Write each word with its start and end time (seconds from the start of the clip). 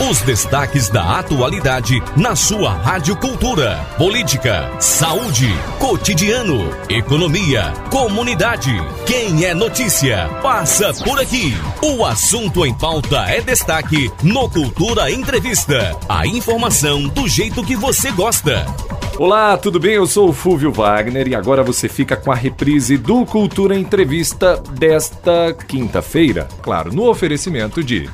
Os 0.00 0.22
destaques 0.22 0.88
da 0.88 1.18
atualidade 1.18 2.02
na 2.16 2.34
sua 2.34 2.72
Rádio 2.72 3.14
Cultura. 3.14 3.76
Política, 3.96 4.68
saúde, 4.80 5.48
cotidiano, 5.78 6.70
economia, 6.88 7.72
comunidade. 7.90 8.72
Quem 9.06 9.44
é 9.44 9.54
notícia, 9.54 10.28
passa 10.42 10.92
por 11.04 11.20
aqui. 11.20 11.54
O 11.82 12.04
assunto 12.04 12.64
em 12.64 12.74
pauta 12.74 13.18
é 13.28 13.40
destaque 13.42 14.10
no 14.22 14.48
Cultura 14.48 15.10
Entrevista. 15.10 15.96
A 16.08 16.26
informação 16.26 17.06
do 17.08 17.28
jeito 17.28 17.62
que 17.62 17.76
você 17.76 18.10
gosta. 18.10 18.66
Olá, 19.18 19.58
tudo 19.58 19.78
bem? 19.78 19.92
Eu 19.92 20.06
sou 20.06 20.30
o 20.30 20.32
Fúvio 20.32 20.72
Wagner 20.72 21.28
e 21.28 21.34
agora 21.34 21.62
você 21.62 21.86
fica 21.86 22.16
com 22.16 22.32
a 22.32 22.34
reprise 22.34 22.96
do 22.96 23.26
Cultura 23.26 23.78
Entrevista 23.78 24.56
desta 24.70 25.54
quinta-feira. 25.68 26.48
Claro, 26.62 26.92
no 26.92 27.08
oferecimento 27.08 27.84
de 27.84 28.08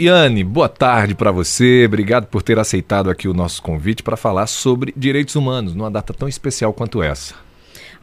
Yane, 0.00 0.42
boa 0.42 0.70
tarde 0.70 1.14
para 1.14 1.30
você. 1.30 1.84
Obrigado 1.84 2.26
por 2.28 2.42
ter 2.42 2.58
aceitado 2.58 3.10
aqui 3.10 3.28
o 3.28 3.34
nosso 3.34 3.62
convite 3.62 4.02
para 4.02 4.16
falar 4.16 4.46
sobre 4.46 4.94
direitos 4.96 5.36
humanos 5.36 5.74
numa 5.74 5.90
data 5.90 6.14
tão 6.14 6.26
especial 6.26 6.72
quanto 6.72 7.02
essa. 7.02 7.45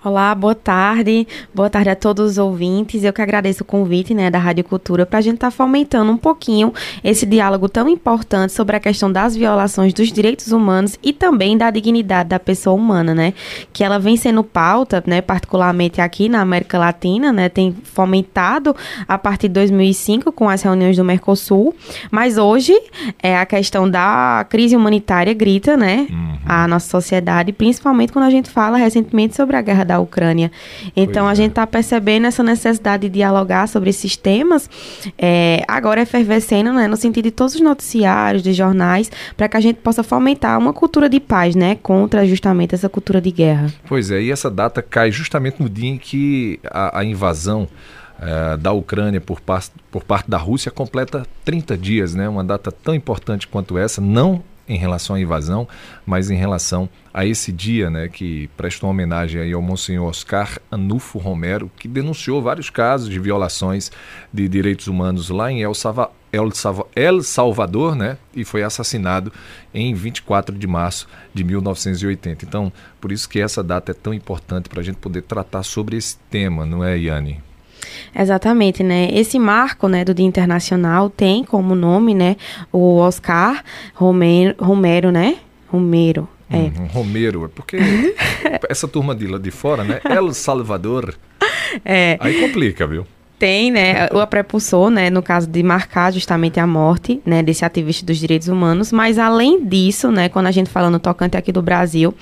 Olá, 0.06 0.36
boa 0.36 0.54
tarde. 0.54 1.26
Boa 1.56 1.70
tarde 1.70 1.90
a 1.90 1.96
todos 1.96 2.32
os 2.32 2.38
ouvintes. 2.38 3.06
Eu 3.06 3.14
que 3.14 3.22
agradeço 3.22 3.64
o 3.64 3.66
convite 3.66 4.14
né, 4.14 4.30
da 4.30 4.38
Rádio 4.38 4.66
Cultura 4.66 5.06
para 5.06 5.20
a 5.20 5.22
gente 5.22 5.36
estar 5.36 5.48
tá 5.48 5.52
fomentando 5.52 6.12
um 6.12 6.18
pouquinho 6.18 6.74
esse 7.02 7.26
diálogo 7.26 7.70
tão 7.70 7.88
importante 7.88 8.52
sobre 8.52 8.76
a 8.76 8.82
questão 8.82 9.10
das 9.10 9.34
violações 9.34 9.94
dos 9.94 10.12
direitos 10.12 10.52
humanos 10.52 11.00
e 11.02 11.14
também 11.14 11.58
da 11.58 11.72
dignidade 11.72 12.28
da 12.28 12.38
pessoa 12.38 12.76
humana, 12.76 13.16
né? 13.16 13.34
Que 13.72 13.82
ela 13.82 13.98
vem 13.98 14.18
sendo 14.18 14.44
pauta, 14.44 15.02
né, 15.08 15.22
particularmente 15.22 16.02
aqui 16.02 16.28
na 16.28 16.42
América 16.42 16.78
Latina, 16.78 17.32
né? 17.32 17.48
Tem 17.48 17.74
fomentado 17.86 18.76
a 19.08 19.18
partir 19.18 19.48
de 19.48 19.54
2005 19.54 20.34
com 20.34 20.50
as 20.50 20.62
reuniões 20.62 20.98
do 20.98 21.06
Mercosul, 21.06 21.74
mas 22.12 22.38
hoje 22.38 22.78
é 23.22 23.38
a 23.38 23.46
questão 23.46 23.90
da 23.90 24.46
crise 24.50 24.76
humanitária 24.76 25.34
grita, 25.34 25.78
né? 25.78 26.08
Uhum. 26.10 26.38
A 26.46 26.68
nossa 26.68 26.90
sociedade, 26.90 27.54
principalmente 27.54 28.12
quando 28.12 28.26
a 28.26 28.30
gente 28.30 28.50
fala 28.50 28.76
recentemente 28.76 29.34
sobre 29.34 29.56
a 29.56 29.62
guerra 29.62 29.86
da 29.86 29.93
da 29.94 30.00
Ucrânia. 30.00 30.52
Então, 30.96 31.26
pois 31.26 31.28
a 31.28 31.32
é. 31.32 31.36
gente 31.36 31.52
está 31.52 31.68
percebendo 31.68 32.26
essa 32.26 32.44
necessidade 32.44 33.08
de 33.08 33.10
dialogar 33.10 33.68
sobre 33.68 33.92
esses 33.92 34.18
temas, 34.18 34.70
é, 35.18 35.64
agora 35.68 36.02
efervescendo, 36.02 36.74
né, 36.74 36.88
no 36.88 36.98
sentido 36.98 37.26
de 37.26 37.32
todos 37.32 37.56
os 37.56 37.62
noticiários, 37.62 38.42
de 38.42 38.54
jornais, 38.54 39.12
para 39.38 39.48
que 39.48 39.56
a 39.56 39.60
gente 39.60 39.78
possa 39.78 40.04
fomentar 40.04 40.58
uma 40.58 40.74
cultura 40.74 41.08
de 41.08 41.20
paz, 41.20 41.56
né, 41.56 41.76
contra 41.76 42.26
justamente 42.26 42.74
essa 42.74 42.90
cultura 42.90 43.22
de 43.22 43.32
guerra. 43.32 43.72
Pois 43.88 44.10
é, 44.10 44.22
e 44.22 44.32
essa 44.32 44.50
data 44.50 44.82
cai 44.82 45.12
justamente 45.12 45.62
no 45.62 45.70
dia 45.70 45.90
em 45.90 45.98
que 45.98 46.60
a, 46.66 47.00
a 47.00 47.06
invasão 47.06 47.68
é, 48.20 48.58
da 48.58 48.72
Ucrânia 48.72 49.22
por, 49.22 49.40
por 49.92 50.04
parte 50.04 50.30
da 50.30 50.38
Rússia 50.38 50.72
completa 50.72 51.26
30 51.46 51.78
dias, 51.78 52.16
né? 52.16 52.28
Uma 52.28 52.44
data 52.44 52.72
tão 52.72 52.96
importante 52.96 53.48
quanto 53.48 53.78
essa, 53.78 54.02
não 54.02 54.42
em 54.68 54.78
relação 54.78 55.16
à 55.16 55.20
invasão, 55.20 55.68
mas 56.06 56.30
em 56.30 56.36
relação 56.36 56.90
a 57.14 57.26
esse 57.26 57.52
dia, 57.52 57.90
né, 57.90 58.08
que 58.08 58.50
presta 58.56 58.86
uma 58.86 58.92
homenagem 58.92 59.42
aí 59.42 59.54
ao 59.54 59.62
Monsenhor 59.62 60.08
Oscar 60.08 60.58
Anufo 60.72 61.20
Romero, 61.20 61.70
que 61.78 61.88
denunciou 61.88 62.42
vários 62.42 62.70
casos 62.70 63.10
de 63.10 63.20
violações 63.20 63.92
de 64.32 64.48
direitos 64.48 64.88
humanos 64.88 65.30
lá 65.30 65.52
em 65.52 65.62
El, 65.62 65.74
Salva, 65.74 66.12
El, 66.32 66.52
Salva, 66.52 66.88
El 66.96 67.22
Salvador, 67.22 67.96
né, 67.96 68.18
e 68.34 68.44
foi 68.46 68.64
assassinado 68.64 69.32
em 69.74 69.94
24 69.94 70.58
de 70.58 70.66
março 70.66 71.08
de 71.34 71.44
1980. 71.44 72.46
Então, 72.46 72.72
por 73.00 73.12
isso 73.12 73.28
que 73.28 73.40
essa 73.40 73.62
data 73.62 73.92
é 73.92 73.96
tão 73.96 74.14
importante 74.14 74.70
para 74.70 74.80
a 74.80 74.84
gente 74.84 74.98
poder 74.98 75.24
tratar 75.24 75.64
sobre 75.64 75.98
esse 75.98 76.18
tema, 76.30 76.66
não 76.66 76.84
é, 76.84 76.98
Yane? 76.98 77.53
Exatamente, 78.16 78.84
né? 78.84 79.10
Esse 79.12 79.40
marco, 79.40 79.88
né, 79.88 80.04
do 80.06 80.14
Dia 80.14 80.26
Internacional 80.26 81.10
tem 81.10 81.44
como 81.44 81.76
nome, 81.76 82.14
né, 82.14 82.36
o 82.72 82.98
Oscar 82.98 83.64
Romero, 83.94 84.56
Romero, 84.60 85.12
né? 85.12 85.38
Romero. 85.68 86.28
É. 86.50 86.58
Uhum, 86.58 86.86
Romero, 86.88 87.46
é 87.46 87.48
porque 87.48 87.78
essa 88.70 88.88
turma 88.88 89.16
de 89.16 89.26
lá 89.26 89.40
de 89.40 89.50
fora, 89.50 89.84
né? 89.84 90.00
El 90.06 90.34
Salvador. 90.34 91.16
É. 91.84 92.18
Aí 92.20 92.40
complica, 92.40 92.86
viu? 92.86 93.08
Tem, 93.44 93.72
né, 93.72 94.08
o 94.14 94.26
prepulsor, 94.26 94.90
né, 94.90 95.10
no 95.10 95.22
caso 95.22 95.48
de 95.48 95.62
marcar 95.62 96.14
justamente 96.14 96.62
a 96.62 96.66
morte, 96.66 97.22
né, 97.26 97.44
desse 97.44 97.66
ativista 97.66 98.06
dos 98.06 98.18
direitos 98.18 98.48
humanos, 98.48 98.90
mas 98.94 99.20
além 99.20 99.66
disso, 99.66 100.10
né, 100.10 100.30
quando 100.30 100.46
a 100.46 100.52
gente 100.52 100.70
fala 100.70 100.90
no 100.90 100.98
tocante 100.98 101.36
aqui 101.36 101.52
do 101.52 101.62
Brasil, 101.62 102.16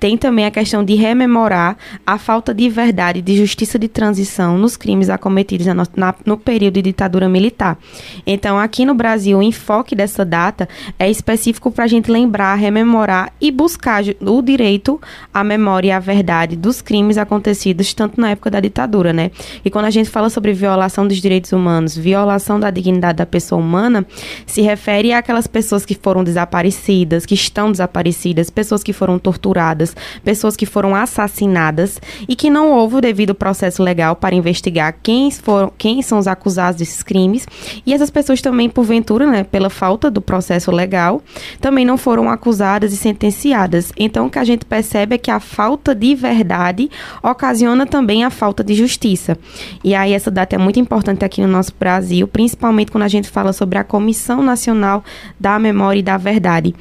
tem 0.00 0.18
também 0.18 0.46
a 0.46 0.50
questão 0.50 0.84
de 0.84 0.96
rememorar 0.96 1.76
a 2.04 2.18
falta 2.18 2.52
de 2.52 2.68
verdade 2.68 3.22
de 3.22 3.36
justiça 3.36 3.78
de 3.78 3.86
transição 3.86 4.58
nos 4.58 4.76
crimes 4.76 5.08
acometidos 5.10 5.64
na, 5.64 5.86
na, 5.94 6.12
no 6.26 6.36
período 6.36 6.74
de 6.74 6.82
ditadura 6.82 7.28
militar. 7.28 7.78
Então, 8.26 8.58
aqui 8.58 8.84
no 8.84 8.94
Brasil, 8.94 9.38
o 9.38 9.42
enfoque 9.44 9.94
dessa 9.94 10.24
data 10.24 10.68
é 10.98 11.08
específico 11.08 11.70
para 11.70 11.84
a 11.84 11.86
gente 11.86 12.10
lembrar, 12.10 12.56
rememorar 12.56 13.32
e 13.40 13.52
buscar 13.52 14.02
o 14.20 14.42
direito 14.42 15.00
à 15.32 15.44
memória 15.44 15.90
e 15.90 15.92
à 15.92 16.00
verdade 16.00 16.56
dos 16.56 16.82
crimes 16.82 17.16
acontecidos 17.16 17.94
tanto 17.94 18.20
na 18.20 18.30
época 18.30 18.50
da 18.50 18.58
ditadura, 18.58 19.12
né? 19.12 19.30
E 19.64 19.70
quando 19.70 19.84
a 19.84 19.90
gente 19.90 20.10
fala 20.10 20.28
sobre 20.28 20.52
violação 20.64 21.06
dos 21.06 21.18
direitos 21.18 21.52
humanos, 21.52 21.94
violação 21.94 22.58
da 22.58 22.70
dignidade 22.70 23.18
da 23.18 23.26
pessoa 23.26 23.60
humana, 23.60 24.06
se 24.46 24.62
refere 24.62 25.12
àquelas 25.12 25.46
pessoas 25.46 25.84
que 25.84 25.94
foram 25.94 26.24
desaparecidas, 26.24 27.26
que 27.26 27.34
estão 27.34 27.70
desaparecidas, 27.70 28.48
pessoas 28.48 28.82
que 28.82 28.94
foram 28.94 29.18
torturadas, 29.18 29.94
pessoas 30.24 30.56
que 30.56 30.64
foram 30.64 30.94
assassinadas 30.94 32.00
e 32.26 32.34
que 32.34 32.48
não 32.48 32.70
houve 32.70 32.96
o 32.96 33.00
devido 33.02 33.34
processo 33.34 33.82
legal 33.82 34.16
para 34.16 34.34
investigar 34.34 34.96
quem, 35.02 35.30
foram, 35.30 35.70
quem 35.76 36.00
são 36.00 36.18
os 36.18 36.26
acusados 36.26 36.78
desses 36.78 37.02
crimes. 37.02 37.46
E 37.84 37.92
essas 37.92 38.08
pessoas 38.08 38.40
também, 38.40 38.70
porventura, 38.70 39.26
né, 39.26 39.44
pela 39.44 39.68
falta 39.68 40.10
do 40.10 40.22
processo 40.22 40.70
legal, 40.70 41.22
também 41.60 41.84
não 41.84 41.98
foram 41.98 42.30
acusadas 42.30 42.90
e 42.94 42.96
sentenciadas. 42.96 43.92
Então, 43.98 44.26
o 44.26 44.30
que 44.30 44.38
a 44.38 44.44
gente 44.44 44.64
percebe 44.64 45.16
é 45.16 45.18
que 45.18 45.30
a 45.30 45.40
falta 45.40 45.94
de 45.94 46.14
verdade 46.14 46.90
ocasiona 47.22 47.86
também 47.86 48.24
a 48.24 48.30
falta 48.30 48.64
de 48.64 48.74
justiça. 48.74 49.36
E 49.82 49.94
aí, 49.94 50.14
essa 50.14 50.30
data 50.44 50.56
é 50.56 50.58
muito 50.58 50.78
importante 50.78 51.24
aqui 51.24 51.40
no 51.40 51.48
nosso 51.48 51.72
Brasil, 51.78 52.28
principalmente 52.28 52.92
quando 52.92 53.04
a 53.04 53.08
gente 53.08 53.28
fala 53.28 53.52
sobre 53.52 53.78
a 53.78 53.84
Comissão 53.84 54.42
Nacional 54.42 55.02
da 55.40 55.58
Memória 55.58 56.00
e 56.00 56.02
da 56.02 56.16
Verdade, 56.18 56.74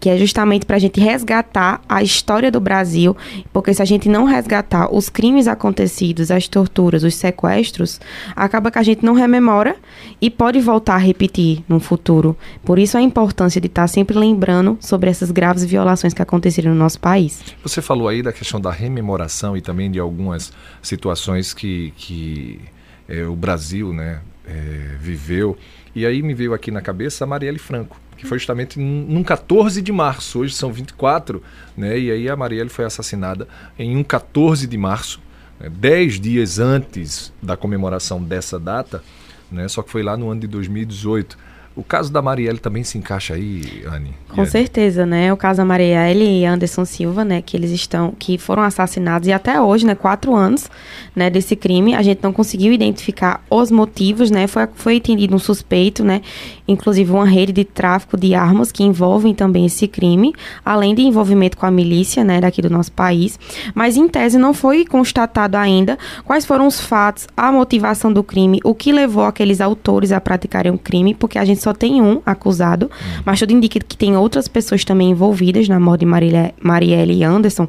que 0.00 0.08
é 0.08 0.16
justamente 0.16 0.64
para 0.64 0.76
a 0.76 0.78
gente 0.78 0.98
resgatar 0.98 1.82
a 1.88 2.02
história 2.02 2.50
do 2.50 2.58
Brasil, 2.58 3.16
porque 3.52 3.74
se 3.74 3.82
a 3.82 3.84
gente 3.84 4.08
não 4.08 4.24
resgatar 4.24 4.92
os 4.92 5.08
crimes 5.08 5.46
acontecidos, 5.46 6.30
as 6.30 6.48
torturas, 6.48 7.04
os 7.04 7.14
sequestros, 7.14 8.00
acaba 8.34 8.70
que 8.70 8.78
a 8.78 8.82
gente 8.82 9.04
não 9.04 9.12
rememora 9.12 9.76
e 10.20 10.30
pode 10.30 10.60
voltar 10.60 10.94
a 10.94 10.98
repetir 10.98 11.62
no 11.68 11.78
futuro. 11.78 12.36
Por 12.64 12.78
isso 12.78 12.96
a 12.96 13.02
importância 13.02 13.60
de 13.60 13.66
estar 13.66 13.82
tá 13.82 13.88
sempre 13.88 14.16
lembrando 14.18 14.78
sobre 14.80 15.10
essas 15.10 15.30
graves 15.30 15.64
violações 15.64 16.14
que 16.14 16.22
aconteceram 16.22 16.72
no 16.72 16.78
nosso 16.78 16.98
país. 16.98 17.42
Você 17.62 17.82
falou 17.82 18.08
aí 18.08 18.22
da 18.22 18.32
questão 18.32 18.60
da 18.60 18.70
rememoração 18.70 19.56
e 19.56 19.60
também 19.60 19.90
de 19.90 19.98
algumas 19.98 20.52
situações 20.82 21.52
que, 21.52 21.92
que 21.96 22.60
é, 23.10 23.24
o 23.24 23.34
Brasil 23.34 23.92
né, 23.92 24.20
é, 24.46 24.96
viveu. 24.98 25.58
E 25.94 26.06
aí 26.06 26.22
me 26.22 26.32
veio 26.32 26.54
aqui 26.54 26.70
na 26.70 26.80
cabeça 26.80 27.24
a 27.24 27.26
Marielle 27.26 27.58
Franco, 27.58 28.00
que 28.16 28.24
foi 28.24 28.38
justamente 28.38 28.78
num 28.78 29.24
14 29.24 29.82
de 29.82 29.90
março, 29.90 30.38
hoje 30.38 30.54
são 30.54 30.72
24, 30.72 31.42
né? 31.76 31.98
E 31.98 32.10
aí 32.10 32.28
a 32.28 32.36
Marielle 32.36 32.70
foi 32.70 32.84
assassinada 32.84 33.48
em 33.76 33.96
um 33.96 34.04
14 34.04 34.68
de 34.68 34.78
março, 34.78 35.20
né, 35.58 35.68
dez 35.68 36.20
dias 36.20 36.60
antes 36.60 37.32
da 37.42 37.56
comemoração 37.56 38.22
dessa 38.22 38.58
data, 38.60 39.02
né? 39.50 39.66
Só 39.66 39.82
que 39.82 39.90
foi 39.90 40.04
lá 40.04 40.16
no 40.16 40.30
ano 40.30 40.42
de 40.42 40.46
2018. 40.46 41.49
O 41.76 41.84
caso 41.84 42.12
da 42.12 42.20
Marielle 42.20 42.58
também 42.58 42.82
se 42.82 42.98
encaixa 42.98 43.34
aí, 43.34 43.84
Anne? 43.86 44.12
Com 44.28 44.44
certeza, 44.44 45.06
né? 45.06 45.32
O 45.32 45.36
caso 45.36 45.58
da 45.58 45.64
Marielle 45.64 46.40
e 46.40 46.44
Anderson 46.44 46.84
Silva, 46.84 47.24
né? 47.24 47.40
Que 47.40 47.56
eles 47.56 47.70
estão, 47.70 48.12
que 48.18 48.36
foram 48.38 48.64
assassinados 48.64 49.28
e 49.28 49.32
até 49.32 49.60
hoje, 49.60 49.86
né? 49.86 49.94
Quatro 49.94 50.34
anos, 50.34 50.68
né? 51.14 51.30
Desse 51.30 51.54
crime, 51.54 51.94
a 51.94 52.02
gente 52.02 52.20
não 52.22 52.32
conseguiu 52.32 52.72
identificar 52.72 53.44
os 53.48 53.70
motivos, 53.70 54.32
né? 54.32 54.48
Foi, 54.48 54.68
foi 54.74 54.96
entendido 54.96 55.34
um 55.34 55.38
suspeito, 55.38 56.04
né? 56.04 56.22
Inclusive 56.66 57.10
uma 57.12 57.24
rede 57.24 57.52
de 57.52 57.64
tráfico 57.64 58.16
de 58.16 58.34
armas 58.34 58.72
que 58.72 58.82
envolvem 58.82 59.32
também 59.32 59.64
esse 59.66 59.86
crime, 59.86 60.34
além 60.64 60.92
de 60.92 61.02
envolvimento 61.02 61.56
com 61.56 61.66
a 61.66 61.70
milícia, 61.70 62.24
né? 62.24 62.40
Daqui 62.40 62.60
do 62.60 62.68
nosso 62.70 62.90
país. 62.90 63.38
Mas 63.74 63.96
em 63.96 64.08
tese 64.08 64.38
não 64.38 64.52
foi 64.52 64.84
constatado 64.84 65.56
ainda 65.56 65.96
quais 66.24 66.44
foram 66.44 66.66
os 66.66 66.80
fatos, 66.80 67.28
a 67.36 67.52
motivação 67.52 68.12
do 68.12 68.24
crime, 68.24 68.60
o 68.64 68.74
que 68.74 68.90
levou 68.90 69.24
aqueles 69.24 69.60
autores 69.60 70.10
a 70.10 70.20
praticarem 70.20 70.72
o 70.72 70.78
crime, 70.78 71.14
porque 71.14 71.38
a 71.38 71.44
gente 71.44 71.59
só 71.62 71.72
tem 71.72 72.00
um 72.00 72.20
acusado, 72.24 72.86
uhum. 72.86 73.22
mas 73.24 73.38
tudo 73.38 73.52
indica 73.52 73.78
que 73.80 73.96
tem 73.96 74.16
outras 74.16 74.48
pessoas 74.48 74.84
também 74.84 75.10
envolvidas 75.10 75.68
na 75.68 75.78
morte 75.78 76.00
de 76.00 76.06
Marielle, 76.06 76.54
Marielle 76.60 77.14
e 77.14 77.24
Anderson. 77.24 77.68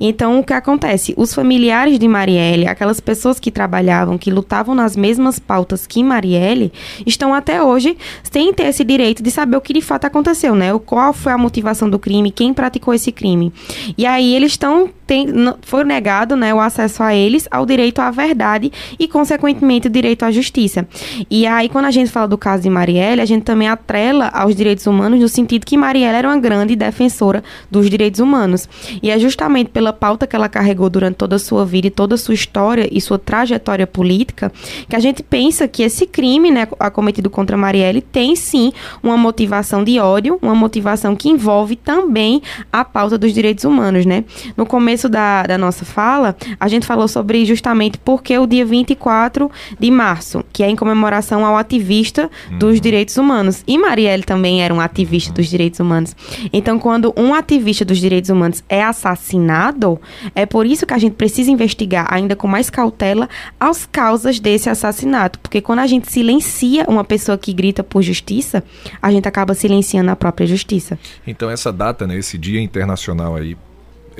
Então, 0.00 0.40
o 0.40 0.44
que 0.44 0.52
acontece? 0.52 1.14
Os 1.16 1.34
familiares 1.34 1.98
de 1.98 2.08
Marielle, 2.08 2.66
aquelas 2.66 3.00
pessoas 3.00 3.40
que 3.40 3.50
trabalhavam, 3.50 4.18
que 4.18 4.30
lutavam 4.30 4.74
nas 4.74 4.96
mesmas 4.96 5.38
pautas 5.38 5.86
que 5.86 6.02
Marielle, 6.02 6.72
estão 7.06 7.34
até 7.34 7.62
hoje 7.62 7.96
sem 8.22 8.52
ter 8.52 8.64
esse 8.64 8.84
direito 8.84 9.22
de 9.22 9.30
saber 9.30 9.56
o 9.56 9.60
que 9.60 9.72
de 9.72 9.80
fato 9.80 10.04
aconteceu, 10.04 10.54
né? 10.54 10.78
Qual 10.84 11.12
foi 11.12 11.32
a 11.32 11.38
motivação 11.38 11.88
do 11.88 11.98
crime, 11.98 12.30
quem 12.30 12.52
praticou 12.52 12.94
esse 12.94 13.12
crime. 13.12 13.52
E 13.96 14.06
aí 14.06 14.34
eles 14.34 14.52
estão 14.52 14.90
tem, 15.10 15.26
foi 15.62 15.82
negado 15.82 16.36
né, 16.36 16.54
o 16.54 16.60
acesso 16.60 17.02
a 17.02 17.12
eles 17.12 17.48
ao 17.50 17.66
direito 17.66 17.98
à 17.98 18.12
verdade 18.12 18.70
e, 18.96 19.08
consequentemente, 19.08 19.88
o 19.88 19.90
direito 19.90 20.24
à 20.24 20.30
justiça. 20.30 20.86
E 21.28 21.48
aí, 21.48 21.68
quando 21.68 21.86
a 21.86 21.90
gente 21.90 22.08
fala 22.08 22.28
do 22.28 22.38
caso 22.38 22.62
de 22.62 22.70
Marielle, 22.70 23.20
a 23.20 23.24
gente 23.30 23.42
também 23.42 23.68
atrela 23.68 24.28
aos 24.28 24.54
direitos 24.54 24.86
humanos 24.86 25.20
no 25.20 25.28
sentido 25.28 25.64
que 25.64 25.76
Marielle 25.76 26.16
era 26.16 26.28
uma 26.28 26.38
grande 26.38 26.76
defensora 26.76 27.42
dos 27.70 27.88
direitos 27.88 28.20
humanos. 28.20 28.68
E 29.02 29.10
é 29.10 29.18
justamente 29.18 29.70
pela 29.70 29.92
pauta 29.92 30.26
que 30.26 30.36
ela 30.36 30.48
carregou 30.48 30.90
durante 30.90 31.16
toda 31.16 31.36
a 31.36 31.38
sua 31.38 31.64
vida 31.64 31.86
e 31.86 31.90
toda 31.90 32.14
a 32.14 32.18
sua 32.18 32.34
história 32.34 32.88
e 32.90 33.00
sua 33.00 33.18
trajetória 33.18 33.86
política 33.86 34.52
que 34.88 34.96
a 34.96 35.00
gente 35.00 35.22
pensa 35.22 35.68
que 35.68 35.82
esse 35.82 36.06
crime 36.06 36.50
né, 36.50 36.66
acometido 36.78 37.30
contra 37.30 37.56
Marielle 37.56 38.00
tem 38.00 38.34
sim 38.36 38.72
uma 39.02 39.16
motivação 39.16 39.84
de 39.84 39.98
ódio, 39.98 40.38
uma 40.42 40.54
motivação 40.54 41.14
que 41.14 41.28
envolve 41.28 41.76
também 41.76 42.42
a 42.72 42.84
pauta 42.84 43.16
dos 43.16 43.32
direitos 43.32 43.64
humanos, 43.64 44.06
né? 44.06 44.24
No 44.56 44.66
começo 44.66 45.08
da, 45.08 45.42
da 45.44 45.58
nossa 45.58 45.84
fala, 45.84 46.36
a 46.58 46.68
gente 46.68 46.86
falou 46.86 47.08
sobre 47.08 47.44
justamente 47.44 47.98
porque 47.98 48.36
o 48.38 48.46
dia 48.46 48.64
24 48.64 49.50
de 49.78 49.90
março, 49.90 50.44
que 50.52 50.62
é 50.62 50.68
em 50.68 50.76
comemoração 50.76 51.44
ao 51.44 51.56
ativista 51.56 52.30
dos 52.58 52.76
uhum. 52.76 52.80
direitos 52.80 53.16
humanos. 53.20 53.62
E 53.66 53.78
Marielle 53.78 54.24
também 54.24 54.62
era 54.62 54.72
um 54.72 54.80
ativista 54.80 55.32
dos 55.32 55.46
direitos 55.46 55.78
humanos. 55.80 56.16
Então, 56.52 56.78
quando 56.78 57.12
um 57.16 57.34
ativista 57.34 57.84
dos 57.84 57.98
direitos 57.98 58.30
humanos 58.30 58.64
é 58.68 58.82
assassinado, 58.82 60.00
é 60.34 60.46
por 60.46 60.66
isso 60.66 60.86
que 60.86 60.94
a 60.94 60.98
gente 60.98 61.14
precisa 61.14 61.50
investigar 61.50 62.06
ainda 62.12 62.34
com 62.34 62.48
mais 62.48 62.70
cautela 62.70 63.28
as 63.58 63.86
causas 63.86 64.40
desse 64.40 64.68
assassinato. 64.68 65.38
Porque 65.38 65.60
quando 65.60 65.80
a 65.80 65.86
gente 65.86 66.10
silencia 66.10 66.84
uma 66.88 67.04
pessoa 67.04 67.38
que 67.38 67.52
grita 67.52 67.84
por 67.84 68.02
justiça, 68.02 68.64
a 69.00 69.12
gente 69.12 69.28
acaba 69.28 69.54
silenciando 69.54 70.10
a 70.10 70.16
própria 70.16 70.46
justiça. 70.46 70.98
Então, 71.26 71.50
essa 71.50 71.72
data, 71.72 72.06
né, 72.06 72.16
esse 72.18 72.36
dia 72.36 72.60
internacional 72.60 73.36
aí 73.36 73.56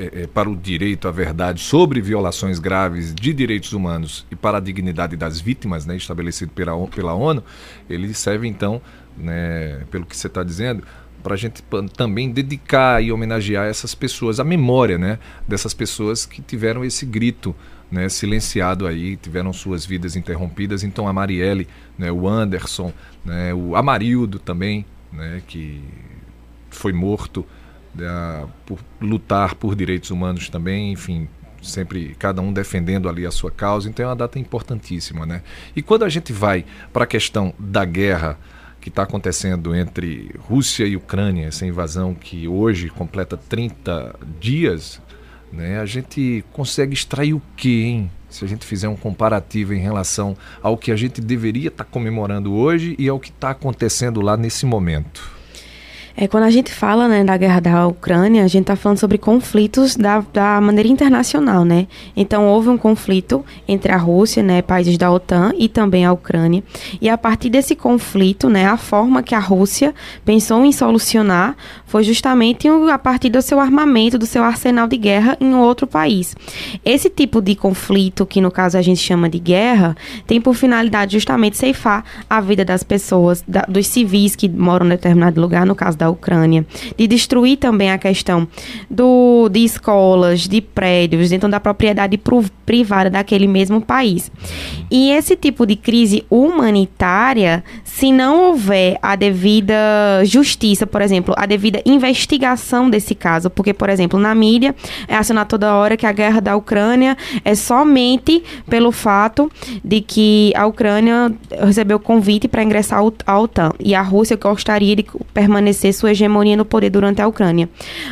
é, 0.01 0.23
é, 0.23 0.27
para 0.27 0.49
o 0.49 0.55
direito 0.55 1.07
à 1.07 1.11
verdade 1.11 1.61
sobre 1.61 2.01
violações 2.01 2.57
graves 2.57 3.13
de 3.13 3.31
direitos 3.31 3.71
humanos 3.71 4.25
e 4.31 4.35
para 4.35 4.57
a 4.57 4.59
dignidade 4.59 5.15
das 5.15 5.39
vítimas, 5.39 5.85
né, 5.85 5.95
estabelecido 5.95 6.51
pela, 6.53 6.75
pela 6.87 7.13
ONU, 7.13 7.43
ele 7.87 8.11
serve 8.15 8.47
então, 8.47 8.81
né, 9.15 9.83
pelo 9.91 10.03
que 10.03 10.17
você 10.17 10.25
está 10.25 10.41
dizendo, 10.43 10.83
para 11.21 11.35
a 11.35 11.37
gente 11.37 11.61
também 11.95 12.31
dedicar 12.31 13.03
e 13.03 13.11
homenagear 13.11 13.67
essas 13.67 13.93
pessoas, 13.93 14.39
a 14.39 14.43
memória 14.43 14.97
né, 14.97 15.19
dessas 15.47 15.71
pessoas 15.71 16.25
que 16.25 16.41
tiveram 16.41 16.83
esse 16.83 17.05
grito 17.05 17.55
né, 17.91 18.09
silenciado 18.09 18.87
aí, 18.87 19.17
tiveram 19.17 19.53
suas 19.53 19.85
vidas 19.85 20.15
interrompidas. 20.15 20.83
Então 20.83 21.07
a 21.07 21.13
Marielle, 21.13 21.67
né, 21.95 22.11
o 22.11 22.27
Anderson, 22.27 22.91
né, 23.23 23.53
o 23.53 23.75
Amarildo 23.75 24.39
também, 24.39 24.83
né, 25.13 25.43
que 25.45 25.79
foi 26.71 26.91
morto 26.91 27.45
por 28.65 28.79
lutar 28.99 29.55
por 29.55 29.75
direitos 29.75 30.11
humanos 30.11 30.49
também, 30.49 30.91
enfim, 30.91 31.27
sempre 31.61 32.15
cada 32.17 32.41
um 32.41 32.51
defendendo 32.51 33.07
ali 33.07 33.25
a 33.25 33.31
sua 33.31 33.51
causa. 33.51 33.89
Então 33.89 34.05
é 34.05 34.07
uma 34.07 34.15
data 34.15 34.39
importantíssima, 34.39 35.25
né? 35.25 35.43
E 35.75 35.81
quando 35.81 36.03
a 36.03 36.09
gente 36.09 36.33
vai 36.33 36.65
para 36.91 37.03
a 37.03 37.07
questão 37.07 37.53
da 37.59 37.85
guerra 37.85 38.37
que 38.79 38.89
está 38.89 39.03
acontecendo 39.03 39.75
entre 39.75 40.31
Rússia 40.39 40.85
e 40.85 40.95
Ucrânia, 40.95 41.45
essa 41.45 41.65
invasão 41.65 42.15
que 42.15 42.47
hoje 42.47 42.89
completa 42.89 43.37
30 43.37 44.15
dias, 44.39 44.99
né? 45.51 45.79
A 45.79 45.85
gente 45.85 46.43
consegue 46.51 46.93
extrair 46.93 47.33
o 47.33 47.41
quê, 47.55 47.83
hein? 47.85 48.11
Se 48.29 48.45
a 48.45 48.47
gente 48.47 48.65
fizer 48.65 48.87
um 48.87 48.95
comparativo 48.95 49.73
em 49.73 49.79
relação 49.79 50.37
ao 50.63 50.77
que 50.77 50.91
a 50.91 50.95
gente 50.95 51.19
deveria 51.19 51.67
estar 51.67 51.83
tá 51.83 51.89
comemorando 51.89 52.53
hoje 52.53 52.95
e 52.97 53.07
ao 53.07 53.19
que 53.19 53.29
está 53.29 53.51
acontecendo 53.51 54.21
lá 54.21 54.37
nesse 54.37 54.65
momento. 54.65 55.40
É, 56.15 56.27
quando 56.27 56.43
a 56.43 56.49
gente 56.49 56.71
fala 56.71 57.07
né, 57.07 57.23
da 57.23 57.37
guerra 57.37 57.59
da 57.59 57.87
Ucrânia, 57.87 58.43
a 58.43 58.47
gente 58.47 58.63
está 58.63 58.75
falando 58.75 58.97
sobre 58.97 59.17
conflitos 59.17 59.95
da, 59.95 60.23
da 60.33 60.59
maneira 60.59 60.89
internacional, 60.89 61.63
né? 61.63 61.87
Então, 62.15 62.47
houve 62.47 62.69
um 62.69 62.77
conflito 62.77 63.45
entre 63.67 63.91
a 63.91 63.97
Rússia, 63.97 64.43
né, 64.43 64.61
países 64.61 64.97
da 64.97 65.11
OTAN, 65.11 65.53
e 65.57 65.69
também 65.69 66.05
a 66.05 66.11
Ucrânia. 66.11 66.63
E 66.99 67.09
a 67.09 67.17
partir 67.17 67.49
desse 67.49 67.75
conflito, 67.75 68.49
né, 68.49 68.65
a 68.65 68.77
forma 68.77 69.23
que 69.23 69.35
a 69.35 69.39
Rússia 69.39 69.93
pensou 70.25 70.63
em 70.65 70.71
solucionar 70.71 71.55
foi 71.85 72.03
justamente 72.03 72.67
a 72.67 72.97
partir 72.97 73.29
do 73.29 73.41
seu 73.41 73.59
armamento, 73.59 74.17
do 74.17 74.25
seu 74.25 74.43
arsenal 74.43 74.87
de 74.87 74.97
guerra 74.97 75.37
em 75.39 75.53
outro 75.53 75.85
país. 75.85 76.35
Esse 76.85 77.09
tipo 77.09 77.41
de 77.41 77.55
conflito, 77.55 78.25
que 78.25 78.39
no 78.39 78.49
caso 78.49 78.77
a 78.77 78.81
gente 78.81 79.01
chama 79.01 79.29
de 79.29 79.39
guerra, 79.39 79.95
tem 80.25 80.39
por 80.39 80.53
finalidade 80.53 81.13
justamente 81.13 81.57
ceifar 81.57 82.03
a 82.29 82.39
vida 82.39 82.63
das 82.63 82.83
pessoas, 82.83 83.43
da, 83.47 83.61
dos 83.67 83.87
civis 83.87 84.35
que 84.35 84.47
moram 84.47 84.85
em 84.85 84.89
determinado 84.89 85.39
lugar, 85.41 85.65
no 85.65 85.75
caso 85.75 85.97
da 86.01 86.09
Ucrânia, 86.09 86.65
de 86.97 87.07
destruir 87.07 87.57
também 87.57 87.91
a 87.91 87.97
questão 87.97 88.47
do, 88.89 89.47
de 89.49 89.63
escolas, 89.63 90.47
de 90.47 90.59
prédios, 90.59 91.31
então 91.31 91.49
da 91.49 91.59
propriedade 91.59 92.19
privada 92.65 93.09
daquele 93.09 93.47
mesmo 93.47 93.79
país. 93.79 94.31
E 94.89 95.11
esse 95.11 95.35
tipo 95.35 95.65
de 95.65 95.75
crise 95.75 96.25
humanitária, 96.29 97.63
se 97.83 98.11
não 98.11 98.49
houver 98.49 98.97
a 99.01 99.15
devida 99.15 99.75
justiça, 100.25 100.87
por 100.87 101.01
exemplo, 101.01 101.35
a 101.37 101.45
devida 101.45 101.81
investigação 101.85 102.89
desse 102.89 103.13
caso, 103.13 103.49
porque, 103.49 103.73
por 103.73 103.89
exemplo, 103.89 104.19
na 104.19 104.33
mídia 104.33 104.75
é 105.07 105.15
acionado 105.15 105.49
toda 105.49 105.75
hora 105.75 105.95
que 105.95 106.05
a 106.05 106.11
guerra 106.11 106.41
da 106.41 106.55
Ucrânia 106.55 107.15
é 107.45 107.53
somente 107.53 108.43
pelo 108.67 108.91
fato 108.91 109.51
de 109.83 110.01
que 110.01 110.51
a 110.55 110.65
Ucrânia 110.65 111.31
recebeu 111.63 111.99
convite 111.99 112.47
para 112.47 112.63
ingressar 112.63 112.99
à 113.25 113.39
OTAN 113.39 113.71
e 113.79 113.93
a 113.93 114.01
Rússia 114.01 114.35
gostaria 114.35 114.95
de 114.95 115.05
permanecer 115.33 115.90
sua 115.93 116.11
hegemonia 116.11 116.57
no 116.57 116.65
poder 116.65 116.89
durante 116.89 117.21
a 117.21 117.27
Ucrânia. 117.27 117.69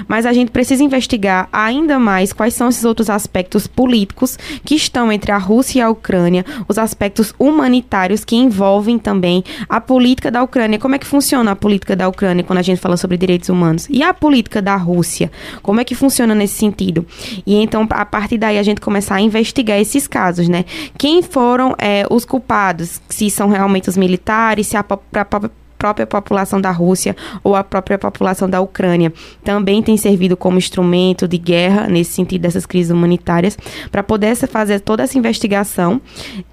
Mas 0.07 0.25
a 0.25 0.33
gente 0.33 0.51
precisa 0.51 0.83
investigar 0.83 1.47
ainda 1.51 1.99
mais 1.99 2.33
quais 2.33 2.53
são 2.53 2.69
esses 2.69 2.85
outros 2.85 3.09
aspectos 3.09 3.67
políticos 3.67 4.37
que 4.63 4.75
estão 4.75 5.11
entre 5.11 5.31
a 5.31 5.37
Rússia 5.37 5.79
e 5.79 5.81
a 5.81 5.89
Ucrânia, 5.89 6.45
os 6.67 6.77
aspectos 6.77 7.33
humanitários 7.39 8.23
que 8.23 8.35
envolvem 8.35 8.97
também 8.97 9.43
a 9.67 9.79
política 9.81 10.31
da 10.31 10.43
Ucrânia. 10.43 10.79
Como 10.79 10.95
é 10.95 10.99
que 10.99 11.05
funciona 11.05 11.51
a 11.51 11.55
política 11.55 11.95
da 11.95 12.07
Ucrânia 12.07 12.43
quando 12.43 12.59
a 12.59 12.63
gente 12.63 12.79
fala 12.79 12.97
sobre 12.97 13.17
direitos 13.17 13.49
humanos? 13.49 13.87
E 13.89 14.03
a 14.03 14.13
política 14.13 14.61
da 14.61 14.75
Rússia? 14.75 15.31
Como 15.61 15.79
é 15.79 15.83
que 15.83 15.95
funciona 15.95 16.33
nesse 16.35 16.55
sentido? 16.55 17.05
E 17.45 17.55
então, 17.55 17.87
a 17.89 18.05
partir 18.05 18.37
daí, 18.37 18.57
a 18.57 18.63
gente 18.63 18.81
começar 18.81 19.15
a 19.15 19.21
investigar 19.21 19.79
esses 19.79 20.07
casos, 20.07 20.47
né? 20.47 20.65
Quem 20.97 21.21
foram 21.21 21.75
é, 21.77 22.05
os 22.09 22.25
culpados? 22.25 23.01
Se 23.09 23.29
são 23.29 23.49
realmente 23.49 23.89
os 23.89 23.97
militares, 23.97 24.67
se 24.67 24.77
a, 24.77 24.81
a, 24.81 25.21
a 25.21 25.49
própria 25.79 26.05
população 26.05 26.59
da 26.59 26.71
Rússia 26.71 27.15
ou 27.41 27.55
a 27.55 27.63
própria 27.63 27.97
população 27.97 28.49
da 28.49 28.59
Ucrânia 28.59 29.13
também 29.43 29.81
tem 29.81 29.95
servido 29.95 30.35
como 30.35 30.57
instrumento 30.57 31.25
de 31.25 31.37
guerra 31.37 31.87
nesse 31.87 32.11
sentido 32.11 32.41
dessas 32.41 32.65
crises 32.65 32.91
humanitárias 32.91 33.57
para 33.89 34.03
poder 34.03 34.35
fazer 34.35 34.81
toda 34.81 35.03
essa 35.03 35.17
investigação 35.17 36.01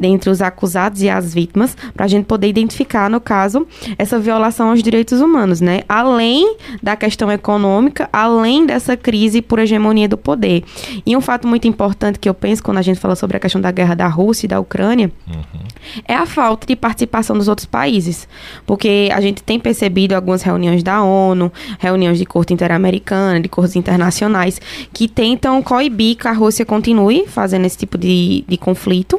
entre 0.01 0.31
os 0.31 0.41
acusados 0.41 1.03
e 1.03 1.11
as 1.11 1.35
vítimas 1.35 1.77
para 1.93 2.05
a 2.05 2.09
gente 2.09 2.25
poder 2.25 2.47
identificar 2.49 3.11
no 3.11 3.21
caso 3.21 3.67
essa 3.99 4.19
violação 4.19 4.71
aos 4.71 4.83
direitos 4.83 5.21
humanos, 5.21 5.61
né? 5.61 5.81
Além 5.89 6.57
da 6.81 6.95
questão 6.95 7.31
econômica, 7.31 8.09
além 8.13 8.65
dessa 8.65 8.97
crise 8.97 9.43
por 9.43 9.59
hegemonia 9.59 10.09
do 10.09 10.17
poder. 10.17 10.63
E 11.05 11.17
um 11.17 11.21
fato 11.21 11.49
muito 11.49 11.67
importante 11.67 12.19
que 12.19 12.29
eu 12.29 12.35
penso 12.35 12.63
quando 12.63 12.79
a 12.79 12.83
gente 12.83 13.01
fala 13.01 13.17
sobre 13.17 13.37
a 13.37 13.41
questão 13.41 13.61
da 13.61 13.73
guerra 13.73 13.97
da 13.97 14.07
Rússia 14.07 14.47
e 14.47 14.49
da 14.49 14.61
Ucrânia 14.61 15.11
uhum. 15.27 15.61
é 16.07 16.15
a 16.15 16.27
falta 16.27 16.65
de 16.65 16.77
participação 16.77 17.37
dos 17.37 17.49
outros 17.49 17.67
países, 17.67 18.29
porque 18.65 19.11
a 19.17 19.21
gente 19.23 19.43
tem 19.43 19.59
percebido 19.59 20.13
algumas 20.13 20.43
reuniões 20.43 20.83
da 20.83 21.03
ONU, 21.03 21.51
reuniões 21.79 22.19
de 22.19 22.27
corte 22.27 22.53
interamericana, 22.53 23.41
de 23.41 23.49
cortes 23.49 23.75
internacionais, 23.75 24.61
que 24.93 25.09
tentam 25.09 25.63
coibir 25.63 26.19
que 26.19 26.29
a 26.29 26.33
Rússia 26.33 26.67
continue 26.67 27.25
fazendo 27.27 27.65
esse 27.65 27.79
tipo 27.79 27.97
de, 27.97 28.45
de 28.47 28.59
conflito, 28.59 29.19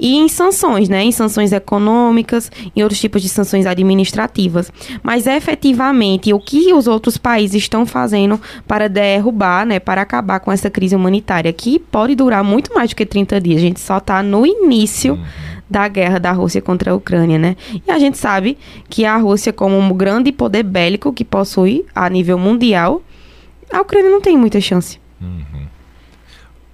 e 0.00 0.16
em 0.16 0.28
sanções, 0.28 0.88
né? 0.88 1.04
Em 1.04 1.12
sanções 1.12 1.52
econômicas, 1.52 2.50
em 2.74 2.82
outros 2.82 3.00
tipos 3.00 3.22
de 3.22 3.28
sanções 3.28 3.66
administrativas. 3.66 4.72
Mas 5.00 5.28
efetivamente, 5.28 6.32
o 6.32 6.40
que 6.40 6.74
os 6.74 6.88
outros 6.88 7.16
países 7.16 7.62
estão 7.62 7.86
fazendo 7.86 8.40
para 8.66 8.88
derrubar, 8.88 9.64
né? 9.64 9.78
Para 9.78 10.02
acabar 10.02 10.40
com 10.40 10.50
essa 10.50 10.68
crise 10.68 10.96
humanitária, 10.96 11.52
que 11.52 11.78
pode 11.78 12.16
durar 12.16 12.42
muito 12.42 12.74
mais 12.74 12.90
do 12.90 12.96
que 12.96 13.06
30 13.06 13.40
dias. 13.40 13.58
A 13.58 13.60
gente 13.60 13.78
só 13.78 13.98
está 13.98 14.24
no 14.24 14.44
início. 14.44 15.14
Uhum 15.14 15.55
da 15.68 15.88
guerra 15.88 16.18
da 16.18 16.32
Rússia 16.32 16.62
contra 16.62 16.92
a 16.92 16.94
Ucrânia, 16.94 17.38
né? 17.38 17.56
E 17.86 17.90
a 17.90 17.98
gente 17.98 18.18
sabe 18.18 18.56
que 18.88 19.04
a 19.04 19.16
Rússia, 19.16 19.52
como 19.52 19.76
um 19.76 19.92
grande 19.92 20.30
poder 20.32 20.62
bélico 20.62 21.12
que 21.12 21.24
possui 21.24 21.84
a 21.94 22.08
nível 22.08 22.38
mundial, 22.38 23.02
a 23.72 23.80
Ucrânia 23.80 24.10
não 24.10 24.20
tem 24.20 24.36
muita 24.36 24.60
chance. 24.60 25.00
Uhum. 25.20 25.66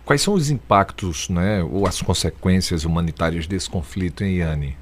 Quais 0.05 0.21
são 0.21 0.35
os 0.35 0.51
impactos, 0.51 1.29
né, 1.29 1.63
ou 1.63 1.87
as 1.87 2.03
consequências 2.03 2.85
humanitárias 2.85 3.47
desse 3.47 3.71
conflito 3.71 4.25
em 4.25 4.39
Yane? 4.39 4.77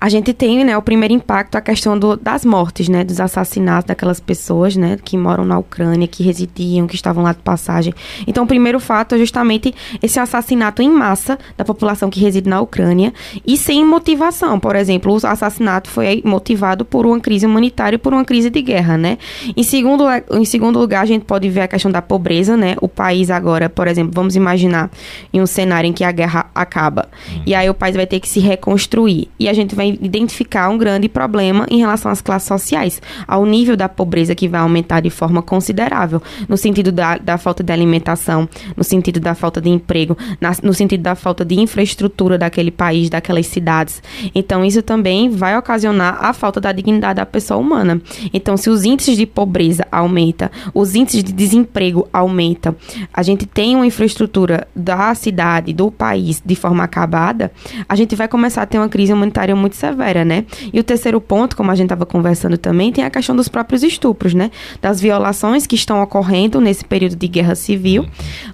A 0.00 0.08
gente 0.08 0.32
tem, 0.32 0.64
né, 0.64 0.76
o 0.76 0.82
primeiro 0.82 1.14
impacto, 1.14 1.56
a 1.56 1.60
questão 1.60 1.98
do, 1.98 2.16
das 2.16 2.44
mortes, 2.44 2.88
né, 2.88 3.04
dos 3.04 3.20
assassinatos 3.20 3.88
daquelas 3.88 4.20
pessoas, 4.20 4.76
né, 4.76 4.98
que 5.02 5.16
moram 5.16 5.44
na 5.44 5.58
Ucrânia, 5.58 6.06
que 6.06 6.22
residiam, 6.22 6.86
que 6.86 6.94
estavam 6.94 7.24
lá 7.24 7.32
de 7.32 7.38
passagem. 7.38 7.94
Então, 8.26 8.44
o 8.44 8.46
primeiro 8.46 8.78
fato 8.78 9.14
é 9.14 9.18
justamente 9.18 9.74
esse 10.02 10.18
assassinato 10.18 10.82
em 10.82 10.90
massa 10.90 11.38
da 11.56 11.64
população 11.64 12.10
que 12.10 12.20
reside 12.20 12.48
na 12.48 12.60
Ucrânia 12.60 13.12
e 13.46 13.56
sem 13.56 13.84
motivação. 13.84 14.60
Por 14.60 14.76
exemplo, 14.76 15.12
o 15.12 15.26
assassinato 15.26 15.88
foi 15.88 16.22
motivado 16.24 16.84
por 16.84 17.06
uma 17.06 17.18
crise 17.18 17.46
humanitária 17.46 17.96
e 17.96 17.98
por 17.98 18.12
uma 18.12 18.24
crise 18.24 18.50
de 18.50 18.62
guerra, 18.62 18.96
né. 18.96 19.18
Em 19.56 19.62
segundo, 19.62 20.04
em 20.32 20.44
segundo 20.44 20.78
lugar, 20.78 21.02
a 21.02 21.06
gente 21.06 21.24
pode 21.24 21.48
ver 21.48 21.62
a 21.62 21.68
questão 21.68 21.90
da 21.90 22.02
pobreza, 22.02 22.56
né. 22.56 22.76
O 22.80 22.88
país 22.88 23.30
agora, 23.30 23.68
por 23.68 23.88
exemplo, 23.88 24.12
vamos 24.14 24.36
imaginar 24.36 24.90
em 25.32 25.40
um 25.40 25.46
cenário 25.46 25.88
em 25.88 25.92
que 25.92 26.04
a 26.04 26.12
guerra 26.12 26.50
acaba 26.54 27.08
e 27.44 27.54
aí 27.54 27.68
o 27.68 27.74
país 27.74 27.96
vai 27.96 28.06
ter 28.06 28.20
que 28.20 28.28
se 28.28 28.40
reconstruir 28.40 29.28
e 29.38 29.48
a 29.48 29.52
gente 29.52 29.74
vai 29.74 29.85
identificar 29.88 30.68
um 30.68 30.78
grande 30.78 31.08
problema 31.08 31.66
em 31.70 31.78
relação 31.78 32.10
às 32.10 32.20
classes 32.20 32.48
sociais, 32.48 33.00
ao 33.26 33.44
nível 33.44 33.76
da 33.76 33.88
pobreza 33.88 34.34
que 34.34 34.48
vai 34.48 34.60
aumentar 34.60 35.00
de 35.00 35.10
forma 35.10 35.42
considerável, 35.42 36.22
no 36.48 36.56
sentido 36.56 36.90
da, 36.92 37.18
da 37.18 37.38
falta 37.38 37.62
de 37.62 37.72
alimentação, 37.72 38.48
no 38.76 38.84
sentido 38.84 39.20
da 39.20 39.34
falta 39.34 39.60
de 39.60 39.68
emprego, 39.68 40.16
na, 40.40 40.52
no 40.62 40.74
sentido 40.74 41.02
da 41.02 41.14
falta 41.14 41.44
de 41.44 41.58
infraestrutura 41.60 42.38
daquele 42.38 42.70
país, 42.70 43.08
daquelas 43.08 43.46
cidades. 43.46 44.02
Então, 44.34 44.64
isso 44.64 44.82
também 44.82 45.30
vai 45.30 45.56
ocasionar 45.56 46.18
a 46.24 46.32
falta 46.32 46.60
da 46.60 46.72
dignidade 46.72 47.16
da 47.16 47.26
pessoa 47.26 47.58
humana. 47.58 48.00
Então, 48.32 48.56
se 48.56 48.68
os 48.70 48.84
índices 48.84 49.16
de 49.16 49.26
pobreza 49.26 49.86
aumentam, 49.90 50.50
os 50.74 50.94
índices 50.94 51.22
de 51.22 51.32
desemprego 51.32 52.08
aumentam, 52.12 52.74
a 53.12 53.22
gente 53.22 53.46
tem 53.46 53.76
uma 53.76 53.86
infraestrutura 53.86 54.66
da 54.74 55.14
cidade, 55.14 55.72
do 55.72 55.90
país, 55.90 56.42
de 56.44 56.54
forma 56.54 56.84
acabada, 56.84 57.52
a 57.88 57.94
gente 57.94 58.16
vai 58.16 58.28
começar 58.28 58.62
a 58.62 58.66
ter 58.66 58.78
uma 58.78 58.88
crise 58.88 59.12
humanitária 59.12 59.54
muito 59.54 59.75
severa, 59.76 60.24
né? 60.24 60.44
E 60.72 60.80
o 60.80 60.84
terceiro 60.84 61.20
ponto, 61.20 61.56
como 61.56 61.70
a 61.70 61.74
gente 61.74 61.86
estava 61.86 62.04
conversando 62.04 62.58
também, 62.58 62.92
tem 62.92 63.04
a 63.04 63.10
questão 63.10 63.36
dos 63.36 63.48
próprios 63.48 63.82
estupros, 63.82 64.34
né? 64.34 64.50
Das 64.80 65.00
violações 65.00 65.66
que 65.66 65.74
estão 65.74 66.02
ocorrendo 66.02 66.60
nesse 66.60 66.84
período 66.84 67.16
de 67.16 67.28
guerra 67.28 67.54
civil 67.54 68.06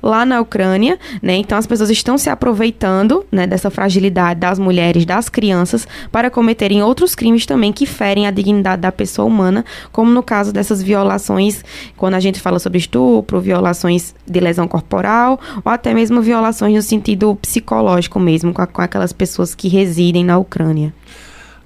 lá 0.03 0.27
na 0.27 0.41
Ucrânia, 0.41 0.99
né? 1.23 1.37
Então 1.37 1.57
as 1.57 1.67
pessoas 1.67 1.91
estão 1.91 2.19
se 2.19 2.29
aproveitando, 2.29 3.25
né, 3.31 3.47
dessa 3.47 3.71
fragilidade 3.71 4.41
das 4.41 4.59
mulheres, 4.59 5.05
das 5.05 5.29
crianças, 5.29 5.87
para 6.11 6.31
cometerem 6.31 6.83
outros 6.83 7.15
crimes 7.15 7.47
também 7.47 7.73
que 7.73 7.87
ferem 7.87 8.27
a 8.27 8.31
dignidade 8.31 8.83
da 8.83 8.93
pessoa 8.93 9.27
humana, 9.27 9.65
como 9.91 10.11
no 10.11 10.23
caso 10.23 10.53
dessas 10.53 10.83
violações, 10.83 11.65
quando 11.97 12.15
a 12.15 12.21
gente 12.21 12.41
fala 12.41 12.59
sobre 12.59 12.79
estupro, 12.79 13.41
violações 13.41 14.15
de 14.27 14.41
lesão 14.41 14.67
corporal, 14.67 15.39
ou 15.65 15.71
até 15.71 15.95
mesmo 15.95 16.21
violações 16.21 16.75
no 16.75 16.83
sentido 16.83 17.35
psicológico 17.37 18.19
mesmo, 18.19 18.53
com, 18.53 18.63
a, 18.63 18.67
com 18.67 18.83
aquelas 18.83 19.13
pessoas 19.13 19.55
que 19.55 19.69
residem 19.69 20.25
na 20.25 20.39
Ucrânia. 20.39 20.93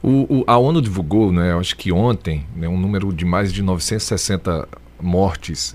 O, 0.06 0.38
o, 0.38 0.44
a 0.46 0.56
ONU 0.56 0.80
divulgou, 0.80 1.32
né, 1.32 1.52
acho 1.58 1.76
que 1.76 1.90
ontem, 1.90 2.46
né, 2.54 2.68
um 2.68 2.78
número 2.78 3.12
de 3.12 3.25
mais 3.25 3.52
de 3.52 3.60
960 3.60 4.68
mortes 5.00 5.75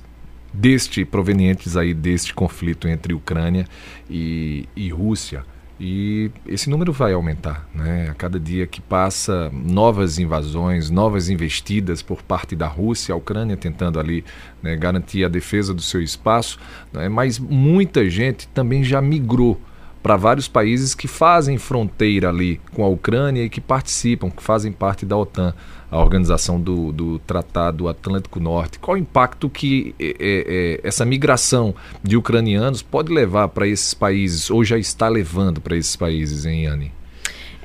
deste 0.54 1.04
provenientes 1.04 1.76
aí 1.76 1.94
deste 1.94 2.34
conflito 2.34 2.88
entre 2.88 3.14
Ucrânia 3.14 3.68
e, 4.10 4.70
e 4.74 4.90
Rússia. 4.90 5.44
E 5.78 6.32
esse 6.48 6.70
número 6.70 6.94
vai 6.94 7.12
aumentar, 7.12 7.68
né? 7.76 8.08
A 8.10 8.14
cada 8.14 8.40
dia 8.40 8.66
que 8.68 8.80
passa, 8.80 9.50
novas 9.52 10.18
invasões, 10.18 10.90
novas 10.90 11.28
investidas 11.28 12.02
por 12.02 12.22
parte 12.22 12.56
da 12.56 12.68
Rússia, 12.68 13.14
a 13.14 13.18
Ucrânia 13.18 13.58
tentando 13.58 14.00
ali 14.00 14.24
né, 14.64 14.78
garantir 14.78 15.26
a 15.26 15.28
defesa 15.28 15.74
do 15.74 15.82
seu 15.82 16.02
espaço, 16.02 16.58
né? 16.94 17.10
mas 17.10 17.38
muita 17.38 18.10
gente 18.10 18.48
também 18.50 18.82
já 18.82 19.02
migrou 19.02 19.60
para 20.02 20.18
vários 20.18 20.48
países 20.48 20.96
que 20.96 21.08
fazem 21.08 21.58
fronteira 21.58 22.30
ali 22.30 22.60
com 22.74 22.84
a 22.84 22.88
Ucrânia 22.88 23.44
e 23.44 23.50
que 23.50 23.62
participam, 23.62 24.30
que 24.30 24.42
fazem 24.42 24.72
parte 24.72 25.06
da 25.06 25.16
OTAN, 25.16 25.54
a 25.90 26.00
organização 26.00 26.60
do, 26.60 26.92
do 26.92 27.20
Tratado 27.20 27.88
Atlântico 27.88 28.40
Norte. 28.40 28.80
Qual 28.80 28.96
o 28.96 29.00
impacto 29.00 29.50
que 29.50 29.94
é, 30.00 30.16
é, 30.20 30.88
essa 30.88 31.06
migração 31.06 31.76
de 32.02 32.18
ucranianos 32.18 32.82
pode 32.82 33.14
levar 33.14 33.50
para 33.50 33.68
esses 33.68 33.94
países, 33.94 34.50
ou 34.50 34.64
já 34.64 34.78
está 34.78 35.08
levando 35.10 35.60
para 35.62 35.76
esses 35.76 35.96
países, 35.96 36.46
hein, 36.46 36.66
Anne? 36.66 37.01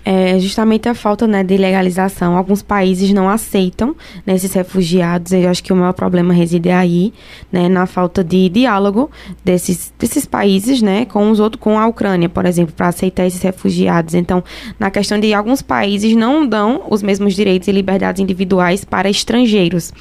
É 0.08 0.38
justamente 0.38 0.88
a 0.88 0.94
falta 0.94 1.26
né, 1.26 1.42
de 1.42 1.56
legalização. 1.56 2.36
Alguns 2.36 2.62
países 2.62 3.12
não 3.12 3.28
aceitam 3.28 3.96
né, 4.24 4.36
esses 4.36 4.52
refugiados. 4.52 5.32
Eu 5.32 5.50
acho 5.50 5.64
que 5.64 5.72
o 5.72 5.76
maior 5.76 5.94
problema 5.94 6.32
reside 6.32 6.70
aí, 6.70 7.12
né, 7.50 7.68
na 7.68 7.86
falta 7.86 8.22
de 8.22 8.48
diálogo 8.48 9.10
desses, 9.44 9.92
desses 9.98 10.24
países 10.24 10.80
né, 10.80 11.06
com 11.06 11.28
os 11.28 11.40
outros, 11.40 11.60
com 11.60 11.76
a 11.76 11.88
Ucrânia, 11.88 12.28
por 12.28 12.46
exemplo, 12.46 12.72
para 12.72 12.86
aceitar 12.86 13.26
esses 13.26 13.42
refugiados. 13.42 14.14
Então, 14.14 14.44
na 14.78 14.92
questão 14.92 15.18
de 15.18 15.34
alguns 15.34 15.60
países 15.60 16.14
não 16.14 16.46
dão 16.46 16.84
os 16.88 17.02
mesmos 17.02 17.34
direitos 17.34 17.66
e 17.66 17.72
liberdades 17.72 18.22
individuais 18.22 18.84
para 18.84 19.10
estrangeiros. 19.10 19.92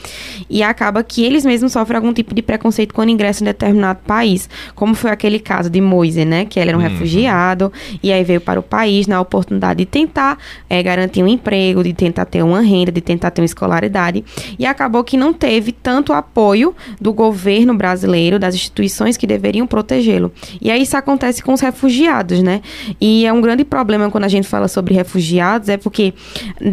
E 0.47 0.61
acaba 0.61 1.03
que 1.03 1.25
eles 1.25 1.43
mesmos 1.43 1.71
sofrem 1.71 1.97
algum 1.97 2.13
tipo 2.13 2.35
de 2.35 2.43
preconceito 2.43 2.93
quando 2.93 3.09
ingressam 3.09 3.43
em 3.43 3.49
determinado 3.49 4.01
país, 4.05 4.47
como 4.75 4.93
foi 4.93 5.09
aquele 5.09 5.39
caso 5.39 5.67
de 5.67 5.81
Moise, 5.81 6.25
né, 6.25 6.45
que 6.45 6.59
ele 6.59 6.69
era 6.69 6.77
um 6.77 6.81
uhum. 6.81 6.87
refugiado 6.87 7.73
e 8.03 8.11
aí 8.11 8.23
veio 8.23 8.39
para 8.39 8.59
o 8.59 8.63
país 8.63 9.07
na 9.07 9.19
oportunidade 9.19 9.79
de 9.79 9.94
tentar 9.95 10.37
é, 10.69 10.83
garantir 10.83 11.23
um 11.23 11.27
emprego, 11.27 11.81
de 11.81 11.93
tentar 11.93 12.25
ter 12.25 12.43
uma 12.43 12.59
renda, 12.59 12.91
de 12.91 12.99
tentar 12.99 13.31
ter 13.31 13.39
uma 13.39 13.45
escolaridade. 13.45 14.25
E 14.59 14.65
acabou 14.65 15.05
que 15.05 15.15
não 15.15 15.31
teve 15.31 15.71
tanto 15.71 16.11
apoio 16.11 16.75
do 16.99 17.13
governo 17.13 17.73
brasileiro, 17.73 18.37
das 18.37 18.53
instituições 18.55 19.15
que 19.15 19.25
deveriam 19.25 19.65
protegê-lo. 19.65 20.33
E 20.61 20.69
aí 20.69 20.81
isso 20.81 20.97
acontece 20.97 21.41
com 21.41 21.53
os 21.53 21.61
refugiados, 21.61 22.43
né? 22.43 22.61
E 22.99 23.25
é 23.25 23.31
um 23.31 23.39
grande 23.39 23.63
problema 23.63 24.11
quando 24.11 24.25
a 24.25 24.27
gente 24.27 24.45
fala 24.45 24.67
sobre 24.67 24.93
refugiados, 24.93 25.69
é 25.69 25.77
porque 25.77 26.13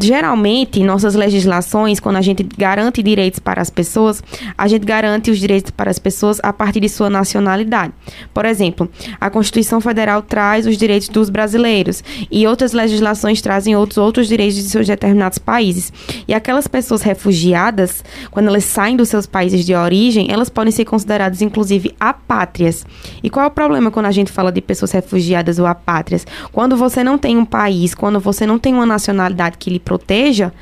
geralmente 0.00 0.82
nossas 0.82 1.14
legislações, 1.14 2.00
quando 2.00 2.16
a 2.16 2.22
gente 2.22 2.42
garante 2.58 3.04
direitos 3.04 3.38
para 3.38 3.62
as 3.62 3.70
pessoas, 3.70 4.20
a 4.58 4.66
gente 4.66 4.84
garante 4.84 5.30
os 5.30 5.38
direitos 5.38 5.70
para 5.70 5.92
as 5.92 5.98
pessoas 6.00 6.40
a 6.42 6.52
partir 6.52 6.80
de 6.80 6.88
sua 6.88 7.08
nacionalidade. 7.08 7.92
Por 8.34 8.44
exemplo, 8.44 8.90
a 9.20 9.30
Constituição 9.30 9.80
Federal 9.80 10.22
traz 10.22 10.66
os 10.66 10.76
direitos 10.76 11.08
dos 11.08 11.30
brasileiros 11.30 12.02
e 12.28 12.48
outras 12.48 12.72
legislações 12.72 13.11
trazem 13.42 13.76
outros 13.76 13.98
outros 13.98 14.28
direitos 14.28 14.56
de 14.56 14.62
seus 14.62 14.86
determinados 14.86 15.38
países. 15.38 15.92
E 16.26 16.34
aquelas 16.34 16.66
pessoas 16.66 17.02
refugiadas, 17.02 18.04
quando 18.30 18.48
elas 18.48 18.64
saem 18.64 18.96
dos 18.96 19.08
seus 19.08 19.26
países 19.26 19.64
de 19.64 19.74
origem, 19.74 20.30
elas 20.30 20.48
podem 20.48 20.72
ser 20.72 20.84
consideradas 20.84 21.42
inclusive 21.42 21.94
apátrias. 21.98 22.86
E 23.22 23.30
qual 23.30 23.44
é 23.44 23.48
o 23.48 23.50
problema 23.50 23.90
quando 23.90 24.06
a 24.06 24.12
gente 24.12 24.30
fala 24.30 24.52
de 24.52 24.60
pessoas 24.60 24.92
refugiadas 24.92 25.58
ou 25.58 25.66
apátrias? 25.66 26.26
Quando 26.52 26.76
você 26.76 27.02
não 27.02 27.18
tem 27.18 27.36
um 27.36 27.44
país, 27.44 27.94
quando 27.94 28.20
você 28.20 28.46
não 28.46 28.58
tem 28.58 28.74
uma 28.74 28.86
nacionalidade 28.86 29.58
que 29.58 29.70
lhe 29.70 29.80
proteja, 29.80 30.52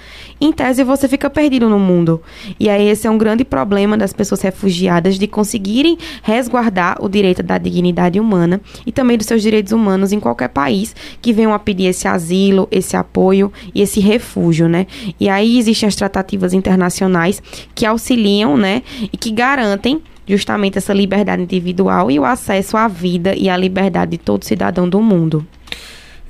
em 0.40 0.52
tese 0.52 0.82
você 0.82 1.06
fica 1.06 1.28
perdido 1.28 1.68
no 1.68 1.78
mundo. 1.78 2.22
E 2.58 2.68
aí 2.68 2.88
esse 2.88 3.06
é 3.06 3.10
um 3.10 3.18
grande 3.18 3.44
problema 3.44 3.96
das 3.96 4.12
pessoas 4.12 4.40
refugiadas 4.40 5.18
de 5.18 5.26
conseguirem 5.26 5.98
resguardar 6.22 6.96
o 7.00 7.08
direito 7.08 7.42
da 7.42 7.58
dignidade 7.58 8.18
humana 8.18 8.60
e 8.86 8.92
também 8.92 9.18
dos 9.18 9.26
seus 9.26 9.42
direitos 9.42 9.72
humanos 9.72 10.12
em 10.12 10.20
qualquer 10.20 10.48
país 10.48 10.94
que 11.20 11.32
venham 11.32 11.52
a 11.52 11.58
pedir 11.58 11.86
esse 11.86 12.08
asilo, 12.08 12.66
esse 12.70 12.96
apoio 12.96 13.52
e 13.74 13.82
esse 13.82 14.00
refúgio, 14.00 14.68
né? 14.68 14.86
E 15.18 15.28
aí 15.28 15.58
existem 15.58 15.86
as 15.86 15.96
tratativas 15.96 16.54
internacionais 16.54 17.42
que 17.74 17.84
auxiliam, 17.84 18.56
né, 18.56 18.82
e 19.12 19.16
que 19.16 19.30
garantem 19.30 20.02
justamente 20.26 20.78
essa 20.78 20.92
liberdade 20.92 21.42
individual 21.42 22.10
e 22.10 22.18
o 22.18 22.24
acesso 22.24 22.76
à 22.76 22.86
vida 22.86 23.34
e 23.34 23.48
à 23.48 23.56
liberdade 23.56 24.12
de 24.12 24.18
todo 24.18 24.44
cidadão 24.44 24.88
do 24.88 25.00
mundo. 25.00 25.44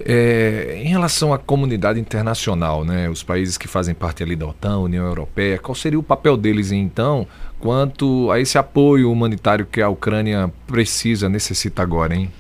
É, 0.03 0.81
em 0.83 0.89
relação 0.89 1.33
à 1.33 1.39
comunidade 1.39 2.01
internacional, 2.01 2.85
né, 2.85 3.09
os 3.09 3.23
países 3.23 3.59
que 3.59 3.69
fazem 3.69 3.95
parte 3.95 4.23
ali 4.23 4.35
da 4.35 4.47
OTAN, 4.47 4.79
União 4.79 5.05
Europeia, 5.05 5.59
qual 5.59 5.75
seria 5.75 5.99
o 5.99 6.03
papel 6.03 6.37
deles 6.37 6.73
então 6.73 7.27
quanto 7.59 8.31
a 8.31 8.41
esse 8.41 8.57
apoio 8.57 9.13
humanitário 9.13 9.67
que 9.67 9.83
a 9.83 9.89
Ucrânia 9.89 10.51
precisa, 10.67 11.29
necessita 11.29 11.83
agora, 11.83 12.15
hein? 12.15 12.31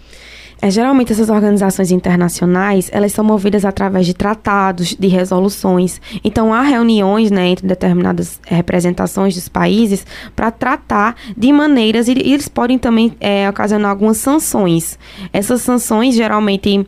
É, 0.62 0.70
geralmente 0.70 1.10
essas 1.10 1.30
organizações 1.30 1.90
internacionais, 1.90 2.90
elas 2.92 3.12
são 3.12 3.24
movidas 3.24 3.64
através 3.64 4.04
de 4.04 4.12
tratados, 4.12 4.94
de 4.94 5.08
resoluções. 5.08 6.00
Então 6.22 6.52
há 6.52 6.60
reuniões 6.60 7.30
né, 7.30 7.48
entre 7.48 7.66
determinadas 7.66 8.38
representações 8.44 9.34
dos 9.34 9.48
países 9.48 10.06
para 10.36 10.50
tratar 10.50 11.16
de 11.34 11.50
maneiras 11.50 12.08
e, 12.08 12.12
e 12.12 12.34
eles 12.34 12.46
podem 12.46 12.78
também 12.78 13.16
é, 13.20 13.48
ocasionar 13.48 13.90
algumas 13.90 14.18
sanções. 14.18 14.98
Essas 15.32 15.62
sanções 15.62 16.14
geralmente 16.14 16.86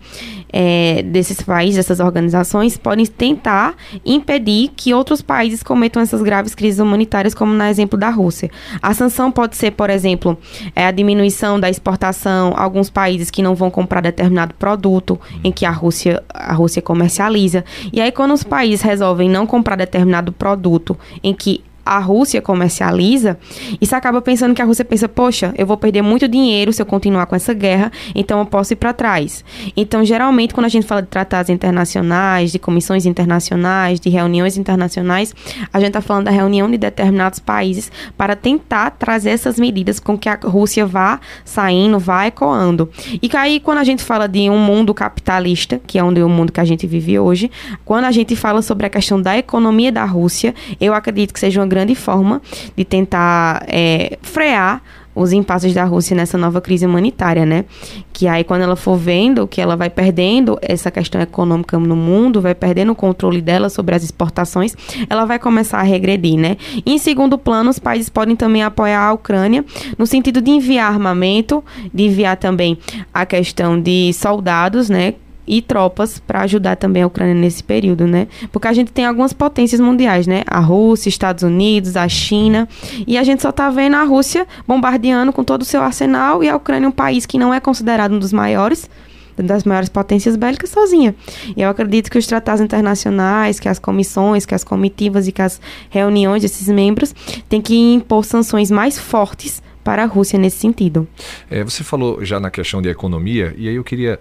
é, 0.52 1.02
desses 1.02 1.40
países, 1.40 1.76
dessas 1.76 2.00
organizações, 2.00 2.76
podem 2.76 3.06
tentar 3.06 3.74
impedir 4.04 4.70
que 4.76 4.92
outros 4.92 5.22
países 5.22 5.62
cometam 5.62 6.02
essas 6.02 6.22
graves 6.22 6.54
crises 6.54 6.78
humanitárias, 6.78 7.34
como 7.34 7.52
no 7.52 7.64
exemplo 7.64 7.98
da 7.98 8.10
Rússia. 8.10 8.50
A 8.80 8.92
sanção 8.92 9.32
pode 9.32 9.56
ser, 9.56 9.72
por 9.72 9.88
exemplo, 9.90 10.36
é, 10.76 10.86
a 10.86 10.90
diminuição 10.90 11.58
da 11.58 11.70
exportação, 11.70 12.52
alguns 12.56 12.90
países 12.90 13.30
que 13.30 13.42
não 13.42 13.54
vão 13.54 13.70
comprar 13.70 14.00
determinado 14.00 14.54
produto 14.54 15.18
em 15.42 15.50
que 15.50 15.64
a 15.64 15.70
Rússia, 15.70 16.22
a 16.32 16.52
Rússia 16.52 16.82
comercializa. 16.82 17.64
E 17.92 18.00
aí, 18.00 18.12
quando 18.12 18.32
os 18.32 18.44
países 18.44 18.82
resolvem 18.82 19.28
não 19.28 19.46
comprar 19.46 19.76
determinado 19.76 20.32
produto 20.32 20.98
em 21.22 21.32
que 21.34 21.64
a 21.84 21.98
Rússia 21.98 22.40
comercializa, 22.40 23.38
você 23.80 23.94
acaba 23.94 24.20
pensando 24.22 24.54
que 24.54 24.62
a 24.62 24.64
Rússia 24.64 24.84
pensa, 24.84 25.08
poxa, 25.08 25.52
eu 25.56 25.66
vou 25.66 25.76
perder 25.76 26.02
muito 26.02 26.28
dinheiro 26.28 26.72
se 26.72 26.80
eu 26.80 26.86
continuar 26.86 27.26
com 27.26 27.36
essa 27.36 27.52
guerra, 27.52 27.90
então 28.14 28.38
eu 28.38 28.46
posso 28.46 28.72
ir 28.72 28.76
para 28.76 28.92
trás. 28.92 29.44
Então, 29.76 30.04
geralmente, 30.04 30.54
quando 30.54 30.66
a 30.66 30.68
gente 30.68 30.86
fala 30.86 31.02
de 31.02 31.08
tratados 31.08 31.50
internacionais, 31.50 32.52
de 32.52 32.58
comissões 32.58 33.06
internacionais, 33.06 34.00
de 34.00 34.08
reuniões 34.08 34.56
internacionais, 34.56 35.34
a 35.72 35.78
gente 35.78 35.88
está 35.88 36.00
falando 36.00 36.26
da 36.26 36.30
reunião 36.30 36.70
de 36.70 36.78
determinados 36.78 37.38
países 37.38 37.90
para 38.16 38.36
tentar 38.36 38.90
trazer 38.92 39.30
essas 39.30 39.58
medidas 39.58 39.98
com 39.98 40.16
que 40.16 40.28
a 40.28 40.38
Rússia 40.42 40.86
vá 40.86 41.20
saindo, 41.44 41.98
vá 41.98 42.26
ecoando. 42.26 42.90
E 43.20 43.28
aí, 43.36 43.58
quando 43.60 43.78
a 43.78 43.84
gente 43.84 44.02
fala 44.02 44.28
de 44.28 44.48
um 44.48 44.58
mundo 44.58 44.94
capitalista, 44.94 45.80
que 45.86 45.98
é 45.98 46.04
onde 46.04 46.20
é 46.20 46.24
o 46.24 46.28
mundo 46.28 46.52
que 46.52 46.60
a 46.60 46.64
gente 46.64 46.86
vive 46.86 47.18
hoje, 47.18 47.50
quando 47.84 48.04
a 48.04 48.12
gente 48.12 48.36
fala 48.36 48.62
sobre 48.62 48.86
a 48.86 48.90
questão 48.90 49.20
da 49.20 49.36
economia 49.36 49.90
da 49.90 50.04
Rússia, 50.04 50.54
eu 50.80 50.94
acredito 50.94 51.32
que 51.32 51.40
seja 51.40 51.60
uma 51.60 51.66
grande 51.72 51.94
forma 51.94 52.42
de 52.76 52.84
tentar 52.84 53.64
é, 53.66 54.18
frear 54.20 54.82
os 55.14 55.32
impasses 55.32 55.74
da 55.74 55.84
Rússia 55.84 56.16
nessa 56.16 56.38
nova 56.38 56.60
crise 56.60 56.86
humanitária, 56.86 57.44
né? 57.44 57.64
Que 58.12 58.26
aí 58.26 58.44
quando 58.44 58.62
ela 58.62 58.76
for 58.76 58.96
vendo 58.96 59.46
que 59.46 59.60
ela 59.60 59.76
vai 59.76 59.90
perdendo 59.90 60.58
essa 60.62 60.90
questão 60.90 61.20
econômica 61.20 61.78
no 61.78 61.96
mundo, 61.96 62.40
vai 62.40 62.54
perdendo 62.54 62.92
o 62.92 62.94
controle 62.94 63.40
dela 63.40 63.68
sobre 63.68 63.94
as 63.94 64.02
exportações, 64.02 64.74
ela 65.08 65.24
vai 65.24 65.38
começar 65.38 65.78
a 65.78 65.82
regredir, 65.82 66.38
né? 66.38 66.56
Em 66.84 66.98
segundo 66.98 67.36
plano, 67.36 67.70
os 67.70 67.78
países 67.78 68.08
podem 68.08 68.36
também 68.36 68.62
apoiar 68.62 69.02
a 69.02 69.12
Ucrânia 69.12 69.64
no 69.98 70.06
sentido 70.06 70.40
de 70.40 70.50
enviar 70.50 70.92
armamento, 70.92 71.62
de 71.92 72.04
enviar 72.04 72.36
também 72.36 72.78
a 73.12 73.26
questão 73.26 73.80
de 73.80 74.12
soldados, 74.12 74.88
né? 74.88 75.14
E 75.46 75.60
tropas 75.60 76.18
para 76.18 76.42
ajudar 76.42 76.76
também 76.76 77.02
a 77.02 77.06
Ucrânia 77.06 77.34
nesse 77.34 77.62
período, 77.62 78.06
né? 78.06 78.28
Porque 78.50 78.68
a 78.68 78.72
gente 78.72 78.92
tem 78.92 79.04
algumas 79.04 79.32
potências 79.32 79.80
mundiais, 79.80 80.26
né? 80.26 80.42
A 80.46 80.60
Rússia, 80.60 81.08
Estados 81.08 81.42
Unidos, 81.42 81.96
a 81.96 82.08
China, 82.08 82.68
e 83.06 83.18
a 83.18 83.22
gente 83.22 83.42
só 83.42 83.50
tá 83.50 83.68
vendo 83.70 83.96
a 83.96 84.04
Rússia 84.04 84.46
bombardeando 84.66 85.32
com 85.32 85.42
todo 85.42 85.62
o 85.62 85.64
seu 85.64 85.82
arsenal 85.82 86.42
e 86.42 86.48
a 86.48 86.56
Ucrânia 86.56 86.88
um 86.88 86.92
país 86.92 87.26
que 87.26 87.38
não 87.38 87.52
é 87.52 87.60
considerado 87.60 88.14
um 88.14 88.18
dos 88.18 88.32
maiores, 88.32 88.88
das 89.36 89.64
maiores 89.64 89.88
potências 89.88 90.36
bélicas 90.36 90.70
sozinha. 90.70 91.14
E 91.56 91.62
eu 91.62 91.68
acredito 91.68 92.10
que 92.10 92.18
os 92.18 92.26
tratados 92.26 92.60
internacionais, 92.60 93.58
que 93.58 93.68
as 93.68 93.78
comissões, 93.78 94.46
que 94.46 94.54
as 94.54 94.62
comitivas 94.62 95.26
e 95.26 95.32
que 95.32 95.42
as 95.42 95.60
reuniões 95.90 96.42
desses 96.42 96.68
membros 96.68 97.14
têm 97.48 97.60
que 97.60 97.74
impor 97.94 98.24
sanções 98.24 98.70
mais 98.70 98.98
fortes 98.98 99.62
para 99.82 100.04
a 100.04 100.06
Rússia 100.06 100.38
nesse 100.38 100.58
sentido. 100.58 101.08
É, 101.50 101.64
você 101.64 101.82
falou 101.82 102.24
já 102.24 102.38
na 102.38 102.50
questão 102.50 102.80
de 102.80 102.88
economia, 102.88 103.52
e 103.56 103.68
aí 103.68 103.74
eu 103.74 103.84
queria 103.84 104.20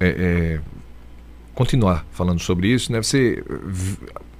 é, 0.00 0.08
é, 0.08 0.60
continuar 1.54 2.06
falando 2.12 2.40
sobre 2.40 2.68
isso, 2.68 2.92
né? 2.92 3.02
Você, 3.02 3.42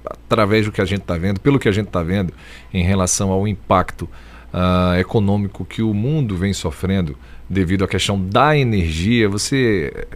através 0.05 0.65
do 0.65 0.71
que 0.71 0.81
a 0.81 0.85
gente 0.85 1.01
está 1.01 1.17
vendo, 1.17 1.39
pelo 1.39 1.59
que 1.59 1.67
a 1.67 1.71
gente 1.71 1.87
está 1.87 2.03
vendo 2.03 2.33
em 2.73 2.83
relação 2.83 3.31
ao 3.31 3.47
impacto 3.47 4.09
uh, 4.53 4.99
econômico 4.99 5.65
que 5.65 5.81
o 5.81 5.93
mundo 5.93 6.35
vem 6.35 6.53
sofrendo 6.53 7.17
devido 7.49 7.83
à 7.83 7.87
questão 7.87 8.21
da 8.21 8.57
energia, 8.57 9.27
você 9.27 10.07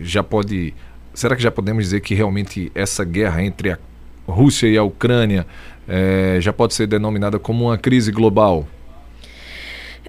já 0.00 0.22
pode. 0.22 0.74
Será 1.14 1.34
que 1.34 1.42
já 1.42 1.50
podemos 1.50 1.84
dizer 1.84 2.00
que 2.00 2.14
realmente 2.14 2.70
essa 2.74 3.04
guerra 3.04 3.42
entre 3.42 3.72
a 3.72 3.78
Rússia 4.26 4.68
e 4.68 4.76
a 4.76 4.82
Ucrânia 4.82 5.46
é, 5.88 6.38
já 6.40 6.52
pode 6.52 6.74
ser 6.74 6.86
denominada 6.86 7.38
como 7.38 7.66
uma 7.66 7.78
crise 7.78 8.12
global? 8.12 8.66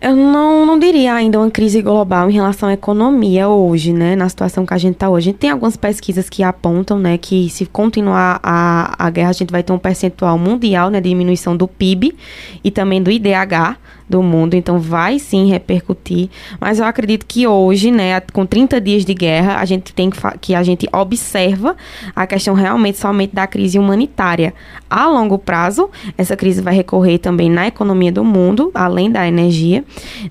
Eu 0.02 0.16
não, 0.16 0.66
não 0.66 0.80
diria 0.80 1.14
ainda 1.14 1.38
uma 1.40 1.52
crise 1.52 1.80
global 1.80 2.28
em 2.28 2.34
relação 2.34 2.68
à 2.68 2.74
economia 2.74 3.48
hoje, 3.48 3.94
né? 3.94 4.16
Na 4.16 4.28
situação 4.28 4.66
que 4.66 4.74
a 4.74 4.78
gente 4.80 4.96
está 4.96 5.08
hoje. 5.08 5.30
A 5.30 5.32
gente 5.32 5.38
tem 5.38 5.52
algumas 5.52 5.78
pesquisas 5.78 6.28
que 6.28 6.42
apontam, 6.42 6.98
né, 6.98 7.20
que 7.20 7.48
se 7.52 7.68
continuar 7.68 8.40
a, 8.42 8.96
a 8.98 9.10
guerra, 9.12 9.30
a 9.30 9.34
gente 9.34 9.52
vai 9.52 9.62
ter 9.62 9.72
um 9.72 9.78
percentual 9.78 10.40
mundial, 10.40 10.90
né, 10.90 11.00
de 11.00 11.08
diminuição 11.08 11.56
do 11.56 11.68
PIB 11.68 12.16
e 12.64 12.72
também 12.72 13.00
do 13.00 13.12
IDH 13.12 13.78
do 14.12 14.22
mundo, 14.22 14.54
então 14.54 14.78
vai 14.78 15.18
sim 15.18 15.50
repercutir. 15.50 16.30
Mas 16.60 16.80
eu 16.80 16.86
acredito 16.86 17.26
que 17.26 17.48
hoje, 17.48 17.90
né, 17.90 18.20
com 18.20 18.46
30 18.46 18.80
dias 18.80 19.06
de 19.06 19.14
guerra, 19.14 19.58
a 19.58 19.66
gente 19.66 19.94
tem 19.94 20.10
que, 20.10 20.20
que 20.40 20.54
a 20.54 20.62
gente 20.62 20.88
observa 20.92 21.76
a 22.16 22.28
questão 22.28 22.54
realmente 22.54 22.98
somente 22.98 23.34
da 23.34 23.48
crise 23.48 23.80
humanitária. 23.80 24.54
A 24.90 25.08
longo 25.08 25.40
prazo, 25.40 25.90
essa 26.18 26.36
crise 26.36 26.62
vai 26.62 26.76
recorrer 26.76 27.18
também 27.18 27.50
na 27.50 27.68
economia 27.68 28.12
do 28.12 28.24
mundo, 28.24 28.70
além 28.74 29.10
da 29.10 29.28
energia, 29.28 29.84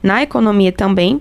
na 0.02 0.22
economia 0.22 0.70
também. 0.70 1.20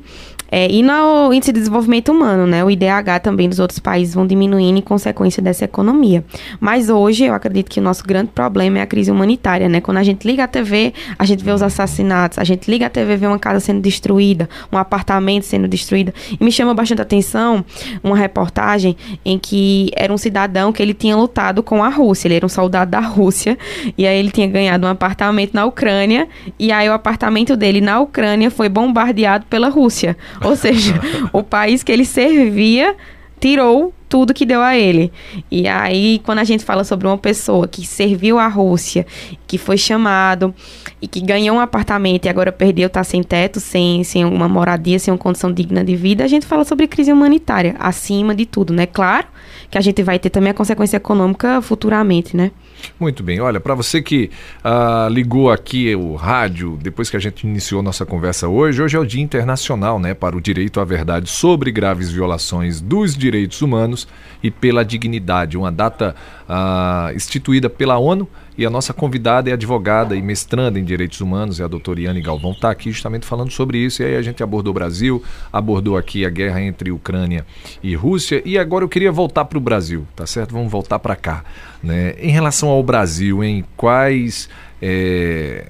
É, 0.51 0.69
e 0.69 0.81
no 0.81 1.31
índice 1.33 1.51
de 1.51 1.59
desenvolvimento 1.59 2.11
humano, 2.11 2.47
né? 2.47 2.63
O 2.63 2.71
IDH 2.71 3.19
também 3.21 3.47
dos 3.47 3.59
outros 3.59 3.79
países 3.79 4.13
vão 4.13 4.25
diminuindo 4.25 4.79
em 4.79 4.81
consequência 4.81 5.41
dessa 5.41 5.65
economia. 5.65 6.23
Mas 6.59 6.89
hoje 6.89 7.25
eu 7.25 7.33
acredito 7.33 7.69
que 7.69 7.79
o 7.79 7.83
nosso 7.83 8.03
grande 8.03 8.31
problema 8.31 8.79
é 8.79 8.81
a 8.81 8.87
crise 8.87 9.11
humanitária, 9.11 9.69
né? 9.69 9.81
Quando 9.81 9.97
a 9.97 10.03
gente 10.03 10.25
liga 10.27 10.43
a 10.43 10.47
TV, 10.47 10.93
a 11.17 11.25
gente 11.25 11.43
vê 11.43 11.51
os 11.51 11.61
assassinatos, 11.61 12.39
a 12.39 12.43
gente 12.43 12.69
liga 12.69 12.87
a 12.87 12.89
TV, 12.89 13.15
vê 13.17 13.27
uma 13.27 13.39
casa 13.39 13.59
sendo 13.59 13.81
destruída, 13.81 14.49
um 14.71 14.77
apartamento 14.77 15.43
sendo 15.43 15.67
destruído. 15.67 16.13
E 16.39 16.43
me 16.43 16.51
chama 16.51 16.73
bastante 16.73 17.01
atenção 17.01 17.63
uma 18.03 18.15
reportagem 18.15 18.97
em 19.23 19.37
que 19.37 19.91
era 19.95 20.11
um 20.11 20.17
cidadão 20.17 20.71
que 20.71 20.81
ele 20.81 20.93
tinha 20.93 21.15
lutado 21.15 21.61
com 21.61 21.83
a 21.83 21.89
Rússia, 21.89 22.27
ele 22.27 22.35
era 22.35 22.45
um 22.45 22.49
soldado 22.49 22.91
da 22.91 22.99
Rússia, 22.99 23.57
e 23.97 24.07
aí 24.07 24.17
ele 24.17 24.31
tinha 24.31 24.47
ganhado 24.47 24.85
um 24.85 24.89
apartamento 24.89 25.53
na 25.53 25.65
Ucrânia, 25.65 26.27
e 26.57 26.71
aí 26.71 26.89
o 26.89 26.93
apartamento 26.93 27.55
dele 27.55 27.81
na 27.81 27.99
Ucrânia 27.99 28.49
foi 28.49 28.69
bombardeado 28.69 29.45
pela 29.47 29.69
Rússia. 29.69 30.17
Ou 30.47 30.55
seja, 30.55 30.93
o 31.31 31.43
país 31.43 31.83
que 31.83 31.91
ele 31.91 32.05
servia 32.05 32.95
tirou 33.39 33.93
tudo 34.09 34.33
que 34.33 34.45
deu 34.45 34.61
a 34.61 34.75
ele. 34.75 35.13
E 35.51 35.67
aí, 35.67 36.19
quando 36.25 36.39
a 36.39 36.43
gente 36.43 36.65
fala 36.65 36.83
sobre 36.83 37.07
uma 37.07 37.17
pessoa 37.17 37.67
que 37.67 37.85
serviu 37.85 38.39
a 38.39 38.47
Rússia, 38.47 39.05
que 39.47 39.57
foi 39.57 39.77
chamado 39.77 40.53
e 41.01 41.07
que 41.07 41.21
ganhou 41.21 41.55
um 41.55 41.59
apartamento 41.59 42.25
e 42.25 42.29
agora 42.29 42.51
perdeu, 42.51 42.89
tá 42.89 43.03
sem 43.03 43.21
teto, 43.21 43.59
sem, 43.59 44.03
sem 44.03 44.25
uma 44.25 44.49
moradia, 44.49 44.97
sem 44.97 45.13
uma 45.13 45.17
condição 45.17 45.53
digna 45.53 45.85
de 45.85 45.95
vida, 45.95 46.23
a 46.23 46.27
gente 46.27 46.45
fala 46.45 46.65
sobre 46.65 46.87
crise 46.87 47.13
humanitária, 47.13 47.75
acima 47.79 48.33
de 48.33 48.45
tudo, 48.45 48.73
né? 48.73 48.87
Claro 48.87 49.27
que 49.69 49.77
a 49.77 49.81
gente 49.81 50.01
vai 50.01 50.17
ter 50.17 50.31
também 50.31 50.49
a 50.49 50.55
consequência 50.55 50.97
econômica 50.97 51.61
futuramente, 51.61 52.35
né? 52.35 52.51
Muito 52.99 53.23
bem. 53.23 53.39
Olha, 53.39 53.59
para 53.59 53.75
você 53.75 54.01
que 54.01 54.29
uh, 54.63 55.11
ligou 55.11 55.51
aqui 55.51 55.95
o 55.95 56.15
rádio 56.15 56.77
depois 56.81 57.09
que 57.09 57.17
a 57.17 57.19
gente 57.19 57.45
iniciou 57.45 57.81
nossa 57.81 58.05
conversa 58.05 58.47
hoje, 58.47 58.81
hoje 58.81 58.97
é 58.97 58.99
o 58.99 59.05
Dia 59.05 59.21
Internacional 59.21 59.99
né, 59.99 60.13
para 60.13 60.35
o 60.35 60.41
Direito 60.41 60.79
à 60.79 60.85
Verdade 60.85 61.29
sobre 61.29 61.71
graves 61.71 62.11
violações 62.11 62.81
dos 62.81 63.15
direitos 63.15 63.61
humanos 63.61 64.07
e 64.43 64.51
pela 64.51 64.83
dignidade, 64.83 65.57
uma 65.57 65.71
data 65.71 66.15
uh, 66.49 67.15
instituída 67.15 67.69
pela 67.69 67.97
ONU 67.97 68.27
e 68.57 68.65
a 68.65 68.69
nossa 68.69 68.93
convidada 68.93 69.49
é 69.49 69.53
advogada 69.53 70.17
e 70.17 70.21
mestranda 70.21 70.77
em 70.77 70.83
direitos 70.83 71.21
humanos, 71.21 71.61
é 71.61 71.63
a 71.63 71.67
doutora 71.67 72.01
Iane 72.01 72.21
Galvão, 72.21 72.51
está 72.51 72.69
aqui 72.69 72.91
justamente 72.91 73.25
falando 73.25 73.51
sobre 73.51 73.77
isso. 73.77 74.01
E 74.01 74.05
aí 74.05 74.15
a 74.17 74.21
gente 74.21 74.43
abordou 74.43 74.71
o 74.71 74.73
Brasil, 74.73 75.23
abordou 75.53 75.95
aqui 75.95 76.25
a 76.25 76.29
guerra 76.29 76.61
entre 76.61 76.91
Ucrânia 76.91 77.45
e 77.81 77.95
Rússia. 77.95 78.41
E 78.43 78.57
agora 78.57 78.83
eu 78.83 78.89
queria 78.89 79.13
voltar 79.13 79.45
para 79.45 79.57
o 79.57 79.61
Brasil, 79.61 80.05
tá 80.13 80.25
certo? 80.25 80.51
Vamos 80.51 80.69
voltar 80.69 80.99
para 80.99 81.15
cá. 81.15 81.45
Né? 81.81 82.15
Em 82.19 82.31
relação 82.31 82.67
ao 82.67 82.83
Brasil, 82.83 83.41
em 83.41 83.63
quais 83.77 84.49
é, 84.81 85.67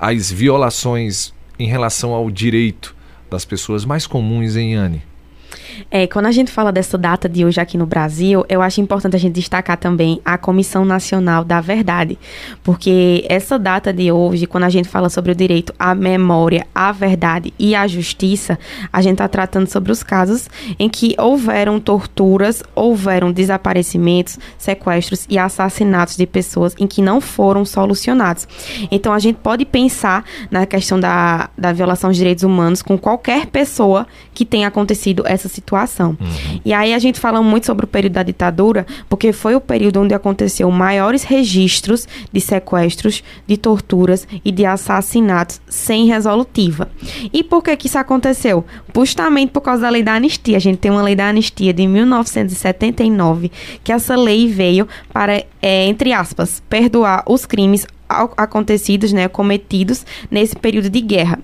as 0.00 0.30
violações 0.30 1.34
em 1.58 1.66
relação 1.66 2.12
ao 2.14 2.30
direito 2.30 2.96
das 3.30 3.44
pessoas 3.44 3.84
mais 3.84 4.06
comuns 4.06 4.56
em 4.56 4.72
Iane? 4.72 5.02
É, 5.90 6.06
quando 6.06 6.26
a 6.26 6.32
gente 6.32 6.50
fala 6.50 6.72
dessa 6.72 6.96
data 6.96 7.28
de 7.28 7.44
hoje 7.44 7.60
aqui 7.60 7.76
no 7.76 7.86
Brasil, 7.86 8.44
eu 8.48 8.62
acho 8.62 8.80
importante 8.80 9.16
a 9.16 9.18
gente 9.18 9.34
destacar 9.34 9.76
também 9.76 10.20
a 10.24 10.36
Comissão 10.38 10.84
Nacional 10.84 11.44
da 11.44 11.60
Verdade, 11.60 12.18
porque 12.62 13.24
essa 13.28 13.58
data 13.58 13.92
de 13.92 14.10
hoje, 14.10 14.46
quando 14.46 14.64
a 14.64 14.68
gente 14.68 14.88
fala 14.88 15.08
sobre 15.08 15.32
o 15.32 15.34
direito 15.34 15.74
à 15.78 15.94
memória, 15.94 16.66
à 16.74 16.92
verdade 16.92 17.52
e 17.58 17.74
à 17.74 17.86
justiça, 17.86 18.58
a 18.92 19.02
gente 19.02 19.12
está 19.12 19.28
tratando 19.28 19.66
sobre 19.66 19.92
os 19.92 20.02
casos 20.02 20.48
em 20.78 20.88
que 20.88 21.14
houveram 21.18 21.78
torturas, 21.80 22.62
houveram 22.74 23.32
desaparecimentos, 23.32 24.38
sequestros 24.58 25.26
e 25.28 25.38
assassinatos 25.38 26.16
de 26.16 26.26
pessoas 26.26 26.74
em 26.78 26.86
que 26.86 27.02
não 27.02 27.20
foram 27.20 27.64
solucionados. 27.64 28.46
Então 28.90 29.12
a 29.12 29.18
gente 29.18 29.36
pode 29.36 29.64
pensar 29.64 30.24
na 30.50 30.66
questão 30.66 30.98
da, 30.98 31.50
da 31.56 31.72
violação 31.72 32.10
dos 32.10 32.16
direitos 32.16 32.44
humanos 32.44 32.82
com 32.82 32.98
qualquer 32.98 33.46
pessoa 33.46 34.06
que 34.34 34.44
tenha 34.44 34.68
acontecido 34.68 35.22
essa 35.26 35.48
situação 35.48 35.61
situação. 35.62 36.16
Uhum. 36.20 36.60
E 36.64 36.72
aí 36.72 36.92
a 36.92 36.98
gente 36.98 37.18
fala 37.18 37.40
muito 37.42 37.66
sobre 37.66 37.84
o 37.84 37.88
período 37.88 38.14
da 38.14 38.22
ditadura, 38.22 38.84
porque 39.08 39.32
foi 39.32 39.54
o 39.54 39.60
período 39.60 40.00
onde 40.00 40.12
aconteceu 40.12 40.70
maiores 40.70 41.22
registros 41.22 42.06
de 42.32 42.40
sequestros, 42.40 43.22
de 43.46 43.56
torturas 43.56 44.26
e 44.44 44.50
de 44.50 44.66
assassinatos 44.66 45.60
sem 45.68 46.06
resolutiva. 46.06 46.90
E 47.32 47.42
por 47.42 47.62
que 47.62 47.76
que 47.76 47.86
isso 47.86 47.98
aconteceu? 47.98 48.64
Justamente 48.94 49.50
por 49.50 49.60
causa 49.60 49.82
da 49.82 49.90
lei 49.90 50.02
da 50.02 50.14
anistia. 50.14 50.56
A 50.56 50.60
gente 50.60 50.78
tem 50.78 50.90
uma 50.90 51.02
lei 51.02 51.14
da 51.14 51.28
anistia 51.28 51.72
de 51.72 51.86
1979, 51.86 53.50
que 53.84 53.92
essa 53.92 54.16
lei 54.16 54.48
veio 54.48 54.88
para, 55.12 55.44
é, 55.62 55.86
entre 55.86 56.12
aspas, 56.12 56.62
perdoar 56.68 57.22
os 57.26 57.46
crimes 57.46 57.86
acontecidos, 58.36 59.12
né, 59.12 59.28
cometidos 59.28 60.04
nesse 60.30 60.56
período 60.56 60.88
de 60.88 61.00
guerra. 61.00 61.38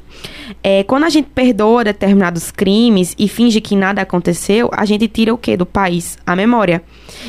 É, 0.63 0.83
quando 0.85 1.05
a 1.05 1.09
gente 1.09 1.29
perdoa 1.35 1.85
determinados 1.85 2.51
crimes 2.51 3.15
e 3.19 3.29
finge 3.29 3.61
que 3.61 3.77
nada 3.77 4.03
aconteceu, 4.03 4.69
a 4.73 4.85
gente 4.85 5.07
tira 5.09 5.33
o 5.33 5.39
que 5.39 5.57
do 5.57 5.67
país? 5.67 6.19
A 6.27 6.35
memória. 6.35 6.83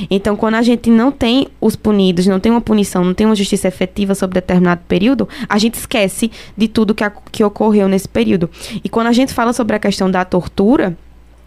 Então, 0.09 0.35
quando 0.35 0.55
a 0.55 0.61
gente 0.61 0.89
não 0.89 1.11
tem 1.11 1.47
os 1.59 1.75
punidos, 1.75 2.27
não 2.27 2.39
tem 2.39 2.51
uma 2.51 2.61
punição, 2.61 3.03
não 3.03 3.13
tem 3.13 3.25
uma 3.25 3.35
justiça 3.35 3.67
efetiva 3.67 4.15
sobre 4.15 4.35
determinado 4.35 4.81
período, 4.87 5.27
a 5.47 5.57
gente 5.57 5.75
esquece 5.75 6.31
de 6.57 6.67
tudo 6.67 6.95
que, 6.95 7.03
que 7.31 7.43
ocorreu 7.43 7.87
nesse 7.87 8.07
período. 8.07 8.49
E 8.83 8.89
quando 8.89 9.07
a 9.07 9.13
gente 9.13 9.33
fala 9.33 9.53
sobre 9.53 9.75
a 9.75 9.79
questão 9.79 10.09
da 10.09 10.25
tortura, 10.25 10.97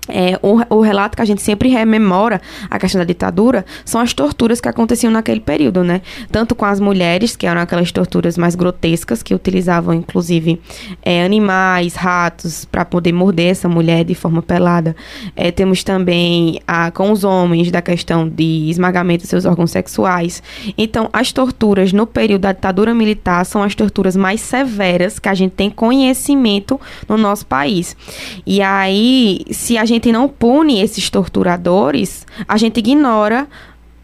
é, 0.08 0.36
o, 0.42 0.60
o, 0.68 0.80
relato 0.80 1.16
que 1.16 1.22
a 1.22 1.24
gente 1.24 1.40
sempre 1.40 1.68
rememora 1.68 2.40
a 2.68 2.76
questão 2.76 2.98
da 2.98 3.04
ditadura 3.04 3.64
são 3.84 4.00
as 4.00 4.12
torturas 4.12 4.60
que 4.60 4.68
aconteciam 4.68 5.12
naquele 5.12 5.38
período, 5.38 5.84
né? 5.84 6.02
Tanto 6.30 6.56
com 6.56 6.64
as 6.64 6.80
mulheres, 6.80 7.36
que 7.36 7.46
eram 7.46 7.60
aquelas 7.60 7.92
torturas 7.92 8.36
mais 8.36 8.56
grotescas, 8.56 9.22
que 9.22 9.32
utilizavam 9.32 9.94
inclusive 9.94 10.60
é, 11.02 11.24
animais, 11.24 11.94
ratos, 11.94 12.64
para 12.64 12.84
poder 12.84 13.12
morder 13.12 13.52
essa 13.52 13.68
mulher 13.68 14.04
de 14.04 14.14
forma 14.14 14.42
pelada. 14.42 14.96
É, 15.36 15.52
temos 15.52 15.84
também 15.84 16.60
a, 16.66 16.90
com 16.90 17.12
os 17.12 17.22
homens 17.22 17.70
da 17.70 17.80
questão 17.80 18.28
de 18.28 18.68
esmagamento 18.68 19.22
de 19.22 19.28
seus 19.28 19.44
órgãos 19.44 19.70
sexuais. 19.70 20.42
Então, 20.76 21.08
as 21.12 21.30
torturas 21.30 21.92
no 21.92 22.08
período 22.08 22.42
da 22.42 22.52
ditadura 22.52 22.92
militar 22.92 23.46
são 23.46 23.62
as 23.62 23.74
torturas 23.76 24.16
mais 24.16 24.40
severas 24.40 25.20
que 25.20 25.28
a 25.28 25.34
gente 25.34 25.52
tem 25.52 25.70
conhecimento 25.70 26.80
no 27.08 27.16
nosso 27.16 27.46
país. 27.46 27.96
E 28.44 28.60
aí, 28.60 29.42
se 29.50 29.78
a 29.78 29.84
gente 29.84 29.91
gente 29.92 30.12
não 30.12 30.28
pune 30.28 30.80
esses 30.80 31.10
torturadores, 31.10 32.26
a 32.48 32.56
gente 32.56 32.78
ignora 32.78 33.46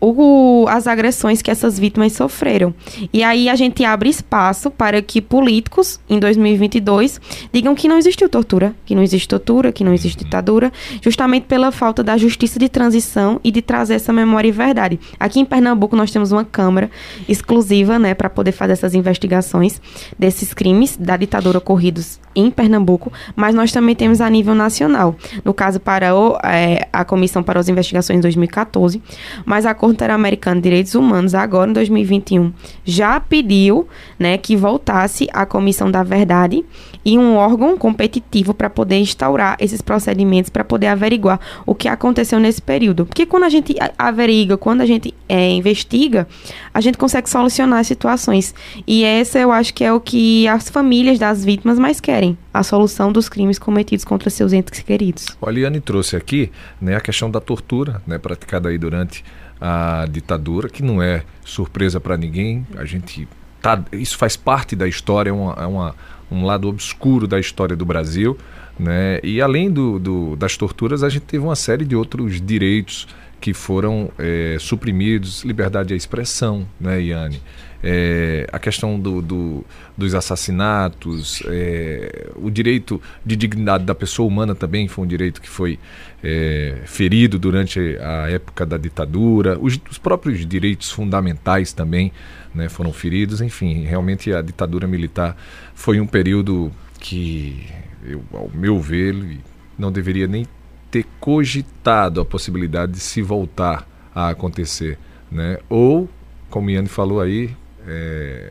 o, 0.01 0.67
as 0.69 0.87
agressões 0.87 1.43
que 1.43 1.51
essas 1.51 1.79
vítimas 1.79 2.13
sofreram. 2.13 2.75
E 3.13 3.23
aí 3.23 3.49
a 3.49 3.55
gente 3.57 3.85
abre 3.85 4.09
espaço 4.09 4.71
para 4.71 5.03
que 5.03 5.21
políticos, 5.21 6.01
em 6.09 6.19
2022, 6.19 7.21
digam 7.53 7.75
que 7.75 7.89
não 7.89 7.99
existiu 7.99 8.29
tortura, 8.29 8.75
que 8.85 8.95
não 8.95 9.03
existe 9.03 9.29
tortura, 9.29 9.73
que 9.73 9.85
não 9.85 9.93
existe 9.93 10.25
ditadura, 10.25 10.73
justamente 11.03 11.45
pela 11.45 11.73
falta 11.73 12.03
da 12.03 12.17
justiça 12.17 12.59
de 12.59 12.69
transição 12.69 13.41
e 13.43 13.51
de 13.51 13.63
trazer 13.63 13.95
essa 13.95 14.13
memória 14.13 14.49
e 14.49 14.53
verdade. 14.53 15.01
Aqui 15.19 15.41
em 15.41 15.45
Pernambuco 15.45 15.97
nós 15.97 16.11
temos 16.11 16.33
uma 16.33 16.45
câmara 16.45 16.91
exclusiva, 17.29 17.99
né, 17.99 18.15
para 18.15 18.31
poder 18.31 18.53
fazer 18.53 18.73
essas 18.73 18.95
investigações 18.95 19.81
desses 20.19 20.55
crimes 20.55 20.97
da 20.97 21.17
ditadura 21.17 21.59
ocorridos 21.59 22.21
em 22.35 22.51
Pernambuco, 22.51 23.13
mas 23.35 23.55
nós 23.55 23.73
também 23.73 23.95
temos 23.95 24.21
a 24.21 24.31
nível 24.31 24.55
nacional. 24.55 25.17
No 25.45 25.53
caso, 25.53 25.81
para 25.81 26.15
o, 26.15 26.39
é, 26.45 26.87
a 26.93 27.05
Comissão 27.05 27.43
para 27.43 27.59
as 27.59 27.69
Investigações 27.69 28.19
em 28.19 28.23
2014, 28.23 29.03
mas 29.45 29.67
a 29.67 29.75
Interamericana 29.91 30.57
de 30.57 30.63
Direitos 30.63 30.95
Humanos, 30.95 31.35
agora 31.35 31.71
em 31.71 31.75
2021, 31.75 32.53
já 32.85 33.19
pediu 33.21 33.87
né, 34.19 34.39
que 34.39 34.57
voltasse 34.57 35.29
a 35.33 35.47
Comissão 35.47 35.91
da 35.91 36.03
Verdade 36.03 36.65
e 37.05 37.19
um 37.19 37.37
órgão 37.37 37.77
competitivo 37.77 38.53
para 38.53 38.69
poder 38.69 38.97
instaurar 38.97 39.57
esses 39.59 39.81
procedimentos, 39.81 40.51
para 40.51 40.65
poder 40.65 40.89
averiguar 40.89 41.41
o 41.65 41.75
que 41.75 41.89
aconteceu 41.89 42.39
nesse 42.39 42.61
período. 42.61 43.07
Porque 43.07 43.27
quando 43.27 43.45
a 43.45 43.49
gente 43.49 43.75
averigua, 43.99 44.59
quando 44.59 44.81
a 44.81 44.87
gente 44.87 45.15
é, 45.29 45.51
investiga, 45.51 46.27
a 46.73 46.81
gente 46.81 46.99
consegue 46.99 47.29
solucionar 47.29 47.81
as 47.81 47.87
situações. 47.87 48.55
E 48.87 49.05
essa 49.05 49.39
eu 49.39 49.53
acho 49.53 49.73
que 49.75 49.85
é 49.85 49.93
o 49.93 50.01
que 50.01 50.47
as 50.49 50.69
famílias 50.69 51.19
das 51.19 51.45
vítimas 51.45 51.79
mais 51.79 52.01
querem 52.01 52.37
a 52.53 52.63
solução 52.63 53.13
dos 53.13 53.29
crimes 53.29 53.59
cometidos 53.59 54.05
contra 54.05 54.31
seus 54.31 54.53
entes 54.53 54.81
queridos. 54.81 55.27
O 55.41 55.49
Aliane 55.49 55.81
trouxe 55.81 56.17
aqui 56.17 56.51
né, 56.81 56.97
a 56.97 57.01
questão 57.01 57.31
da 57.31 57.41
tortura 57.41 58.03
né, 58.07 58.19
praticada 58.19 58.69
aí 58.69 58.79
durante 58.79 59.25
a 59.61 60.07
ditadura, 60.11 60.69
que 60.69 60.83
não 60.83 61.03
é 61.03 61.25
surpresa 61.45 62.01
para 62.01 62.17
ninguém. 62.17 62.67
A 62.77 62.85
gente 62.85 63.29
tá, 63.61 63.83
isso 63.93 64.17
faz 64.17 64.37
parte 64.37 64.77
da 64.77 64.87
história, 64.87 65.31
é, 65.31 65.33
uma, 65.33 65.53
é 65.55 65.67
uma, 65.67 65.95
um 66.31 66.45
lado 66.45 66.69
obscuro 66.69 67.27
da 67.27 67.39
história 67.39 67.77
do 67.77 67.85
Brasil. 67.85 68.37
Né? 68.79 69.19
E 69.23 69.41
além 69.41 69.71
do, 69.71 69.99
do, 69.99 70.37
das 70.37 70.57
torturas, 70.57 71.03
a 71.03 71.09
gente 71.09 71.23
teve 71.23 71.45
uma 71.45 71.57
série 71.57 71.85
de 71.85 71.97
outros 71.97 72.41
direitos 72.41 73.09
que 73.41 73.55
foram 73.55 74.11
é, 74.19 74.57
suprimidos, 74.59 75.45
liberdade 75.45 75.89
de 75.89 75.95
expressão, 75.95 76.67
né, 76.81 77.01
Iane? 77.01 77.41
É, 77.83 78.49
a 78.53 78.59
questão 78.59 78.99
do, 78.99 79.23
do 79.23 79.65
dos 79.97 80.15
assassinatos, 80.15 81.43
é, 81.47 82.29
o 82.37 82.51
direito 82.51 83.01
de 83.25 83.37
dignidade 83.37 83.85
da 83.85 83.95
pessoa 83.95 84.27
humana 84.27 84.55
também 84.55 84.89
foi 84.89 85.05
um 85.05 85.07
direito 85.09 85.41
que 85.41 85.49
foi 85.49 85.79
é, 86.23 86.83
ferido 86.87 87.39
durante 87.39 87.79
a 88.01 88.31
época 88.31 88.67
da 88.67 88.77
ditadura, 88.77 89.59
os, 89.61 89.79
os 89.91 89.99
próprios 89.99 90.45
direitos 90.45 90.91
fundamentais 90.91 91.73
também 91.73 92.13
né, 92.55 92.69
foram 92.69 92.93
feridos, 92.93 93.41
enfim, 93.41 93.85
realmente 93.85 94.33
a 94.33 94.43
ditadura 94.43 94.87
militar 94.87 95.37
foi 95.75 96.01
um 96.01 96.07
período 96.07 96.73
que, 96.99 97.67
eu, 98.05 98.23
ao 98.33 98.51
meu 98.53 98.81
ver, 98.81 99.39
não 99.79 99.93
deveria 99.93 100.27
nem 100.27 100.47
ter 100.91 101.07
cogitado 101.21 102.21
a 102.21 102.25
possibilidade 102.25 102.93
de 102.93 103.01
se 103.01 103.23
voltar 103.23 103.87
a 104.15 104.31
acontecer, 104.31 104.99
né? 105.31 105.59
Ou, 105.69 106.09
como 106.51 106.71
Iane 106.71 106.89
falou 106.89 107.21
aí, 107.21 107.55
é, 107.87 108.51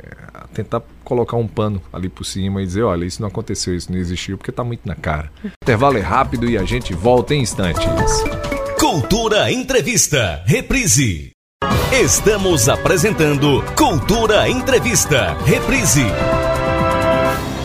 tentar 0.54 0.82
colocar 1.04 1.38
um 1.38 1.47
pano 1.47 1.82
ali 1.93 2.10
por 2.10 2.26
cima 2.26 2.62
e 2.62 2.65
dizer, 2.65 2.84
olha, 2.84 3.06
isso 3.06 3.21
não 3.21 3.30
aconteceu, 3.30 3.76
isso 3.76 3.91
não 3.91 4.00
existiu, 4.00 4.38
porque 4.38 4.50
está 4.50 4.63
muito 4.63 4.88
na 4.88 4.95
cara. 4.95 5.32
O 5.43 5.50
intervalo 5.63 5.97
é 5.97 6.02
rápido 6.02 6.50
e 6.50 6.58
a 6.58 6.63
gente 6.63 6.93
volta 6.93 7.36
em 7.36 7.41
instantes. 7.41 7.86
Cultura 8.80 9.52
Entrevista, 9.52 10.43
reprise. 10.45 11.32
Estamos 11.91 12.69
apresentando 12.69 13.63
Cultura 13.76 14.50
Entrevista, 14.50 15.34
reprise. 15.45 16.06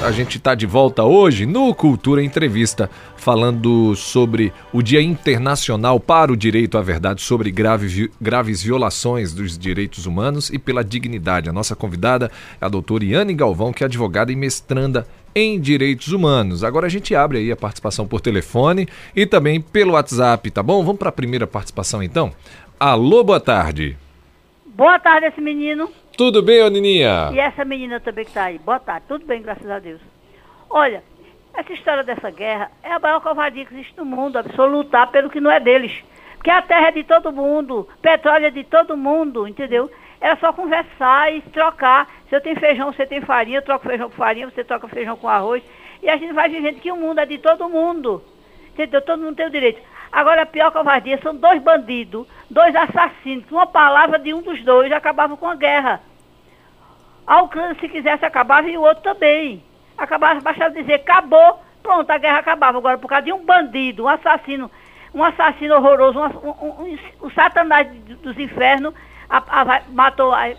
A 0.02 0.10
gente 0.10 0.36
está 0.36 0.54
de 0.54 0.66
volta 0.66 1.04
hoje 1.04 1.46
no 1.46 1.72
Cultura 1.72 2.22
Entrevista, 2.22 2.90
falando 3.16 3.94
sobre 3.94 4.52
o 4.72 4.82
Dia 4.82 5.00
Internacional 5.00 6.00
para 6.00 6.32
o 6.32 6.36
Direito 6.36 6.76
à 6.76 6.82
Verdade, 6.82 7.22
sobre 7.22 7.52
grave, 7.52 8.10
graves 8.20 8.62
violações 8.62 9.32
dos 9.32 9.56
direitos 9.56 10.04
humanos 10.04 10.50
e 10.50 10.58
pela 10.58 10.82
dignidade. 10.82 11.48
A 11.48 11.52
nossa 11.52 11.76
convidada 11.76 12.32
é 12.60 12.64
a 12.64 12.68
doutora 12.68 13.04
Iane 13.04 13.32
Galvão, 13.32 13.72
que 13.72 13.84
é 13.84 13.86
advogada 13.86 14.32
e 14.32 14.36
mestranda 14.36 15.06
em 15.34 15.60
direitos 15.60 16.08
humanos. 16.08 16.64
Agora 16.64 16.86
a 16.86 16.90
gente 16.90 17.14
abre 17.14 17.38
aí 17.38 17.52
a 17.52 17.56
participação 17.56 18.04
por 18.06 18.20
telefone 18.20 18.88
e 19.14 19.24
também 19.24 19.60
pelo 19.60 19.92
WhatsApp, 19.92 20.50
tá 20.50 20.64
bom? 20.64 20.82
Vamos 20.82 20.98
para 20.98 21.10
a 21.10 21.12
primeira 21.12 21.46
participação 21.46 22.02
então. 22.02 22.32
Alô, 22.78 23.22
boa 23.22 23.40
tarde. 23.40 23.96
Boa 24.66 24.98
tarde, 24.98 25.26
esse 25.26 25.40
menino. 25.40 25.88
Tudo 26.16 26.42
bem, 26.42 26.62
ô 26.62 26.68
Nininha? 26.68 27.31
E 27.33 27.38
essa 27.38 27.64
menina 27.64 27.98
também 27.98 28.25
que 28.25 28.31
está 28.31 28.44
aí. 28.44 28.59
Boa 28.59 28.79
tarde. 28.79 29.07
Tudo 29.09 29.25
bem, 29.25 29.40
graças 29.40 29.68
a 29.68 29.79
Deus. 29.79 30.01
Olha, 30.68 31.03
essa 31.55 31.72
história 31.72 32.05
dessa 32.05 32.31
guerra 32.31 32.70
é 32.83 32.92
a 32.92 32.98
maior 32.98 33.20
covardia 33.20 33.64
que 33.64 33.75
existe 33.75 33.96
no 33.96 34.05
mundo, 34.05 34.37
absolutar 34.38 35.07
pelo 35.11 35.31
que 35.31 35.40
não 35.40 35.51
é 35.51 35.59
deles. 35.59 35.92
Porque 36.37 36.51
a 36.51 36.61
terra 36.61 36.88
é 36.88 36.92
de 36.92 37.05
todo 37.05 37.33
mundo, 37.33 37.88
petróleo 38.01 38.46
é 38.46 38.51
de 38.51 38.64
todo 38.64 38.96
mundo, 38.96 39.46
entendeu? 39.46 39.90
Era 40.20 40.37
só 40.37 40.53
conversar 40.53 41.33
e 41.33 41.40
trocar. 41.40 42.09
Se 42.29 42.37
eu 42.37 42.40
tenho 42.40 42.59
feijão, 42.59 42.92
você 42.92 43.07
tem 43.07 43.20
farinha, 43.20 43.59
eu 43.59 43.62
troco 43.62 43.87
feijão 43.87 44.11
com 44.11 44.16
farinha, 44.16 44.51
você 44.51 44.62
troca 44.62 44.88
feijão 44.88 45.16
com 45.16 45.29
arroz. 45.29 45.62
E 46.03 46.09
a 46.09 46.16
gente 46.16 46.33
vai 46.33 46.48
vivendo 46.48 46.81
que 46.81 46.92
o 46.92 46.96
mundo 46.96 47.20
é 47.20 47.27
de 47.27 47.38
todo 47.38 47.68
mundo. 47.68 48.22
Entendeu? 48.72 49.03
Todo 49.03 49.22
mundo 49.22 49.37
tem 49.37 49.46
o 49.46 49.51
direito. 49.51 49.81
Agora, 50.12 50.42
a 50.42 50.46
pior 50.46 50.70
covardia 50.70 51.18
são 51.22 51.35
dois 51.35 51.62
bandidos, 51.62 52.27
dois 52.51 52.77
assassinos, 52.77 53.51
uma 53.51 53.66
palavra 53.66 54.18
de 54.18 54.35
um 54.35 54.42
dos 54.42 54.62
dois 54.62 54.92
acabava 54.92 55.38
com 55.38 55.48
a 55.48 55.55
guerra. 55.55 56.03
A 57.27 57.40
Ucrânia, 57.40 57.75
se 57.81 57.88
quisesse, 57.88 58.22
acabava 58.22 58.68
e 58.68 58.77
o 58.77 58.83
outro 58.83 59.03
também. 59.03 59.64
Acabava, 59.96 60.38
bastava 60.40 60.75
dizer, 60.75 60.94
acabou, 60.94 61.62
pronto, 61.83 62.11
a 62.11 62.18
guerra 62.18 62.40
acabava. 62.40 62.77
Agora, 62.77 62.98
por 62.98 63.09
causa 63.09 63.25
de 63.25 63.33
um 63.33 63.42
bandido, 63.42 64.05
um 64.05 64.09
assassino, 64.09 64.70
um 65.14 65.25
assassino 65.25 65.77
horroroso, 65.77 66.18
um, 66.20 66.51
um, 66.51 66.98
um, 67.22 67.31
satanás 67.31 67.88
dos 68.22 68.38
infernos, 68.38 68.92
a, 69.31 69.38
a, 69.38 69.83
matou 69.88 70.35
a, 70.35 70.51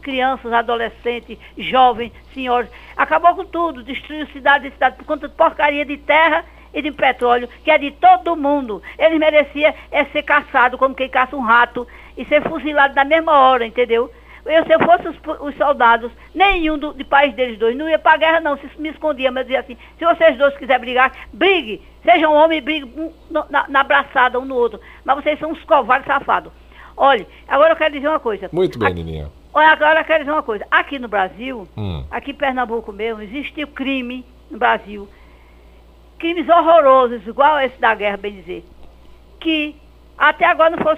crianças, 0.00 0.50
adolescentes, 0.50 1.38
jovens, 1.58 2.12
senhores, 2.32 2.70
acabou 2.96 3.34
com 3.34 3.44
tudo, 3.44 3.82
destruiu 3.82 4.26
cidade 4.28 4.68
e 4.68 4.70
cidade 4.70 4.96
por 4.96 5.04
conta 5.04 5.28
de 5.28 5.34
porcaria 5.34 5.84
de 5.84 5.98
terra 5.98 6.46
e 6.72 6.82
de 6.82 6.90
petróleo, 6.90 7.48
que 7.64 7.70
é 7.70 7.78
de 7.78 7.90
todo 7.92 8.36
mundo. 8.36 8.82
Ele 8.98 9.18
merecia 9.18 9.74
é 9.90 10.04
ser 10.06 10.22
caçado 10.22 10.78
como 10.78 10.94
quem 10.94 11.08
caça 11.08 11.36
um 11.36 11.40
rato 11.40 11.86
e 12.16 12.24
ser 12.26 12.42
fuzilado 12.48 12.94
na 12.94 13.04
mesma 13.04 13.32
hora, 13.32 13.66
entendeu? 13.66 14.10
Eu, 14.44 14.64
se 14.64 14.72
eu 14.72 14.80
fosse 14.80 15.08
os, 15.08 15.16
os 15.40 15.56
soldados, 15.56 16.10
nenhum 16.34 16.76
do, 16.76 16.92
de 16.92 17.04
país 17.04 17.32
deles 17.34 17.58
dois, 17.58 17.76
não 17.76 17.88
ia 17.88 17.98
para 17.98 18.14
a 18.14 18.16
guerra 18.16 18.40
não, 18.40 18.56
se 18.56 18.68
me 18.76 18.88
escondia, 18.88 19.30
mas 19.30 19.44
dizia 19.44 19.60
assim, 19.60 19.76
se 19.96 20.04
vocês 20.04 20.36
dois 20.36 20.56
quiserem 20.56 20.80
brigar, 20.80 21.12
brigue, 21.32 21.80
sejam 22.04 22.34
homens 22.34 22.58
e 22.58 22.60
briguem 22.60 22.92
um, 22.96 23.12
na, 23.30 23.68
na 23.68 23.80
abraçada 23.80 24.40
um 24.40 24.44
no 24.44 24.56
outro. 24.56 24.80
Mas 25.04 25.16
vocês 25.16 25.38
são 25.38 25.52
uns 25.52 25.62
covardes 25.64 26.06
safados. 26.06 26.52
Olha, 26.96 27.26
agora 27.46 27.72
eu 27.72 27.76
quero 27.76 27.94
dizer 27.94 28.08
uma 28.08 28.20
coisa. 28.20 28.50
Muito 28.52 28.78
bem, 28.78 28.92
Nininha. 28.92 29.30
Olha, 29.54 29.68
agora 29.68 30.00
eu 30.00 30.04
quero 30.04 30.24
dizer 30.24 30.32
uma 30.32 30.42
coisa. 30.42 30.66
Aqui 30.70 30.98
no 30.98 31.08
Brasil, 31.08 31.68
hum. 31.76 32.04
aqui 32.10 32.32
em 32.32 32.34
Pernambuco 32.34 32.92
mesmo, 32.92 33.22
existe 33.22 33.62
o 33.62 33.68
crime 33.68 34.24
no 34.50 34.58
Brasil 34.58 35.08
crimes 36.22 36.48
horrorosos, 36.48 37.26
igual 37.26 37.58
esse 37.58 37.78
da 37.80 37.96
guerra, 37.96 38.16
bem 38.16 38.34
dizer, 38.36 38.64
que 39.40 39.74
até 40.16 40.46
agora 40.46 40.70
não 40.70 40.78
foram 40.78 40.96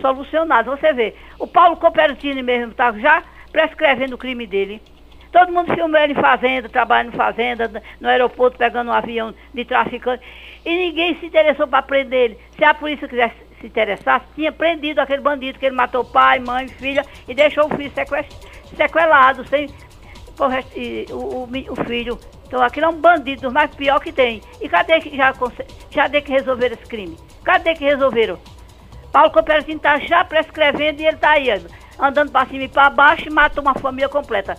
solucionados. 0.00 0.78
Você 0.78 0.92
vê, 0.92 1.14
o 1.38 1.46
Paulo 1.46 1.76
Copertini 1.76 2.42
mesmo 2.42 2.72
está 2.72 2.90
já 2.98 3.22
prescrevendo 3.52 4.16
o 4.16 4.18
crime 4.18 4.44
dele. 4.44 4.82
Todo 5.30 5.52
mundo 5.52 5.72
filmou 5.72 6.00
ele 6.00 6.14
em 6.14 6.20
fazenda, 6.20 6.68
trabalhando 6.68 7.14
em 7.14 7.16
fazenda, 7.16 7.82
no 8.00 8.08
aeroporto, 8.08 8.58
pegando 8.58 8.90
um 8.90 8.92
avião 8.92 9.32
de 9.54 9.64
traficante. 9.64 10.24
E 10.64 10.76
ninguém 10.76 11.14
se 11.20 11.26
interessou 11.26 11.68
para 11.68 11.82
prender 11.82 12.30
ele. 12.30 12.38
Se 12.58 12.64
a 12.64 12.74
polícia 12.74 13.06
quisesse 13.06 13.36
se 13.60 13.68
interessar, 13.68 14.24
tinha 14.34 14.50
prendido 14.50 14.98
aquele 14.98 15.22
bandido 15.22 15.60
que 15.60 15.66
ele 15.66 15.76
matou 15.76 16.04
pai, 16.04 16.40
mãe, 16.40 16.66
filha 16.66 17.04
e 17.28 17.34
deixou 17.34 17.66
o 17.66 17.76
filho 17.76 17.92
sequelado, 18.76 19.46
sem 19.46 19.68
o, 20.40 21.14
o, 21.14 21.44
o 21.44 21.84
filho 21.84 22.18
então 22.46 22.62
aquilo 22.62 22.86
é 22.86 22.88
um 22.88 23.00
bandido 23.00 23.50
mais 23.50 23.74
pior 23.74 24.00
que 24.00 24.12
tem. 24.12 24.40
E 24.60 24.68
cadê 24.68 25.00
que 25.00 25.16
já, 25.16 25.34
já 25.90 26.08
que 26.08 26.30
resolveram 26.30 26.74
esse 26.74 26.86
crime? 26.86 27.16
Cadê 27.44 27.74
que 27.74 27.84
resolveram? 27.84 28.38
Paulo 29.12 29.30
Cooperatinho 29.30 29.76
está 29.76 29.98
já 29.98 30.24
prescrevendo 30.24 31.00
e 31.00 31.06
ele 31.06 31.16
está 31.16 31.30
aí, 31.30 31.48
andando 31.98 32.30
para 32.30 32.46
cima 32.46 32.64
e 32.64 32.68
para 32.68 32.90
baixo 32.90 33.28
e 33.28 33.30
matou 33.30 33.62
uma 33.62 33.74
família 33.74 34.08
completa. 34.08 34.56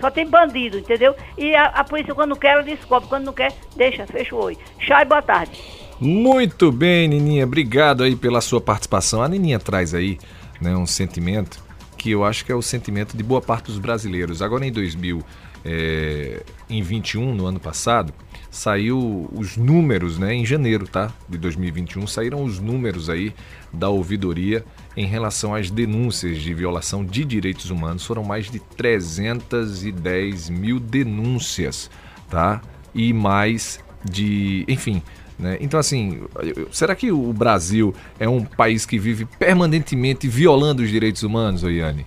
Só 0.00 0.10
tem 0.10 0.26
bandido, 0.26 0.78
entendeu? 0.78 1.14
E 1.38 1.54
a, 1.54 1.66
a 1.66 1.84
polícia 1.84 2.14
quando 2.14 2.36
quer, 2.36 2.62
descobre. 2.62 3.08
Quando 3.08 3.24
não 3.24 3.32
quer, 3.32 3.52
deixa, 3.76 4.06
fecha 4.06 4.34
o 4.34 4.42
olho. 4.42 4.58
Tchau 4.78 5.00
e 5.00 5.04
boa 5.04 5.22
tarde. 5.22 5.58
Muito 6.00 6.70
bem, 6.70 7.08
Nininha. 7.08 7.44
Obrigado 7.44 8.02
aí 8.02 8.14
pela 8.14 8.40
sua 8.40 8.60
participação. 8.60 9.22
A 9.22 9.28
Nininha 9.28 9.58
traz 9.58 9.94
aí 9.94 10.18
né, 10.60 10.76
um 10.76 10.86
sentimento 10.86 11.64
que 11.96 12.10
eu 12.10 12.24
acho 12.24 12.44
que 12.44 12.52
é 12.52 12.54
o 12.54 12.60
sentimento 12.60 13.16
de 13.16 13.22
boa 13.22 13.40
parte 13.40 13.66
dos 13.66 13.78
brasileiros. 13.78 14.42
Agora 14.42 14.66
em 14.66 14.72
2000 14.72 15.24
é, 15.64 16.42
em 16.68 16.82
21, 16.82 17.34
no 17.34 17.46
ano 17.46 17.58
passado, 17.58 18.12
saiu 18.50 19.28
os 19.32 19.56
números, 19.56 20.18
né, 20.18 20.34
em 20.34 20.44
janeiro, 20.44 20.86
tá, 20.86 21.12
de 21.28 21.38
2021, 21.38 22.06
saíram 22.06 22.44
os 22.44 22.60
números 22.60 23.10
aí 23.10 23.34
da 23.72 23.88
ouvidoria 23.88 24.64
em 24.96 25.06
relação 25.06 25.54
às 25.54 25.70
denúncias 25.70 26.38
de 26.38 26.54
violação 26.54 27.04
de 27.04 27.24
direitos 27.24 27.70
humanos. 27.70 28.04
Foram 28.04 28.22
mais 28.22 28.50
de 28.50 28.60
310 28.60 30.50
mil 30.50 30.78
denúncias, 30.78 31.90
tá? 32.30 32.62
E 32.94 33.12
mais 33.12 33.80
de, 34.04 34.64
enfim, 34.68 35.02
né? 35.38 35.58
Então, 35.60 35.80
assim, 35.80 36.22
será 36.70 36.94
que 36.94 37.10
o 37.10 37.32
Brasil 37.32 37.92
é 38.20 38.28
um 38.28 38.44
país 38.44 38.86
que 38.86 38.98
vive 38.98 39.24
permanentemente 39.24 40.28
violando 40.28 40.82
os 40.82 40.90
direitos 40.90 41.24
humanos, 41.24 41.64
Oiane? 41.64 42.06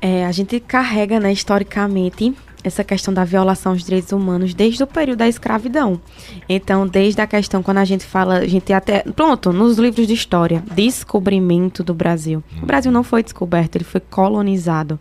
É, 0.00 0.24
a 0.24 0.30
gente 0.30 0.60
carrega, 0.60 1.18
né, 1.18 1.32
historicamente, 1.32 2.32
essa 2.64 2.82
questão 2.82 3.12
da 3.14 3.24
violação 3.24 3.72
aos 3.72 3.84
direitos 3.84 4.12
humanos 4.12 4.54
desde 4.54 4.82
o 4.82 4.86
período 4.86 5.18
da 5.18 5.28
escravidão. 5.28 6.00
Então, 6.48 6.86
desde 6.86 7.20
a 7.20 7.26
questão, 7.26 7.62
quando 7.62 7.78
a 7.78 7.84
gente 7.84 8.04
fala, 8.04 8.38
a 8.38 8.46
gente 8.46 8.72
até. 8.72 9.02
Pronto, 9.14 9.52
nos 9.52 9.78
livros 9.78 10.06
de 10.06 10.14
história, 10.14 10.62
descobrimento 10.74 11.82
do 11.82 11.94
Brasil. 11.94 12.42
O 12.62 12.66
Brasil 12.66 12.90
não 12.90 13.02
foi 13.02 13.22
descoberto, 13.22 13.76
ele 13.76 13.84
foi 13.84 14.00
colonizado. 14.00 14.98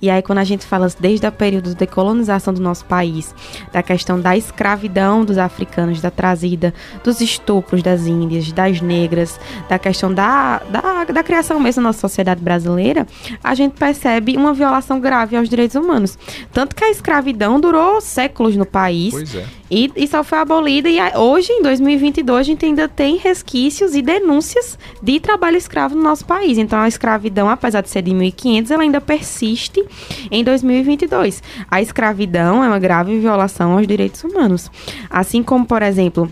E 0.00 0.10
aí, 0.10 0.22
quando 0.22 0.38
a 0.38 0.44
gente 0.44 0.66
fala 0.66 0.88
desde 1.00 1.26
o 1.26 1.32
período 1.32 1.74
de 1.74 1.86
colonização 1.86 2.52
do 2.52 2.60
nosso 2.60 2.84
país, 2.84 3.34
da 3.72 3.82
questão 3.82 4.20
da 4.20 4.36
escravidão 4.36 5.24
dos 5.24 5.38
africanos, 5.38 6.00
da 6.00 6.10
trazida, 6.10 6.74
dos 7.02 7.20
estupros 7.20 7.82
das 7.82 8.06
índias, 8.06 8.52
das 8.52 8.80
negras, 8.80 9.38
da 9.68 9.78
questão 9.78 10.12
da, 10.12 10.58
da, 10.70 11.04
da 11.04 11.22
criação 11.22 11.58
mesmo 11.58 11.82
da 11.82 11.88
nossa 11.88 12.00
sociedade 12.00 12.40
brasileira, 12.40 13.06
a 13.42 13.54
gente 13.54 13.72
percebe 13.72 14.36
uma 14.36 14.52
violação 14.52 15.00
grave 15.00 15.36
aos 15.36 15.48
direitos 15.48 15.76
humanos. 15.76 16.18
Tanto 16.52 16.74
que 16.74 16.84
a 16.84 16.90
escravidão 16.98 17.60
durou 17.60 18.00
séculos 18.00 18.56
no 18.56 18.66
país. 18.66 19.12
Pois 19.12 19.34
é. 19.34 19.44
E, 19.70 19.90
e 19.96 20.06
só 20.06 20.24
foi 20.24 20.38
abolida. 20.38 20.88
E 20.88 20.98
hoje, 21.16 21.52
em 21.52 21.62
2022, 21.62 22.40
a 22.40 22.42
gente 22.42 22.64
ainda 22.64 22.88
tem 22.88 23.16
resquícios 23.16 23.94
e 23.94 24.02
denúncias 24.02 24.78
de 25.02 25.20
trabalho 25.20 25.56
escravo 25.56 25.94
no 25.94 26.02
nosso 26.02 26.24
país. 26.24 26.58
Então, 26.58 26.78
a 26.78 26.88
escravidão, 26.88 27.48
apesar 27.48 27.80
de 27.80 27.90
ser 27.90 28.02
de 28.02 28.14
1500, 28.14 28.70
ela 28.70 28.82
ainda 28.82 29.00
persiste 29.00 29.84
em 30.30 30.42
2022. 30.42 31.42
A 31.70 31.80
escravidão 31.80 32.62
é 32.64 32.68
uma 32.68 32.78
grave 32.78 33.18
violação 33.18 33.72
aos 33.72 33.86
direitos 33.86 34.22
humanos. 34.24 34.70
Assim 35.10 35.42
como, 35.42 35.66
por 35.66 35.82
exemplo 35.82 36.30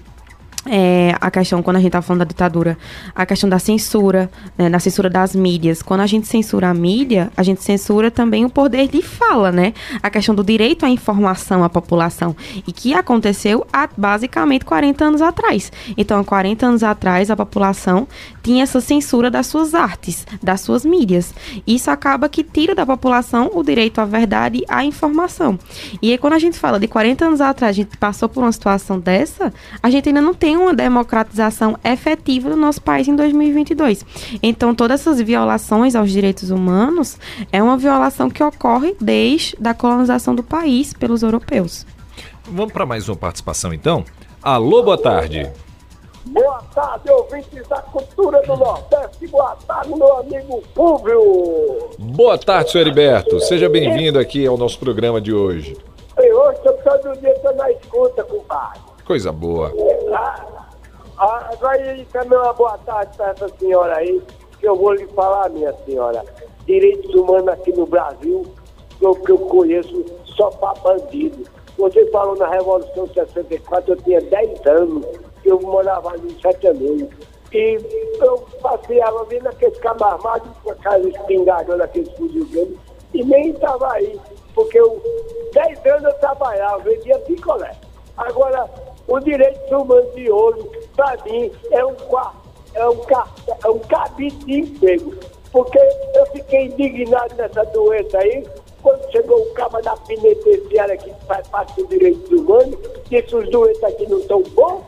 é, 0.69 1.15
a 1.21 1.31
questão, 1.31 1.63
quando 1.63 1.77
a 1.77 1.81
gente 1.81 1.89
está 1.89 2.03
falando 2.03 2.21
da 2.21 2.25
ditadura, 2.25 2.77
a 3.15 3.25
questão 3.25 3.49
da 3.49 3.59
censura, 3.59 4.31
né, 4.57 4.69
da 4.69 4.79
censura 4.79 5.09
das 5.09 5.35
mídias. 5.35 5.83
Quando 5.83 6.01
a 6.01 6.07
gente 6.07 6.27
censura 6.27 6.69
a 6.69 6.75
mídia, 6.75 7.31
a 7.37 7.43
gente 7.43 7.63
censura 7.63 8.11
também 8.11 8.45
o 8.45 8.51
poder 8.51 8.89
de 8.89 9.03
fala, 9.03 9.51
né? 9.53 9.73
A 10.03 10.11
questão 10.11 10.35
do 10.35 10.45
direito 10.45 10.85
à 10.85 10.89
informação 10.89 11.65
à 11.65 11.69
população. 11.69 12.37
E 12.67 12.73
que 12.73 12.95
aconteceu 12.95 13.67
há 13.73 13.89
basicamente 13.97 14.65
40 14.65 15.05
anos 15.05 15.23
atrás. 15.23 15.73
Então, 15.97 16.19
há 16.19 16.25
40 16.25 16.67
anos 16.67 16.83
atrás, 16.83 17.31
a 17.31 17.37
população 17.37 18.07
tinha 18.47 18.63
essa 18.63 18.81
censura 18.81 19.29
das 19.29 19.49
suas 19.49 19.75
artes, 19.75 20.25
das 20.41 20.61
suas 20.61 20.85
mídias. 20.85 21.35
Isso 21.67 21.91
acaba 21.91 22.29
que 22.29 22.45
tira 22.45 22.77
da 22.77 22.87
população 22.87 23.51
o 23.53 23.61
direito 23.65 24.01
à 24.01 24.05
verdade 24.05 24.63
à 24.69 24.85
informação. 24.85 25.59
E 26.01 26.13
aí, 26.13 26.19
quando 26.19 26.35
a 26.35 26.39
gente 26.39 26.57
fala 26.57 26.79
de 26.79 26.87
40 26.87 27.25
anos 27.25 27.41
atrás, 27.41 27.71
a 27.71 27.75
gente 27.75 27.97
passou 27.97 28.29
por 28.29 28.45
uma 28.45 28.53
situação 28.53 29.01
dessa, 29.01 29.53
a 29.83 29.91
gente 29.91 30.09
ainda 30.09 30.21
não 30.21 30.33
tem 30.33 30.57
uma 30.57 30.73
democratização 30.73 31.77
efetiva 31.83 32.49
do 32.49 32.55
nosso 32.55 32.81
país 32.81 33.09
em 33.09 33.17
2022. 33.17 34.07
Então, 34.41 34.73
todas 34.77 35.01
essas 35.01 35.21
violações 35.21 35.97
aos 35.97 36.13
direitos 36.13 36.51
humanos 36.51 37.19
é 37.51 37.61
uma 37.61 37.77
violação 37.77 38.31
que 38.31 38.45
ocorre 38.45 38.95
desde 39.01 39.57
a 39.65 39.75
colonização 39.75 40.37
do 40.37 40.45
país 40.45 40.93
pelos 40.93 41.25
europeus. 41.25 41.85
Vamos 42.45 42.73
para 42.73 42.87
mais 42.87 43.09
uma 43.09 43.17
participação, 43.17 43.75
então? 43.75 44.05
Alô, 44.41 44.85
boa 44.85 44.97
tarde. 44.97 45.51
Boa 46.29 46.61
tarde, 46.75 47.09
ouvintes 47.11 47.67
da 47.69 47.81
cultura 47.83 48.43
do 48.43 48.57
Nordeste. 48.57 49.29
Boa 49.29 49.57
tarde, 49.67 49.95
meu 49.95 50.17
amigo 50.17 50.63
Fúvio. 50.75 51.89
Boa 51.99 52.37
tarde, 52.37 52.73
senhor 52.73 52.85
Heriberto. 52.85 53.39
Seja 53.41 53.69
bem-vindo 53.69 54.19
aqui 54.19 54.45
ao 54.45 54.57
nosso 54.57 54.79
programa 54.79 55.21
de 55.21 55.33
hoje. 55.33 55.77
E 56.19 56.33
hoje 56.33 56.59
todo 56.63 57.17
dia 57.21 57.33
estou 57.33 57.55
na 57.55 57.71
escuta, 57.71 58.25
compadre. 58.25 58.81
Coisa 59.05 59.31
boa. 59.31 59.73
Ah, 60.13 60.67
ah, 61.17 61.51
agora 61.53 62.05
também 62.13 62.39
uma 62.39 62.53
boa 62.53 62.77
tarde 62.79 63.17
para 63.17 63.31
essa 63.31 63.49
senhora 63.61 63.97
aí, 63.97 64.21
que 64.59 64.67
eu 64.67 64.75
vou 64.75 64.95
lhe 64.95 65.07
falar, 65.09 65.49
minha 65.51 65.73
senhora. 65.85 66.25
Direitos 66.67 67.15
humanos 67.15 67.49
aqui 67.49 67.73
no 67.73 67.87
Brasil, 67.87 68.45
o 69.01 69.15
que 69.15 69.31
eu 69.31 69.39
conheço 69.39 70.05
só 70.25 70.51
para 70.51 70.75
bandido. 70.81 71.45
Você 71.79 72.05
falou 72.11 72.37
na 72.37 72.49
Revolução 72.49 73.07
64, 73.07 73.93
eu 73.93 73.97
tinha 74.03 74.21
10 74.21 74.67
anos, 74.67 75.07
eu 75.49 75.61
morava 75.61 76.11
ali 76.11 76.33
em 76.33 76.41
Sete 76.41 76.69
Anões. 76.69 77.09
E 77.53 77.79
eu 78.21 78.39
passeava 78.61 79.25
vendo 79.25 79.47
aqueles 79.47 79.79
cabos 79.79 80.03
armados 80.03 80.51
com 80.63 80.71
aquelas 80.71 81.07
espingardas, 81.07 81.81
aqueles 81.81 82.13
fuzil 82.17 82.45
deles, 82.47 82.79
e 83.15 83.25
nem 83.25 83.51
estava 83.51 83.93
aí, 83.93 84.19
porque 84.55 84.79
eu, 84.79 85.01
10 85.53 85.87
anos 85.87 86.05
eu 86.05 86.19
trabalhava, 86.19 86.79
vendia 86.83 87.19
picolé. 87.21 87.75
Agora, 88.17 88.69
o 89.07 89.21
direito 89.21 89.77
humano 89.77 90.11
de 90.13 90.31
ouro, 90.31 90.71
para 90.97 91.17
mim, 91.25 91.51
é 91.71 91.85
um, 91.85 91.95
é 92.75 92.89
um, 92.89 93.01
é 93.65 93.69
um 93.69 93.79
cabide 93.81 94.37
de 94.45 94.61
emprego. 94.61 95.15
Porque 95.53 95.79
eu 96.15 96.27
fiquei 96.33 96.67
indignado 96.67 97.35
nessa 97.37 97.65
doença 97.67 98.19
aí, 98.19 98.45
quando 98.83 99.11
chegou 99.11 99.39
o 99.39 99.55
cabo 99.55 99.81
da 99.83 99.97
penitenciária 99.97 100.97
que 100.97 101.11
faz 101.27 101.47
parte 101.49 101.81
dos 101.81 101.89
direitos 101.89 102.31
humanos, 102.31 102.77
disse 103.09 103.35
os 103.35 103.49
doentes 103.51 103.83
aqui 103.85 104.07
não 104.09 104.19
estão 104.19 104.43
bons, 104.43 104.83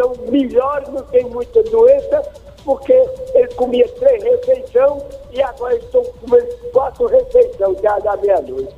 são 0.00 0.14
melhores, 0.30 0.88
não 0.88 1.02
tem 1.04 1.24
muita 1.24 1.62
doença, 1.64 2.22
porque 2.64 2.92
eles 3.34 3.54
comiam 3.54 3.88
três 3.98 4.22
refeições 4.22 5.02
e 5.30 5.42
agora 5.42 5.76
estão 5.76 6.02
comendo 6.20 6.56
quatro 6.72 7.06
refeições 7.06 7.80
já 7.80 7.98
da 7.98 8.16
meia-noite. 8.16 8.74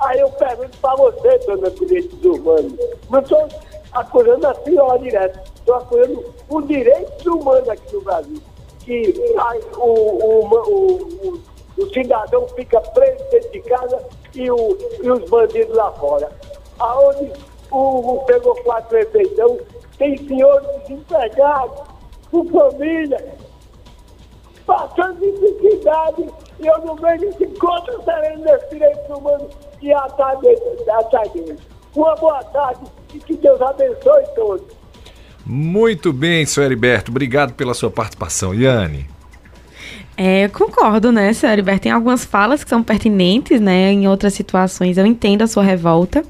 Aí 0.00 0.20
eu 0.20 0.28
pergunto 0.30 0.76
para 0.78 0.96
você, 0.96 1.38
dona 1.38 1.70
Direitos 1.70 2.22
Humanos, 2.22 2.74
não 3.08 3.20
estou 3.20 3.48
acusando 3.92 4.46
a 4.46 4.54
senhora 4.56 4.98
direto, 4.98 5.40
estou 5.56 5.74
acusando 5.74 6.34
o 6.50 6.62
direito 6.62 7.34
humano 7.34 7.70
aqui 7.70 7.94
no 7.94 8.02
Brasil, 8.02 8.42
que 8.80 9.34
o, 9.76 9.82
o, 9.82 10.46
o, 10.46 11.42
o, 11.78 11.92
cidadão 11.94 12.46
fica 12.48 12.80
preso 12.80 13.24
dentro 13.30 13.50
de 13.50 13.60
casa 13.62 14.04
e, 14.34 14.44
e 14.44 14.50
os 15.10 15.30
bandidos 15.30 15.74
lá 15.74 15.90
fora. 15.92 16.30
Aonde 16.78 17.32
o, 17.76 18.24
pegou 18.24 18.54
quatro 18.62 18.96
refeições, 18.96 19.62
tem 19.98 20.16
senhores 20.16 20.66
desempregados, 20.82 21.80
com 22.30 22.44
família, 22.48 23.34
passando 24.66 25.20
necessidade, 25.20 26.26
e 26.58 26.66
eu 26.66 26.78
não 26.84 26.96
vejo 26.96 27.24
esse 27.26 27.46
contra 27.58 28.02
sereno 28.02 28.42
desse 28.44 28.68
direito 28.70 29.12
humano 29.12 29.48
e 29.82 29.92
dele. 30.40 31.58
Uma 31.94 32.14
boa 32.16 32.42
tarde 32.44 32.80
e 33.14 33.18
que 33.18 33.36
Deus 33.36 33.60
abençoe 33.60 34.24
todos. 34.34 34.66
Muito 35.44 36.12
bem, 36.12 36.44
senhor 36.44 36.66
Heriberto. 36.66 37.10
Obrigado 37.10 37.54
pela 37.54 37.72
sua 37.72 37.90
participação. 37.90 38.52
Yane. 38.52 39.15
É, 40.18 40.48
concordo, 40.48 41.12
né, 41.12 41.30
senhor 41.34 41.52
Heriberto? 41.52 41.82
Tem 41.82 41.92
algumas 41.92 42.24
falas 42.24 42.64
que 42.64 42.70
são 42.70 42.82
pertinentes, 42.82 43.60
né? 43.60 43.92
Em 43.92 44.08
outras 44.08 44.32
situações 44.32 44.96
eu 44.96 45.04
entendo 45.04 45.42
a 45.42 45.46
sua 45.46 45.62
revolta, 45.62 46.24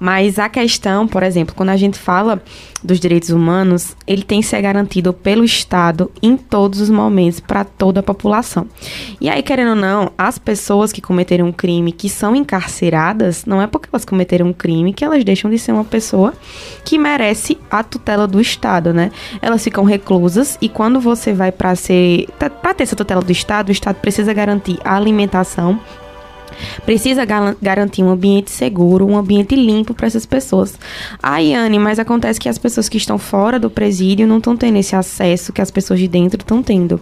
mas 0.00 0.40
a 0.40 0.48
questão, 0.48 1.06
por 1.06 1.22
exemplo, 1.22 1.54
quando 1.54 1.68
a 1.68 1.76
gente 1.76 1.96
fala 1.96 2.42
dos 2.82 3.00
direitos 3.00 3.30
humanos, 3.30 3.96
ele 4.06 4.22
tem 4.22 4.40
que 4.40 4.46
ser 4.46 4.60
garantido 4.62 5.12
pelo 5.12 5.44
Estado 5.44 6.10
em 6.22 6.36
todos 6.36 6.80
os 6.80 6.90
momentos 6.90 7.40
para 7.40 7.64
toda 7.64 8.00
a 8.00 8.02
população. 8.02 8.66
E 9.20 9.28
aí, 9.28 9.42
querendo 9.42 9.70
ou 9.70 9.76
não, 9.76 10.12
as 10.16 10.38
pessoas 10.38 10.92
que 10.92 11.00
cometeram 11.00 11.46
um 11.46 11.52
crime, 11.52 11.92
que 11.92 12.08
são 12.08 12.34
encarceradas, 12.34 13.44
não 13.44 13.60
é 13.60 13.66
porque 13.66 13.88
elas 13.92 14.04
cometeram 14.04 14.46
um 14.46 14.52
crime 14.52 14.92
que 14.92 15.04
elas 15.04 15.24
deixam 15.24 15.50
de 15.50 15.58
ser 15.58 15.72
uma 15.72 15.84
pessoa 15.84 16.32
que 16.84 16.98
merece 16.98 17.58
a 17.70 17.82
tutela 17.82 18.26
do 18.26 18.40
Estado, 18.40 18.92
né? 18.92 19.10
Elas 19.42 19.62
ficam 19.62 19.84
reclusas 19.84 20.56
e 20.60 20.68
quando 20.68 21.00
você 21.00 21.32
vai 21.32 21.52
para 21.52 21.74
ser 21.74 22.26
para 22.38 22.74
ter 22.74 22.84
essa 22.84 22.96
tutela 22.96 23.22
do 23.22 23.32
Estado, 23.32 23.68
o 23.68 23.72
Estado 23.72 23.96
precisa 23.96 24.32
garantir 24.32 24.78
a 24.84 24.96
alimentação 24.96 25.80
Precisa 26.84 27.24
garantir 27.60 28.02
um 28.02 28.10
ambiente 28.10 28.50
seguro, 28.50 29.06
um 29.06 29.16
ambiente 29.16 29.54
limpo 29.54 29.94
para 29.94 30.06
essas 30.06 30.26
pessoas. 30.26 30.78
Ai, 31.22 31.54
Anne, 31.54 31.78
mas 31.78 31.98
acontece 31.98 32.40
que 32.40 32.48
as 32.48 32.58
pessoas 32.58 32.88
que 32.88 32.96
estão 32.96 33.18
fora 33.18 33.58
do 33.58 33.70
presídio 33.70 34.26
não 34.26 34.38
estão 34.38 34.56
tendo 34.56 34.76
esse 34.78 34.94
acesso 34.94 35.52
que 35.52 35.62
as 35.62 35.70
pessoas 35.70 36.00
de 36.00 36.08
dentro 36.08 36.40
estão 36.40 36.62
tendo. 36.62 37.00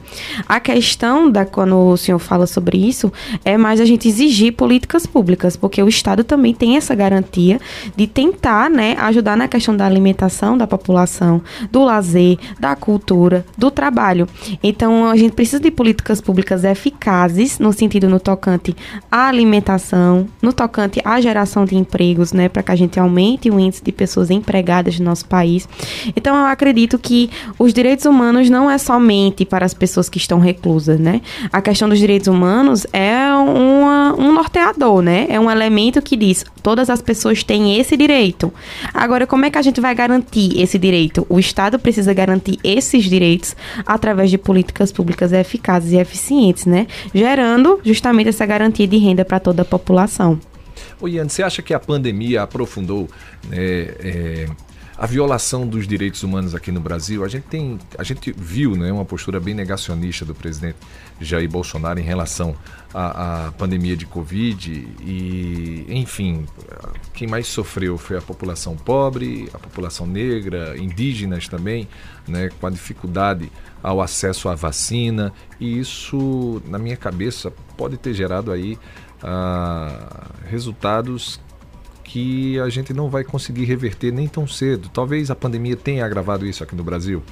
A 0.49 0.61
questão 0.61 1.31
da 1.31 1.45
quando 1.45 1.77
o 1.77 1.97
senhor 1.97 2.19
fala 2.19 2.47
sobre 2.47 2.77
isso 2.79 3.13
é 3.45 3.57
mais 3.57 3.81
a 3.81 3.85
gente 3.85 4.09
exigir 4.09 4.53
políticas 4.53 5.07
públicas, 5.07 5.57
porque 5.57 5.83
o 5.83 5.89
Estado 5.89 6.25
também 6.25 6.55
tem 6.55 6.77
essa 6.77 6.95
garantia 6.95 7.61
de 7.97 8.07
tentar, 8.07 8.69
né, 8.71 8.97
ajudar 8.99 9.37
na 9.37 9.49
questão 9.49 9.77
da 9.77 9.87
alimentação 9.87 10.57
da 10.57 10.67
população, 10.67 11.41
do 11.71 11.85
lazer, 11.85 12.39
da 12.59 12.75
cultura, 12.77 13.45
do 13.57 13.71
trabalho. 13.71 14.29
Então, 14.63 15.09
a 15.09 15.17
gente 15.17 15.33
precisa 15.33 15.61
de 15.61 15.71
políticas 15.71 16.21
públicas 16.21 16.65
eficazes 16.65 17.59
no 17.59 17.73
sentido 17.73 18.09
no 18.09 18.21
tocante 18.21 18.77
à 19.11 19.29
alimentação 19.29 19.46
alimentação, 19.47 20.27
no 20.43 20.53
tocante 20.53 21.01
à 21.05 21.21
geração 21.21 21.65
de 21.65 21.77
empregos, 21.77 22.33
né, 22.33 22.49
para 22.49 22.63
que 22.63 22.73
a 22.73 22.77
gente 22.77 22.99
aumente 22.99 23.49
o 23.51 23.59
índice 23.61 23.83
de 23.83 23.93
pessoas 23.93 24.31
empregadas 24.31 24.99
no 24.99 25.05
nosso 25.05 25.25
país. 25.27 25.69
Então, 26.17 26.37
eu 26.37 26.47
acredito 26.47 26.99
que 26.99 27.31
os 27.59 27.73
direitos 27.73 28.05
humanos 28.05 28.51
não 28.51 28.69
é 28.69 28.77
somente 28.77 29.45
para 29.45 29.65
as 29.65 29.73
pessoas 29.73 30.09
que 30.09 30.19
estão 30.19 30.39
reclusas, 30.39 30.99
né? 30.99 31.21
A 31.53 31.63
questão 31.63 31.89
dos 31.89 31.99
direitos 31.99 32.27
humanos 32.27 32.87
é 32.93 33.33
uma, 33.35 34.15
um 34.19 34.33
norteador, 34.33 35.01
né? 35.01 35.27
É 35.29 35.39
um 35.39 35.51
elemento 35.51 36.03
que 36.03 36.17
diz 36.17 36.45
todas 36.67 36.91
as 36.91 37.01
pessoas 37.01 37.45
têm 37.45 37.79
esse 37.79 37.97
direito. 37.97 38.53
Agora, 38.93 39.25
como 39.25 39.45
é 39.45 39.51
que 39.51 39.57
a 39.57 39.63
gente 39.63 39.81
vai 39.81 39.95
garantir 39.95 40.61
esse 40.61 40.77
direito? 40.77 41.25
O 41.29 41.39
Estado 41.39 41.79
precisa 41.79 42.13
garantir 42.13 42.59
esses 42.65 43.05
direitos 43.05 43.55
através 43.87 44.33
de 44.33 44.37
políticas 44.37 44.91
públicas 44.91 45.33
eficazes 45.33 45.93
e 45.93 45.97
eficientes, 45.97 46.67
né? 46.67 46.89
Gerando 47.15 47.79
justamente 47.85 48.31
essa 48.31 48.45
garantia 48.45 48.85
de 48.85 48.97
renda 48.97 49.25
para 49.25 49.39
toda 49.39 49.63
a 49.63 49.65
população. 49.65 50.41
Ô 51.01 51.07
Ian, 51.07 51.29
você 51.29 51.45
acha 51.45 51.63
que 51.63 51.73
a 51.73 51.79
pandemia 51.79 52.43
aprofundou 52.43 53.09
né, 53.49 53.59
é, 54.01 54.47
a 54.99 55.07
violação 55.07 55.67
dos 55.67 55.87
direitos 55.87 56.23
humanos 56.23 56.55
aqui 56.55 56.73
no 56.73 56.81
Brasil? 56.81 57.25
A 57.25 57.29
gente 57.29 57.45
tem, 57.45 57.79
a 57.99 58.03
gente 58.03 58.33
viu 58.33 58.75
né, 58.75 58.91
uma 58.91 59.05
postura 59.05 59.39
bem 59.39 59.55
negacionista 59.55 60.25
do 60.25 60.35
presidente 60.35 60.79
Jair 61.21 61.49
Bolsonaro 61.49 62.01
em 62.01 62.03
relação 62.03 62.57
à, 62.95 63.47
à 63.47 63.53
pandemia 63.53 63.97
de 63.97 64.07
Covid 64.07 64.71
e, 65.03 65.87
enfim, 65.89 66.47
quem 67.13 67.29
mais 67.29 67.47
sofreu 67.47 67.99
foi 67.99 68.17
a 68.17 68.23
população 68.23 68.75
pobre, 68.75 69.49
a 69.53 69.59
população 69.59 70.07
negra, 70.07 70.77
indígenas 70.79 71.47
também, 71.47 71.87
né, 72.27 72.49
com 72.59 72.67
a 72.67 72.71
dificuldade 72.71 73.53
ao 73.83 74.01
acesso 74.01 74.49
à 74.49 74.55
vacina 74.55 75.33
e 75.61 75.79
isso, 75.79 76.63
na 76.67 76.79
minha 76.79 76.97
cabeça, 76.97 77.53
pode 77.77 77.99
ter 77.99 78.15
gerado 78.15 78.51
aí 78.51 78.79
ah, 79.23 80.31
resultados 80.49 81.41
que 82.17 82.59
a 82.61 82.71
gente 82.71 82.95
não 82.95 83.11
vai 83.11 83.23
conseguir 83.23 83.67
reverter 83.67 84.11
nem 84.11 84.27
tão 84.27 84.49
cedo. 84.49 84.89
Talvez 84.89 85.31
a 85.31 85.37
pandemia 85.37 85.77
tenha 85.77 86.03
agravado 86.03 86.47
isso 86.47 86.65
aqui 86.65 86.75
no 86.75 86.83
Brasil. 86.83 87.23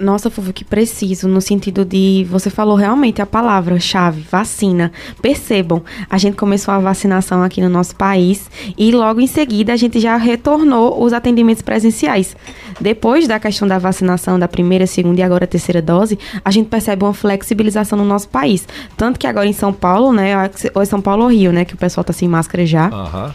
Nossa, 0.00 0.30
Fufu, 0.30 0.52
que 0.52 0.64
preciso, 0.64 1.28
no 1.28 1.42
sentido 1.42 1.84
de. 1.84 2.26
Você 2.30 2.48
falou 2.48 2.74
realmente 2.74 3.20
a 3.20 3.26
palavra-chave, 3.26 4.22
vacina. 4.30 4.90
Percebam, 5.20 5.82
a 6.08 6.16
gente 6.16 6.36
começou 6.36 6.72
a 6.72 6.78
vacinação 6.78 7.42
aqui 7.42 7.60
no 7.60 7.68
nosso 7.68 7.94
país 7.94 8.50
e 8.78 8.90
logo 8.92 9.20
em 9.20 9.26
seguida 9.26 9.74
a 9.74 9.76
gente 9.76 10.00
já 10.00 10.16
retornou 10.16 11.02
os 11.02 11.12
atendimentos 11.12 11.62
presenciais. 11.62 12.34
Depois 12.80 13.28
da 13.28 13.38
questão 13.38 13.68
da 13.68 13.78
vacinação 13.78 14.38
da 14.38 14.48
primeira, 14.48 14.86
segunda 14.86 15.20
e 15.20 15.22
agora 15.22 15.46
terceira 15.46 15.82
dose, 15.82 16.18
a 16.42 16.50
gente 16.50 16.68
percebe 16.68 17.04
uma 17.04 17.12
flexibilização 17.12 17.98
no 17.98 18.04
nosso 18.04 18.28
país. 18.28 18.66
Tanto 18.96 19.18
que 19.18 19.26
agora 19.26 19.46
em 19.46 19.52
São 19.52 19.70
Paulo, 19.72 20.12
né? 20.12 20.50
Ou 20.74 20.80
é 20.80 20.84
São 20.86 21.00
Paulo 21.02 21.24
ou 21.24 21.30
Rio, 21.30 21.52
né? 21.52 21.66
Que 21.66 21.74
o 21.74 21.76
pessoal 21.76 22.02
tá 22.04 22.14
sem 22.14 22.26
máscara 22.26 22.64
já. 22.64 22.88
Uhum. 22.88 23.32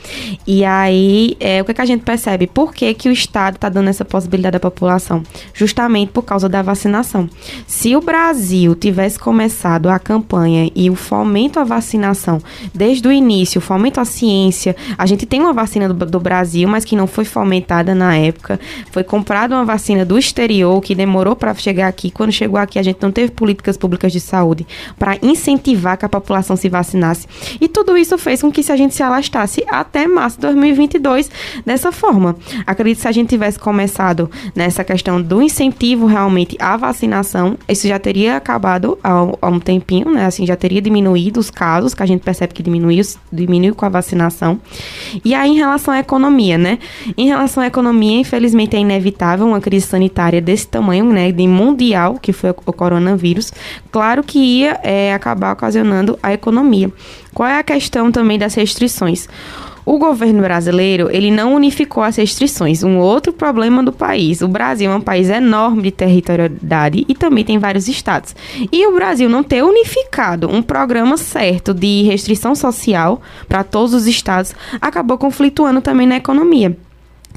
E 0.47 0.65
aí, 0.65 1.37
é, 1.39 1.61
o 1.61 1.65
que, 1.65 1.71
é 1.71 1.73
que 1.75 1.81
a 1.81 1.85
gente 1.85 2.01
percebe? 2.01 2.47
Por 2.47 2.73
que, 2.73 2.91
que 2.95 3.07
o 3.07 3.11
Estado 3.11 3.59
tá 3.59 3.69
dando 3.69 3.89
essa 3.89 4.03
possibilidade 4.03 4.57
à 4.57 4.59
população? 4.59 5.21
Justamente 5.53 6.11
por 6.11 6.23
causa 6.23 6.49
da 6.49 6.54
vacinação. 6.61 7.29
Se 7.67 7.95
o 7.95 8.01
Brasil 8.01 8.75
tivesse 8.75 9.17
começado 9.17 9.89
a 9.89 9.99
campanha 9.99 10.71
e 10.75 10.89
o 10.89 10.95
fomento 10.95 11.59
à 11.59 11.63
vacinação 11.63 12.41
desde 12.73 13.07
o 13.07 13.11
início, 13.11 13.59
o 13.59 13.61
fomento 13.61 13.99
à 13.99 14.05
ciência, 14.05 14.75
a 14.97 15.05
gente 15.05 15.25
tem 15.25 15.41
uma 15.41 15.53
vacina 15.53 15.87
do, 15.87 16.05
do 16.05 16.19
Brasil, 16.19 16.67
mas 16.67 16.85
que 16.85 16.95
não 16.95 17.07
foi 17.07 17.25
fomentada 17.25 17.93
na 17.95 18.15
época, 18.15 18.59
foi 18.91 19.03
comprada 19.03 19.55
uma 19.55 19.65
vacina 19.65 20.05
do 20.05 20.17
exterior 20.17 20.81
que 20.81 20.95
demorou 20.95 21.35
para 21.35 21.53
chegar 21.53 21.87
aqui. 21.87 22.11
Quando 22.11 22.31
chegou 22.31 22.59
aqui, 22.59 22.79
a 22.79 22.83
gente 22.83 23.01
não 23.01 23.11
teve 23.11 23.31
políticas 23.31 23.77
públicas 23.77 24.11
de 24.11 24.19
saúde 24.19 24.65
para 24.97 25.17
incentivar 25.21 25.97
que 25.97 26.05
a 26.05 26.09
população 26.09 26.55
se 26.55 26.69
vacinasse. 26.69 27.27
E 27.59 27.67
tudo 27.67 27.97
isso 27.97 28.17
fez 28.17 28.41
com 28.41 28.51
que 28.51 28.63
se 28.63 28.71
a 28.71 28.77
gente 28.77 28.93
se 28.93 29.03
alastasse 29.03 29.63
até 29.67 30.07
março 30.07 30.37
de 30.37 30.41
2022 30.43 31.29
dessa 31.65 31.91
forma. 31.91 32.35
Acredito 32.65 32.97
que 32.97 33.01
se 33.01 33.07
a 33.07 33.11
gente 33.11 33.29
tivesse 33.29 33.59
começado 33.59 34.29
nessa 34.55 34.83
questão 34.83 35.21
do 35.21 35.41
incentivo 35.41 36.05
realmente 36.05 36.34
realmente 36.35 36.57
a 36.59 36.75
vacinação, 36.75 37.57
isso 37.69 37.87
já 37.87 37.97
teria 37.97 38.35
acabado 38.35 38.97
há, 39.01 39.47
um 39.47 39.59
tempinho, 39.59 40.11
né? 40.11 40.25
Assim, 40.25 40.45
já 40.45 40.55
teria 40.55 40.81
diminuído 40.81 41.39
os 41.39 41.49
casos, 41.49 41.93
que 41.93 42.03
a 42.03 42.05
gente 42.05 42.21
percebe 42.21 42.53
que 42.53 42.61
diminuiu, 42.61 43.03
diminuiu 43.31 43.73
com 43.73 43.85
a 43.85 43.89
vacinação. 43.89 44.59
E 45.23 45.33
aí, 45.33 45.51
em 45.51 45.55
relação 45.55 45.93
à 45.93 45.99
economia, 45.99 46.57
né? 46.57 46.77
Em 47.17 47.27
relação 47.27 47.63
à 47.63 47.67
economia, 47.67 48.19
infelizmente 48.19 48.75
é 48.75 48.79
inevitável 48.79 49.47
uma 49.47 49.61
crise 49.61 49.87
sanitária 49.87 50.41
desse 50.41 50.67
tamanho, 50.67 51.05
né? 51.05 51.31
De 51.31 51.47
mundial, 51.47 52.19
que 52.21 52.33
foi 52.33 52.49
o 52.49 52.73
coronavírus. 52.73 53.53
Claro 53.91 54.23
que 54.23 54.39
ia 54.39 54.79
é, 54.83 55.13
acabar 55.13 55.53
ocasionando 55.53 56.19
a 56.21 56.33
economia. 56.33 56.91
Qual 57.33 57.47
é 57.47 57.59
a 57.59 57.63
questão 57.63 58.11
também 58.11 58.37
das 58.37 58.55
restrições? 58.55 59.27
O 59.85 59.99
governo 59.99 60.41
brasileiro, 60.41 61.09
ele 61.11 61.29
não 61.29 61.53
unificou 61.53 62.01
as 62.01 62.15
restrições. 62.15 62.83
Um 62.83 62.97
outro 62.97 63.31
problema 63.31 63.83
do 63.83 63.91
país. 63.91 64.41
O 64.41 64.47
Brasil 64.47 64.89
é 64.89 64.95
um 64.95 65.01
país 65.01 65.29
enorme 65.29 65.83
de 65.83 65.91
territorialidade 65.91 67.05
e 67.07 67.13
também 67.13 67.43
tem 67.43 67.59
vários 67.59 67.87
estados. 67.87 68.35
E 68.71 68.87
o 68.87 68.95
Brasil 68.95 69.29
não 69.29 69.43
ter 69.43 69.63
unificado 69.63 70.49
um 70.49 70.61
programa 70.61 71.17
certo 71.17 71.73
de 71.73 72.01
restrição 72.03 72.55
social 72.55 73.21
para 73.47 73.63
todos 73.63 73.93
os 73.93 74.07
estados 74.07 74.55
acabou 74.81 75.17
conflituando 75.17 75.81
também 75.81 76.07
na 76.07 76.17
economia. 76.17 76.75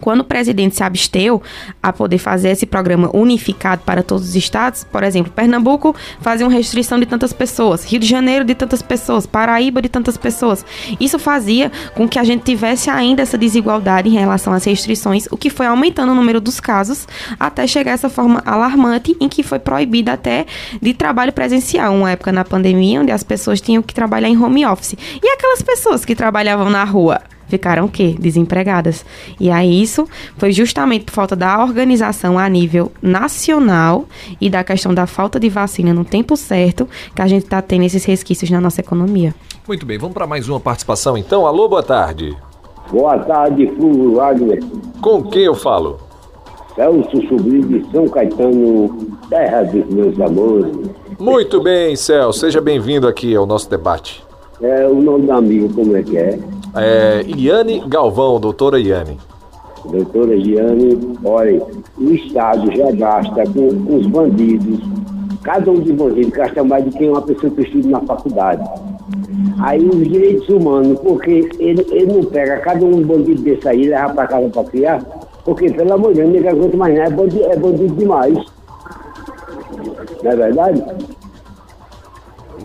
Quando 0.00 0.20
o 0.20 0.24
presidente 0.24 0.76
se 0.76 0.82
absteu 0.82 1.42
a 1.82 1.92
poder 1.92 2.18
fazer 2.18 2.50
esse 2.50 2.66
programa 2.66 3.10
unificado 3.14 3.82
para 3.84 4.02
todos 4.02 4.28
os 4.28 4.36
estados, 4.36 4.84
por 4.84 5.02
exemplo, 5.02 5.32
Pernambuco 5.32 5.94
fazia 6.20 6.46
uma 6.46 6.52
restrição 6.52 6.98
de 6.98 7.06
tantas 7.06 7.32
pessoas, 7.32 7.84
Rio 7.84 8.00
de 8.00 8.06
Janeiro 8.06 8.44
de 8.44 8.54
tantas 8.54 8.82
pessoas, 8.82 9.26
Paraíba 9.26 9.82
de 9.82 9.88
tantas 9.88 10.16
pessoas. 10.16 10.64
Isso 11.00 11.18
fazia 11.18 11.70
com 11.94 12.08
que 12.08 12.18
a 12.18 12.24
gente 12.24 12.42
tivesse 12.42 12.90
ainda 12.90 13.22
essa 13.22 13.38
desigualdade 13.38 14.08
em 14.08 14.12
relação 14.12 14.52
às 14.52 14.64
restrições, 14.64 15.26
o 15.30 15.36
que 15.36 15.50
foi 15.50 15.66
aumentando 15.66 16.12
o 16.12 16.14
número 16.14 16.40
dos 16.40 16.60
casos 16.60 17.06
até 17.38 17.66
chegar 17.66 17.92
a 17.92 17.94
essa 17.94 18.08
forma 18.08 18.42
alarmante 18.44 19.16
em 19.20 19.28
que 19.28 19.42
foi 19.42 19.58
proibida 19.58 20.12
até 20.12 20.46
de 20.80 20.94
trabalho 20.94 21.32
presencial, 21.32 21.94
uma 21.94 22.10
época 22.10 22.32
na 22.32 22.44
pandemia 22.44 23.00
onde 23.00 23.12
as 23.12 23.22
pessoas 23.22 23.60
tinham 23.60 23.82
que 23.82 23.94
trabalhar 23.94 24.28
em 24.28 24.36
home 24.36 24.64
office. 24.66 24.94
E 25.22 25.28
aquelas 25.28 25.62
pessoas 25.62 26.04
que 26.04 26.14
trabalhavam 26.14 26.70
na 26.70 26.84
rua, 26.84 27.20
ficaram 27.48 27.86
o 27.86 27.88
quê? 27.88 28.14
Desempregadas. 28.18 29.04
E 29.40 29.50
aí 29.50 29.82
isso 29.82 30.06
foi 30.36 30.52
justamente 30.52 31.04
por 31.04 31.12
falta 31.12 31.34
da 31.34 31.62
organização 31.62 32.38
a 32.38 32.48
nível 32.48 32.92
nacional 33.02 34.06
e 34.40 34.48
da 34.48 34.62
questão 34.62 34.94
da 34.94 35.06
falta 35.06 35.40
de 35.40 35.48
vacina 35.48 35.92
no 35.92 36.04
tempo 36.04 36.36
certo 36.36 36.88
que 37.14 37.22
a 37.22 37.26
gente 37.26 37.44
está 37.44 37.60
tendo 37.60 37.84
esses 37.84 38.04
resquícios 38.04 38.50
na 38.50 38.60
nossa 38.60 38.80
economia. 38.80 39.34
Muito 39.66 39.84
bem, 39.84 39.98
vamos 39.98 40.14
para 40.14 40.26
mais 40.26 40.48
uma 40.48 40.60
participação 40.60 41.16
então. 41.16 41.46
Alô, 41.46 41.68
boa 41.68 41.82
tarde. 41.82 42.36
Boa 42.90 43.18
tarde, 43.18 43.66
Fulvio 43.76 44.14
Wagner. 44.14 44.62
Com 45.00 45.22
quem 45.24 45.42
eu 45.42 45.54
falo? 45.54 45.98
Celso 46.74 47.28
Sobrinho 47.28 47.66
de 47.66 47.90
São 47.90 48.08
Caetano, 48.08 48.96
terra 49.28 49.62
dos 49.64 49.84
meus 49.92 50.18
amores. 50.20 50.74
Muito 51.18 51.60
bem, 51.60 51.96
Celso, 51.96 52.38
seja 52.38 52.60
bem-vindo 52.60 53.08
aqui 53.08 53.34
ao 53.34 53.44
nosso 53.44 53.68
debate. 53.68 54.24
É, 54.62 54.86
o 54.86 55.02
nome 55.02 55.26
do 55.26 55.32
amigo, 55.32 55.72
como 55.74 55.96
é 55.96 56.02
que 56.02 56.16
é? 56.16 56.38
É, 56.80 57.22
Iane 57.36 57.82
Galvão, 57.86 58.38
doutora 58.40 58.78
Iane. 58.78 59.18
Doutora 59.84 60.34
Iane, 60.34 61.16
olha, 61.24 61.62
o 61.96 62.10
Estado 62.10 62.70
já 62.76 62.90
gasta 62.92 63.44
com, 63.44 63.84
com 63.84 63.96
os 63.96 64.06
bandidos, 64.06 64.80
cada 65.42 65.70
um 65.70 65.80
de 65.80 65.92
bandidos 65.92 66.30
gasta 66.30 66.62
mais 66.62 66.84
do 66.84 66.90
que 66.90 67.08
uma 67.08 67.22
pessoa 67.22 67.52
que 67.52 67.62
estuda 67.62 67.88
na 67.88 68.00
faculdade. 68.00 68.68
Aí 69.60 69.88
os 69.88 70.08
direitos 70.08 70.48
humanos, 70.48 70.98
porque 71.00 71.48
ele, 71.58 71.86
ele 71.90 72.12
não 72.12 72.24
pega 72.24 72.58
cada 72.58 72.84
um 72.84 73.02
bandido 73.02 73.42
desse 73.42 73.68
aí 73.68 73.84
e 73.84 73.88
leva 73.88 74.12
para 74.12 74.26
casa 74.26 74.48
para 74.48 74.64
criar, 74.64 75.02
porque, 75.44 75.70
pelo 75.70 75.94
amor 75.94 76.12
de 76.12 76.20
Deus, 76.20 76.32
ninguém 76.32 76.50
aguenta 76.50 76.76
mais 76.76 76.94
nada, 76.94 77.08
é 77.08 77.16
bandido, 77.16 77.44
é 77.44 77.56
bandido 77.56 77.94
demais. 77.94 78.38
Não 80.22 80.30
é 80.30 80.36
verdade? 80.36 80.84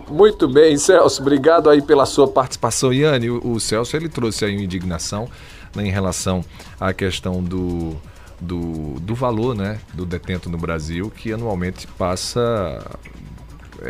Muito 0.10 0.48
bem, 0.48 0.78
Celso. 0.78 1.22
Obrigado 1.22 1.70
aí 1.70 1.82
pela 1.82 2.06
sua 2.06 2.28
participação. 2.28 2.94
Iane, 2.94 3.30
o, 3.30 3.54
o 3.54 3.60
Celso 3.60 3.96
ele 3.96 4.10
trouxe 4.10 4.46
aí 4.46 4.56
uma 4.56 4.64
indignação 4.64 5.30
né, 5.76 5.86
em 5.86 5.92
relação 5.92 6.44
à 6.80 6.94
questão 6.94 7.44
do, 7.44 7.96
do, 8.40 9.00
do 9.00 9.16
valor 9.16 9.56
né, 9.56 9.80
do 9.94 10.06
detento 10.06 10.50
no 10.50 10.58
Brasil, 10.58 11.12
que 11.16 11.32
anualmente 11.32 11.88
passa. 11.88 12.86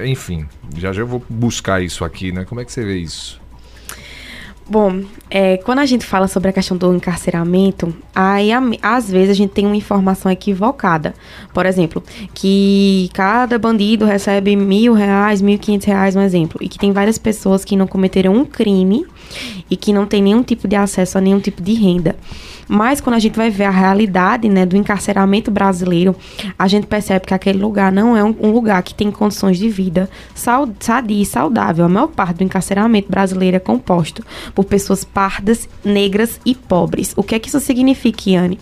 Enfim, 0.05 0.47
já 0.77 0.91
já 0.93 1.03
vou 1.03 1.23
buscar 1.29 1.81
isso 1.81 2.03
aqui, 2.03 2.31
né? 2.31 2.45
Como 2.45 2.61
é 2.61 2.65
que 2.65 2.71
você 2.71 2.83
vê 2.83 2.97
isso? 2.97 3.42
Bom, 4.69 5.01
é, 5.29 5.57
quando 5.57 5.79
a 5.79 5.85
gente 5.85 6.05
fala 6.05 6.27
sobre 6.27 6.49
a 6.49 6.53
questão 6.53 6.77
do 6.77 6.93
encarceramento, 6.95 7.93
aí 8.15 8.49
às 8.81 9.11
vezes 9.11 9.31
a 9.31 9.33
gente 9.33 9.51
tem 9.51 9.65
uma 9.65 9.75
informação 9.75 10.31
equivocada. 10.31 11.13
Por 11.53 11.65
exemplo, 11.65 12.01
que 12.33 13.09
cada 13.13 13.59
bandido 13.59 14.05
recebe 14.05 14.55
mil 14.55 14.93
reais, 14.93 15.41
mil 15.41 15.55
e 15.55 15.57
quinhentos 15.57 15.85
reais, 15.85 16.15
um 16.15 16.21
exemplo, 16.21 16.59
e 16.61 16.69
que 16.69 16.79
tem 16.79 16.93
várias 16.93 17.17
pessoas 17.17 17.65
que 17.65 17.75
não 17.75 17.87
cometeram 17.87 18.33
um 18.33 18.45
crime 18.45 19.05
e 19.69 19.75
que 19.75 19.93
não 19.93 20.05
tem 20.05 20.21
nenhum 20.21 20.43
tipo 20.43 20.67
de 20.67 20.75
acesso 20.75 21.17
a 21.17 21.21
nenhum 21.21 21.39
tipo 21.39 21.61
de 21.61 21.73
renda. 21.73 22.15
Mas 22.67 23.01
quando 23.01 23.15
a 23.15 23.19
gente 23.19 23.35
vai 23.35 23.49
ver 23.49 23.65
a 23.65 23.69
realidade 23.69 24.47
né, 24.47 24.65
do 24.65 24.77
encarceramento 24.77 25.51
brasileiro, 25.51 26.15
a 26.57 26.67
gente 26.67 26.87
percebe 26.87 27.25
que 27.25 27.33
aquele 27.33 27.59
lugar 27.59 27.91
não 27.91 28.15
é 28.15 28.23
um, 28.23 28.51
lugar 28.51 28.81
que 28.83 28.93
tem 28.93 29.11
condições 29.11 29.57
de 29.57 29.69
vida 29.69 30.09
sadia 30.33 31.21
e 31.21 31.25
saudável. 31.25 31.85
A 31.85 31.89
maior 31.89 32.07
parte 32.07 32.37
do 32.37 32.43
encarceramento 32.43 33.09
brasileiro 33.09 33.57
é 33.57 33.59
composto 33.59 34.23
por 34.53 34.65
pessoas 34.65 35.03
pardas, 35.03 35.67
negras 35.83 36.39
e 36.45 36.55
pobres. 36.55 37.13
O 37.15 37.23
que 37.23 37.35
é 37.35 37.39
que 37.39 37.49
isso 37.49 37.59
significa, 37.59 38.29
Yane? 38.29 38.59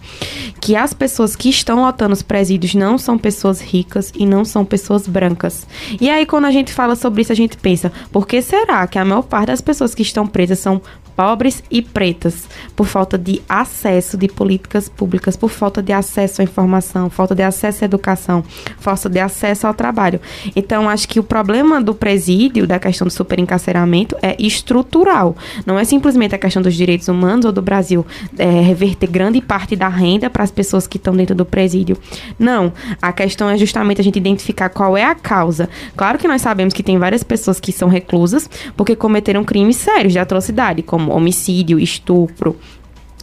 Que 0.60 0.76
as 0.76 0.94
pessoas 0.94 1.36
que 1.36 1.50
estão 1.50 1.82
lotando 1.82 2.14
os 2.14 2.22
presídios 2.22 2.74
não 2.74 2.98
são 2.98 3.18
pessoas 3.18 3.62
ricas 3.62 4.12
e 4.16 4.26
não 4.26 4.44
são 4.44 4.66
pessoas 4.66 5.08
brancas. 5.08 5.68
E 6.00 6.10
aí, 6.10 6.26
quando 6.26 6.46
a 6.46 6.52
gente 6.52 6.74
fala 6.74 6.96
sobre 6.96 7.22
isso, 7.22 7.32
a 7.32 7.36
gente 7.36 7.58
pensa, 7.58 7.92
por 8.12 8.28
que 8.28 8.42
será 8.42 8.86
que 8.88 8.98
a 8.98 9.06
maior 9.06 9.24
parte 9.24 9.48
das 9.48 9.62
pessoas 9.62 9.94
que 9.94 10.02
estão 10.02 10.26
presas 10.26 10.60
são 10.62 10.82
pobres 11.22 11.64
e 11.70 11.84
pretas, 11.84 12.50
por 12.76 12.88
falta 12.88 13.16
de 13.16 13.44
acesso 13.48 14.18
de 14.18 14.28
políticas 14.28 14.90
públicas, 14.90 15.36
por 15.36 15.52
falta 15.52 15.80
de 15.80 15.94
acesso 15.94 16.42
à 16.42 16.44
informação, 16.44 17.12
falta 17.12 17.36
de 17.36 17.44
acesso 17.44 17.84
à 17.84 17.86
educação, 17.86 18.44
falta 18.80 19.08
de 19.08 19.20
acesso 19.20 19.68
ao 19.68 19.74
trabalho. 19.76 20.20
Então, 20.56 20.90
acho 20.90 21.08
que 21.08 21.20
o 21.20 21.24
problema 21.24 21.80
do 21.80 21.94
presídio, 21.94 22.66
da 22.66 22.80
questão 22.80 23.06
do 23.06 23.14
superencarceramento, 23.14 24.16
é 24.20 24.36
estrutural. 24.40 25.36
Não 25.64 25.78
é 25.78 25.84
simplesmente 25.84 26.34
a 26.34 26.40
questão 26.40 26.60
dos 26.60 26.74
direitos 26.74 27.08
humanos 27.08 27.46
ou 27.46 27.52
do 27.52 27.62
Brasil 27.62 28.04
é, 28.36 28.60
reverter 28.60 29.06
grande 29.06 29.40
parte 29.42 29.76
da 29.76 29.90
renda 29.90 30.28
para 30.28 30.44
as 30.44 30.50
pessoas 30.50 30.88
que 30.88 30.98
estão 30.98 31.16
dentro 31.16 31.36
do 31.36 31.46
presídio. 31.46 32.00
Não. 32.40 32.74
A 33.00 33.14
questão 33.14 33.48
é 33.48 33.60
justamente 33.60 34.02
a 34.02 34.04
gente 34.04 34.18
identificar 34.18 34.70
qual 34.70 34.98
é 34.98 35.04
a 35.04 35.14
causa. 35.14 35.70
Claro 35.96 36.18
que 36.18 36.28
nós 36.28 36.42
sabemos 36.42 36.74
que 36.74 36.82
tem 36.82 36.98
várias 36.98 37.22
pessoas 37.24 37.60
que 37.60 37.72
são 37.72 37.90
reclusas 37.90 38.50
porque 38.76 38.96
cometeram 38.96 39.44
crimes 39.44 39.76
sérios 39.76 40.14
de 40.14 40.18
atrocidade, 40.18 40.82
como 40.82 41.11
homicídio, 41.12 41.80
estupro, 41.80 42.58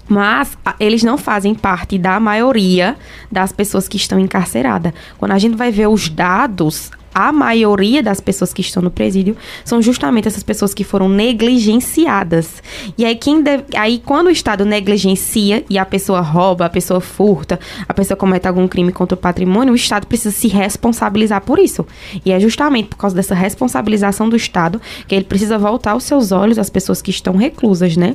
mas 0.09 0.57
eles 0.81 1.03
não 1.03 1.19
fazem 1.19 1.55
parte 1.55 1.99
da 1.99 2.19
maioria 2.19 2.97
das 3.31 3.53
pessoas 3.53 3.87
que 3.87 3.97
estão 3.97 4.19
encarceradas. 4.19 4.93
Quando 5.19 5.33
a 5.33 5.39
gente 5.39 5.57
vai 5.57 5.71
ver 5.71 5.89
os 5.89 6.09
dados, 6.09 6.91
a 7.19 7.33
maioria 7.33 8.01
das 8.01 8.21
pessoas 8.21 8.53
que 8.53 8.61
estão 8.61 8.81
no 8.81 8.93
presídio 8.93 9.37
são 9.65 9.83
justamente 9.83 10.29
essas 10.29 10.45
pessoas 10.45 10.73
que 10.73 10.85
foram 10.85 11.09
negligenciadas. 11.09 12.63
E 12.97 13.05
aí, 13.05 13.17
quem 13.17 13.43
deve, 13.43 13.65
aí 13.77 13.99
quando 13.99 14.29
o 14.29 14.31
Estado 14.31 14.65
negligencia 14.65 15.65
e 15.69 15.77
a 15.77 15.85
pessoa 15.85 16.21
rouba, 16.21 16.67
a 16.67 16.71
pessoa 16.71 17.01
furta, 17.01 17.59
a 17.89 17.93
pessoa 17.93 18.17
comete 18.17 18.47
algum 18.47 18.69
crime 18.69 18.93
contra 18.93 19.17
o 19.17 19.19
patrimônio, 19.19 19.73
o 19.73 19.77
Estado 19.77 20.07
precisa 20.07 20.31
se 20.31 20.47
responsabilizar 20.47 21.41
por 21.41 21.59
isso. 21.59 21.85
E 22.25 22.31
é 22.31 22.39
justamente 22.39 22.87
por 22.91 22.99
causa 22.99 23.17
dessa 23.17 23.35
responsabilização 23.35 24.29
do 24.29 24.37
Estado 24.37 24.81
que 25.09 25.15
ele 25.17 25.25
precisa 25.25 25.59
voltar 25.59 25.97
os 25.97 26.05
seus 26.05 26.31
olhos 26.31 26.57
às 26.57 26.71
pessoas 26.71 27.03
que 27.03 27.11
estão 27.11 27.35
reclusas, 27.35 27.97
né? 27.97 28.15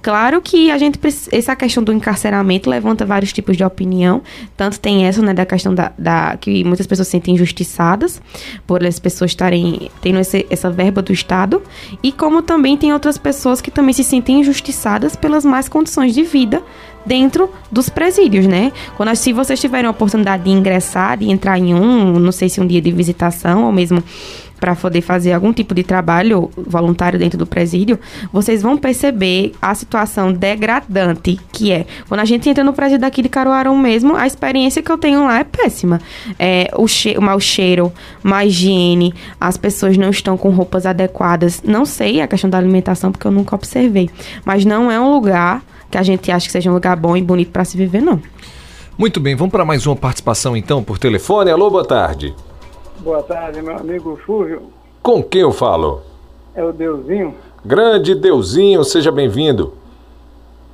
Claro 0.00 0.40
que 0.40 0.70
a 0.70 0.78
gente 0.78 1.00
essa 1.32 1.56
questão 1.56 1.82
do 1.82 1.92
encarceramento 1.92 2.70
levanta 2.70 3.04
vários 3.04 3.32
tipos 3.32 3.56
de 3.56 3.64
opinião. 3.64 4.22
Tanto 4.56 4.78
tem 4.78 5.04
essa, 5.04 5.20
né, 5.20 5.34
da 5.34 5.44
questão 5.44 5.74
da, 5.74 5.92
da 5.98 6.36
que 6.36 6.62
muitas 6.62 6.86
pessoas 6.86 7.08
se 7.08 7.12
sentem 7.16 7.34
injustiçadas 7.34 8.20
por 8.66 8.84
as 8.84 8.98
pessoas 8.98 9.30
estarem 9.30 9.90
tendo 10.00 10.18
esse, 10.18 10.46
essa 10.50 10.70
verba 10.70 11.02
do 11.02 11.12
Estado, 11.12 11.62
e 12.02 12.12
como 12.12 12.42
também 12.42 12.76
tem 12.76 12.92
outras 12.92 13.18
pessoas 13.18 13.60
que 13.60 13.70
também 13.70 13.92
se 13.92 14.04
sentem 14.04 14.40
injustiçadas 14.40 15.16
pelas 15.16 15.44
más 15.44 15.68
condições 15.68 16.14
de 16.14 16.22
vida 16.22 16.62
dentro 17.04 17.48
dos 17.70 17.88
presídios, 17.88 18.46
né? 18.46 18.72
Quando 18.96 19.14
se 19.14 19.32
vocês 19.32 19.60
tiverem 19.60 19.86
a 19.86 19.90
oportunidade 19.90 20.42
de 20.42 20.50
ingressar, 20.50 21.16
de 21.16 21.30
entrar 21.30 21.56
em 21.56 21.72
um, 21.72 22.18
não 22.18 22.32
sei 22.32 22.48
se 22.48 22.60
um 22.60 22.66
dia 22.66 22.82
de 22.82 22.90
visitação 22.90 23.64
ou 23.64 23.72
mesmo 23.72 24.02
para 24.58 24.74
poder 24.74 25.00
fazer 25.00 25.32
algum 25.32 25.52
tipo 25.52 25.74
de 25.74 25.82
trabalho 25.82 26.50
voluntário 26.56 27.18
dentro 27.18 27.38
do 27.38 27.46
presídio, 27.46 27.98
vocês 28.32 28.62
vão 28.62 28.76
perceber 28.76 29.52
a 29.60 29.74
situação 29.74 30.32
degradante 30.32 31.38
que 31.52 31.72
é. 31.72 31.86
Quando 32.08 32.20
a 32.20 32.24
gente 32.24 32.48
entra 32.48 32.64
no 32.64 32.72
presídio 32.72 33.00
daqui 33.00 33.22
de 33.22 33.28
Caruaru 33.28 33.76
mesmo, 33.76 34.16
a 34.16 34.26
experiência 34.26 34.82
que 34.82 34.90
eu 34.90 34.98
tenho 34.98 35.24
lá 35.24 35.38
é 35.38 35.44
péssima. 35.44 36.00
É, 36.38 36.70
o, 36.74 36.86
che 36.86 37.16
o 37.18 37.22
mau 37.22 37.38
cheiro, 37.40 37.92
má 38.22 38.44
higiene, 38.44 39.14
as 39.40 39.56
pessoas 39.56 39.96
não 39.96 40.10
estão 40.10 40.36
com 40.36 40.50
roupas 40.50 40.86
adequadas. 40.86 41.62
Não 41.62 41.84
sei 41.84 42.20
a 42.20 42.26
questão 42.26 42.48
da 42.48 42.58
alimentação, 42.58 43.12
porque 43.12 43.26
eu 43.26 43.32
nunca 43.32 43.54
observei. 43.54 44.10
Mas 44.44 44.64
não 44.64 44.90
é 44.90 44.98
um 44.98 45.12
lugar 45.12 45.62
que 45.90 45.98
a 45.98 46.02
gente 46.02 46.30
acha 46.30 46.46
que 46.46 46.52
seja 46.52 46.70
um 46.70 46.74
lugar 46.74 46.96
bom 46.96 47.16
e 47.16 47.22
bonito 47.22 47.50
para 47.50 47.64
se 47.64 47.76
viver, 47.76 48.00
não. 48.00 48.20
Muito 48.98 49.20
bem, 49.20 49.36
vamos 49.36 49.52
para 49.52 49.64
mais 49.64 49.86
uma 49.86 49.94
participação 49.94 50.56
então 50.56 50.82
por 50.82 50.98
telefone. 50.98 51.50
Alô, 51.50 51.70
boa 51.70 51.84
tarde. 51.84 52.34
Boa 53.00 53.22
tarde, 53.22 53.62
meu 53.62 53.76
amigo 53.76 54.16
Fúvio. 54.24 54.62
Com 55.02 55.22
quem 55.22 55.42
eu 55.42 55.52
falo? 55.52 56.02
É 56.54 56.64
o 56.64 56.72
Deusinho. 56.72 57.34
Grande 57.64 58.14
Deusinho, 58.14 58.82
seja 58.84 59.12
bem-vindo. 59.12 59.74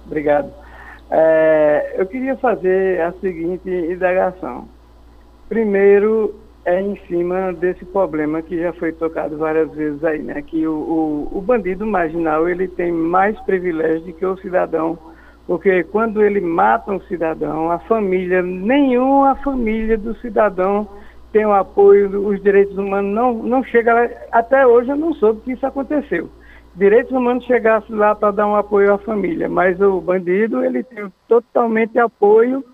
Obrigado. 0.07 0.51
É, 1.11 1.95
eu 1.99 2.07
queria 2.07 2.37
fazer 2.37 3.01
a 3.03 3.13
seguinte 3.21 3.69
indagação. 3.69 4.69
Primeiro, 5.49 6.35
é 6.65 6.81
em 6.81 6.97
cima 7.09 7.53
desse 7.53 7.85
problema 7.85 8.41
que 8.41 8.59
já 8.59 8.73
foi 8.73 8.93
tocado 8.93 9.37
várias 9.37 9.71
vezes 9.73 10.03
aí, 10.05 10.23
né? 10.23 10.41
Que 10.43 10.67
o, 10.67 10.73
o, 10.73 11.39
o 11.39 11.41
bandido 11.41 11.85
marginal 11.85 12.49
ele 12.49 12.69
tem 12.69 12.93
mais 12.93 13.39
privilégio 13.41 14.07
do 14.07 14.13
que 14.13 14.25
o 14.25 14.37
cidadão, 14.39 14.97
porque 15.47 15.83
quando 15.85 16.23
ele 16.23 16.41
mata 16.41 16.93
um 16.93 17.01
cidadão, 17.03 17.71
a 17.71 17.79
família, 17.81 18.41
nenhuma 18.43 19.35
família 19.37 19.99
do 19.99 20.15
cidadão 20.17 20.89
tem 21.33 21.47
o 21.47 21.53
apoio, 21.53 22.27
os 22.27 22.43
direitos 22.43 22.77
humanos 22.77 23.15
não, 23.15 23.33
não 23.35 23.65
chega 23.65 23.95
lá. 23.95 24.09
Até 24.31 24.67
hoje 24.67 24.91
eu 24.91 24.97
não 24.97 25.15
soube 25.15 25.41
que 25.41 25.53
isso 25.53 25.67
aconteceu. 25.67 26.29
Direitos 26.75 27.13
humanos 27.13 27.45
chegasse 27.45 27.93
lá 27.93 28.15
para 28.15 28.31
dar 28.31 28.47
um 28.47 28.57
apoio 28.57 28.95
à 28.95 28.99
família, 28.99 29.49
mas 29.49 29.81
o 29.81 30.01
bandido 30.01 30.65
ele 30.65 30.83
tem 30.83 31.13
totalmente 31.29 31.99
apoio, 31.99 32.65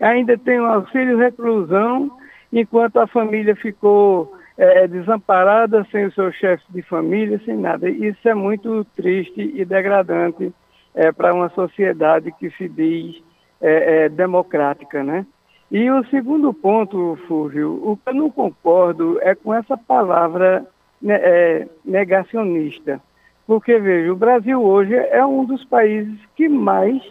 ainda 0.00 0.36
tem 0.36 0.58
o 0.60 0.64
auxílio 0.64 1.18
reclusão, 1.18 2.10
enquanto 2.52 2.98
a 2.98 3.06
família 3.06 3.54
ficou 3.54 4.32
é, 4.56 4.86
desamparada, 4.88 5.86
sem 5.90 6.06
os 6.06 6.14
seus 6.14 6.34
chefes 6.36 6.66
de 6.70 6.82
família, 6.82 7.40
sem 7.44 7.56
nada. 7.56 7.88
Isso 7.88 8.28
é 8.28 8.34
muito 8.34 8.84
triste 8.96 9.52
e 9.54 9.64
degradante 9.64 10.52
é, 10.94 11.12
para 11.12 11.34
uma 11.34 11.48
sociedade 11.50 12.32
que 12.38 12.50
se 12.50 12.68
diz 12.68 13.22
é, 13.60 14.04
é, 14.04 14.08
democrática, 14.08 15.02
né? 15.02 15.26
E 15.74 15.90
o 15.90 16.04
segundo 16.04 16.54
ponto, 16.54 17.18
Fúvio, 17.26 17.80
o 17.82 17.96
que 17.96 18.10
eu 18.10 18.14
não 18.14 18.30
concordo 18.30 19.18
é 19.20 19.34
com 19.34 19.52
essa 19.52 19.76
palavra 19.76 20.64
né, 21.02 21.16
é, 21.16 21.68
negacionista. 21.84 23.00
Porque, 23.44 23.76
veja, 23.80 24.12
o 24.12 24.16
Brasil 24.16 24.62
hoje 24.62 24.94
é 24.94 25.26
um 25.26 25.44
dos 25.44 25.64
países 25.64 26.16
que 26.36 26.48
mais 26.48 27.02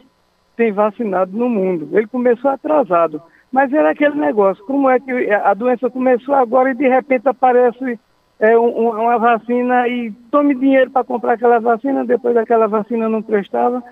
tem 0.55 0.71
vacinado 0.71 1.37
no 1.37 1.49
mundo. 1.49 1.89
Ele 1.91 2.07
começou 2.07 2.49
atrasado. 2.51 3.21
Mas 3.51 3.73
era 3.73 3.89
aquele 3.89 4.15
negócio, 4.15 4.65
como 4.65 4.89
é 4.89 4.97
que 4.97 5.11
a 5.29 5.53
doença 5.53 5.89
começou 5.89 6.33
agora 6.33 6.71
e 6.71 6.73
de 6.73 6.87
repente 6.87 7.27
aparece 7.27 7.99
é, 8.39 8.57
um, 8.57 8.91
uma 8.91 9.17
vacina 9.17 9.89
e 9.89 10.09
tome 10.31 10.55
dinheiro 10.55 10.89
para 10.89 11.03
comprar 11.03 11.33
aquela 11.33 11.59
vacina, 11.59 12.05
depois 12.05 12.37
aquela 12.37 12.69
vacina 12.69 13.09
não 13.09 13.21
prestava, 13.21 13.83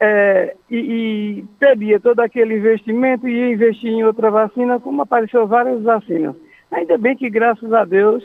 é, 0.00 0.54
e, 0.70 0.76
e 0.76 1.44
perdia 1.58 1.98
todo 1.98 2.20
aquele 2.20 2.56
investimento 2.56 3.28
e 3.28 3.32
ia 3.32 3.52
investir 3.52 3.90
em 3.90 4.04
outra 4.04 4.30
vacina, 4.30 4.78
como 4.78 5.02
apareceu 5.02 5.46
várias 5.46 5.82
vacinas. 5.82 6.36
Ainda 6.70 6.98
bem 6.98 7.16
que, 7.16 7.30
graças 7.30 7.72
a 7.72 7.84
Deus, 7.84 8.24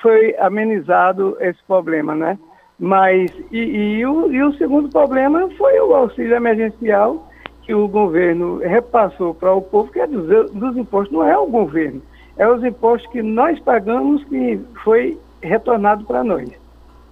foi 0.00 0.34
amenizado 0.38 1.36
esse 1.40 1.62
problema, 1.64 2.14
né? 2.14 2.38
Mas, 2.78 3.30
e, 3.50 3.58
e, 3.58 4.06
o, 4.06 4.32
e 4.32 4.42
o 4.42 4.52
segundo 4.54 4.88
problema 4.90 5.48
foi 5.56 5.78
o 5.80 5.94
auxílio 5.94 6.34
emergencial, 6.34 7.30
que 7.62 7.74
o 7.74 7.88
governo 7.88 8.58
repassou 8.58 9.34
para 9.34 9.52
o 9.52 9.62
povo, 9.62 9.90
que 9.90 10.00
é 10.00 10.06
dos, 10.06 10.50
dos 10.52 10.76
impostos, 10.76 11.12
não 11.12 11.26
é 11.26 11.36
o 11.36 11.46
governo, 11.46 12.00
é 12.36 12.48
os 12.48 12.62
impostos 12.62 13.10
que 13.10 13.22
nós 13.22 13.58
pagamos 13.60 14.22
que 14.24 14.60
foi 14.84 15.18
retornado 15.42 16.04
para 16.04 16.22
nós. 16.22 16.48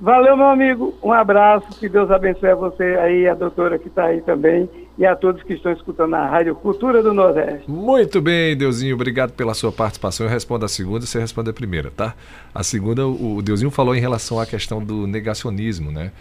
Valeu, 0.05 0.37
meu 0.37 0.49
amigo. 0.49 0.95
Um 1.03 1.13
abraço. 1.13 1.67
Que 1.81 1.89
Deus 1.89 2.11
abençoe 2.11 2.51
a 2.51 2.55
você 2.55 2.83
aí, 2.83 3.27
a 3.27 3.33
doutora 3.33 3.79
que 3.79 3.89
está 3.89 4.05
aí 4.05 4.21
também, 4.21 4.69
e 4.99 5.07
a 5.07 5.17
todos 5.17 5.43
que 5.43 5.55
estão 5.55 5.73
escutando 5.73 6.13
a 6.13 6.27
Rádio 6.27 6.55
Cultura 6.57 7.03
do 7.03 7.15
Nordeste. 7.15 7.71
Muito 7.71 8.21
bem, 8.21 8.55
Deusinho. 8.55 8.97
Obrigado 8.97 9.33
pela 9.33 9.55
sua 9.55 9.73
participação. 9.73 10.27
Eu 10.27 10.31
respondo 10.31 10.67
a 10.67 10.69
segunda, 10.69 11.07
você 11.07 11.19
responde 11.19 11.49
a 11.49 11.55
primeira, 11.55 11.91
tá? 11.91 12.15
A 12.55 12.63
segunda, 12.63 13.07
o 13.07 13.41
Deusinho 13.41 13.71
falou 13.71 13.97
em 13.97 14.01
relação 14.01 14.39
à 14.39 14.45
questão 14.45 14.85
do 14.85 15.07
negacionismo, 15.07 15.91
né? 15.91 16.13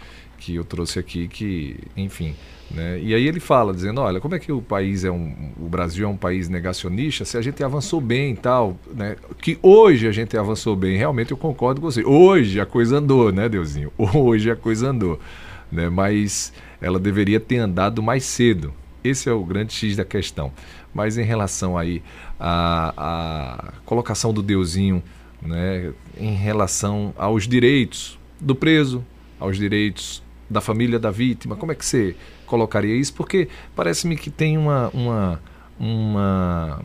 Que 0.44 0.56
eu 0.56 0.64
trouxe 0.64 0.98
aqui, 0.98 1.26
que, 1.26 1.76
enfim 1.96 2.34
né? 2.70 2.98
E 3.00 3.14
aí 3.14 3.26
ele 3.26 3.40
fala, 3.40 3.72
dizendo, 3.72 4.00
olha, 4.00 4.20
como 4.20 4.34
é 4.34 4.38
que 4.38 4.50
o 4.50 4.60
país 4.60 5.04
é 5.04 5.10
um. 5.10 5.52
O 5.58 5.68
Brasil 5.68 6.06
é 6.06 6.08
um 6.08 6.16
país 6.16 6.48
negacionista 6.48 7.24
se 7.24 7.36
a 7.36 7.42
gente 7.42 7.62
avançou 7.62 8.00
bem 8.00 8.32
e 8.32 8.36
tal, 8.36 8.76
né? 8.92 9.16
Que 9.40 9.58
hoje 9.62 10.06
a 10.06 10.12
gente 10.12 10.36
avançou 10.36 10.74
bem, 10.74 10.96
realmente 10.96 11.30
eu 11.30 11.36
concordo 11.36 11.80
com 11.80 11.90
você. 11.90 12.04
Hoje 12.04 12.60
a 12.60 12.66
coisa 12.66 12.98
andou, 12.98 13.30
né, 13.32 13.48
Deusinho? 13.48 13.92
Hoje 13.98 14.50
a 14.50 14.56
coisa 14.56 14.88
andou. 14.88 15.20
Né? 15.70 15.88
Mas 15.88 16.52
ela 16.80 16.98
deveria 16.98 17.38
ter 17.38 17.58
andado 17.58 18.02
mais 18.02 18.24
cedo. 18.24 18.72
Esse 19.02 19.28
é 19.28 19.32
o 19.32 19.44
grande 19.44 19.72
X 19.72 19.96
da 19.96 20.04
questão. 20.04 20.52
Mas 20.92 21.18
em 21.18 21.24
relação 21.24 21.76
aí 21.76 22.02
à, 22.38 22.94
à 22.96 23.72
colocação 23.84 24.32
do 24.32 24.42
Deusinho, 24.42 25.02
né, 25.42 25.92
em 26.18 26.34
relação 26.34 27.12
aos 27.18 27.46
direitos 27.46 28.18
do 28.40 28.54
preso, 28.54 29.04
aos 29.38 29.58
direitos 29.58 30.23
da 30.48 30.60
família 30.60 30.98
da 30.98 31.10
vítima, 31.10 31.56
como 31.56 31.72
é 31.72 31.74
que 31.74 31.84
você 31.84 32.14
colocaria 32.46 32.94
isso, 32.94 33.14
porque 33.14 33.48
parece-me 33.74 34.16
que 34.16 34.30
tem 34.30 34.58
uma, 34.58 34.90
uma, 34.90 35.40
uma, 35.78 36.82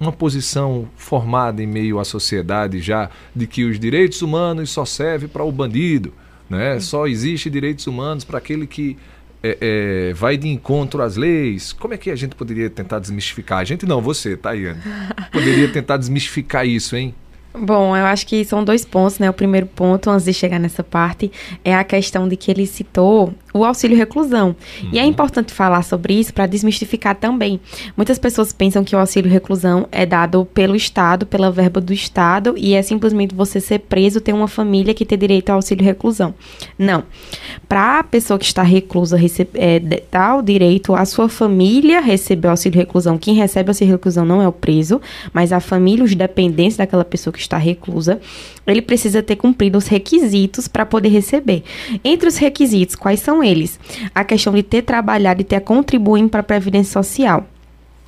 uma 0.00 0.12
posição 0.12 0.88
formada 0.96 1.62
em 1.62 1.66
meio 1.66 1.98
à 1.98 2.04
sociedade 2.04 2.80
já 2.80 3.10
de 3.34 3.46
que 3.46 3.64
os 3.64 3.78
direitos 3.78 4.22
humanos 4.22 4.70
só 4.70 4.84
servem 4.84 5.28
para 5.28 5.44
o 5.44 5.52
bandido, 5.52 6.12
né? 6.48 6.78
só 6.80 7.06
existe 7.06 7.50
direitos 7.50 7.86
humanos 7.86 8.24
para 8.24 8.38
aquele 8.38 8.66
que 8.66 8.96
é, 9.42 9.58
é, 9.60 10.14
vai 10.14 10.36
de 10.36 10.48
encontro 10.48 11.02
às 11.02 11.16
leis. 11.16 11.72
Como 11.72 11.92
é 11.92 11.98
que 11.98 12.10
a 12.10 12.16
gente 12.16 12.36
poderia 12.36 12.70
tentar 12.70 13.00
desmistificar? 13.00 13.58
A 13.58 13.64
gente 13.64 13.84
não, 13.84 14.00
você, 14.00 14.36
Tayane. 14.36 14.80
Poderia 15.32 15.68
tentar 15.68 15.96
desmistificar 15.96 16.66
isso, 16.66 16.94
hein? 16.94 17.12
Bom, 17.54 17.94
eu 17.94 18.06
acho 18.06 18.26
que 18.26 18.44
são 18.44 18.64
dois 18.64 18.84
pontos, 18.84 19.18
né? 19.18 19.28
O 19.28 19.32
primeiro 19.32 19.66
ponto, 19.66 20.08
antes 20.08 20.24
de 20.24 20.32
chegar 20.32 20.58
nessa 20.58 20.82
parte, 20.82 21.30
é 21.62 21.74
a 21.74 21.84
questão 21.84 22.26
de 22.26 22.34
que 22.34 22.50
ele 22.50 22.66
citou 22.66 23.32
o 23.52 23.64
auxílio 23.64 23.96
reclusão. 23.96 24.54
Uhum. 24.82 24.90
E 24.92 24.98
é 24.98 25.02
uhum. 25.02 25.08
importante 25.08 25.52
falar 25.52 25.82
sobre 25.82 26.14
isso 26.14 26.32
para 26.32 26.46
desmistificar 26.46 27.14
também. 27.14 27.60
Muitas 27.96 28.18
pessoas 28.18 28.52
pensam 28.52 28.84
que 28.84 28.94
o 28.94 28.98
auxílio 28.98 29.30
reclusão 29.30 29.86
é 29.92 30.06
dado 30.06 30.44
pelo 30.44 30.74
Estado, 30.74 31.26
pela 31.26 31.50
verba 31.50 31.80
do 31.80 31.92
Estado, 31.92 32.54
e 32.56 32.74
é 32.74 32.82
simplesmente 32.82 33.34
você 33.34 33.60
ser 33.60 33.80
preso, 33.80 34.20
ter 34.20 34.32
uma 34.32 34.48
família 34.48 34.94
que 34.94 35.04
tem 35.04 35.18
direito 35.18 35.50
ao 35.50 35.56
auxílio 35.56 35.84
reclusão. 35.84 36.34
Não. 36.78 37.04
Para 37.68 37.98
a 37.98 38.04
pessoa 38.04 38.38
que 38.38 38.44
está 38.44 38.62
reclusa 38.62 39.18
é, 39.54 39.80
dar 40.10 40.36
o 40.36 40.42
direito 40.42 40.94
à 40.94 41.04
sua 41.04 41.28
família 41.28 42.00
receber 42.00 42.48
o 42.48 42.50
auxílio 42.50 42.78
reclusão. 42.78 43.18
Quem 43.18 43.34
recebe 43.34 43.68
o 43.68 43.70
auxílio 43.70 43.92
reclusão 43.92 44.24
não 44.24 44.42
é 44.42 44.48
o 44.48 44.52
preso, 44.52 45.00
mas 45.32 45.52
a 45.52 45.60
família, 45.60 46.04
os 46.04 46.14
dependentes 46.14 46.76
daquela 46.76 47.04
pessoa 47.04 47.32
que 47.32 47.40
está 47.40 47.56
reclusa, 47.56 48.20
ele 48.66 48.82
precisa 48.82 49.22
ter 49.22 49.36
cumprido 49.36 49.78
os 49.78 49.86
requisitos 49.86 50.68
para 50.68 50.86
poder 50.86 51.08
receber. 51.08 51.62
Entre 52.04 52.28
os 52.28 52.36
requisitos, 52.36 52.94
quais 52.94 53.20
são 53.20 53.42
eles? 53.42 53.78
A 54.14 54.24
questão 54.24 54.52
de 54.52 54.62
ter 54.62 54.82
trabalhado 54.82 55.40
e 55.40 55.44
ter 55.44 55.60
contribuído 55.60 56.28
para 56.28 56.40
a 56.40 56.44
Previdência 56.44 56.92
Social. 56.92 57.46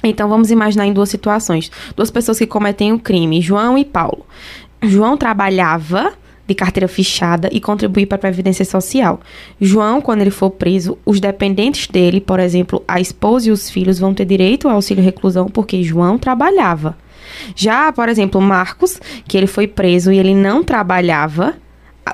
Então 0.02 0.28
vamos 0.28 0.50
imaginar 0.50 0.86
em 0.86 0.92
duas 0.92 1.08
situações: 1.08 1.70
duas 1.96 2.10
pessoas 2.10 2.38
que 2.38 2.46
cometem 2.46 2.92
o 2.92 2.96
um 2.96 2.98
crime, 2.98 3.40
João 3.40 3.76
e 3.78 3.84
Paulo. 3.84 4.26
João 4.82 5.16
trabalhava 5.16 6.12
de 6.46 6.54
carteira 6.54 6.86
fichada 6.86 7.48
e 7.50 7.60
contribuir 7.60 8.06
para 8.06 8.16
a 8.16 8.20
Previdência 8.20 8.64
Social. 8.64 9.20
João, 9.58 10.00
quando 10.00 10.20
ele 10.20 10.30
for 10.30 10.50
preso, 10.50 10.98
os 11.04 11.18
dependentes 11.18 11.86
dele, 11.86 12.20
por 12.20 12.38
exemplo, 12.38 12.84
a 12.86 13.00
esposa 13.00 13.48
e 13.48 13.52
os 13.52 13.70
filhos, 13.70 13.98
vão 13.98 14.12
ter 14.12 14.26
direito 14.26 14.68
ao 14.68 14.74
auxílio 14.74 15.02
reclusão 15.02 15.48
porque 15.48 15.82
João 15.82 16.18
trabalhava. 16.18 16.96
Já, 17.54 17.92
por 17.92 18.08
exemplo, 18.08 18.40
Marcos, 18.40 19.00
que 19.26 19.36
ele 19.36 19.46
foi 19.46 19.66
preso 19.66 20.12
e 20.12 20.18
ele 20.18 20.34
não 20.34 20.62
trabalhava, 20.62 21.54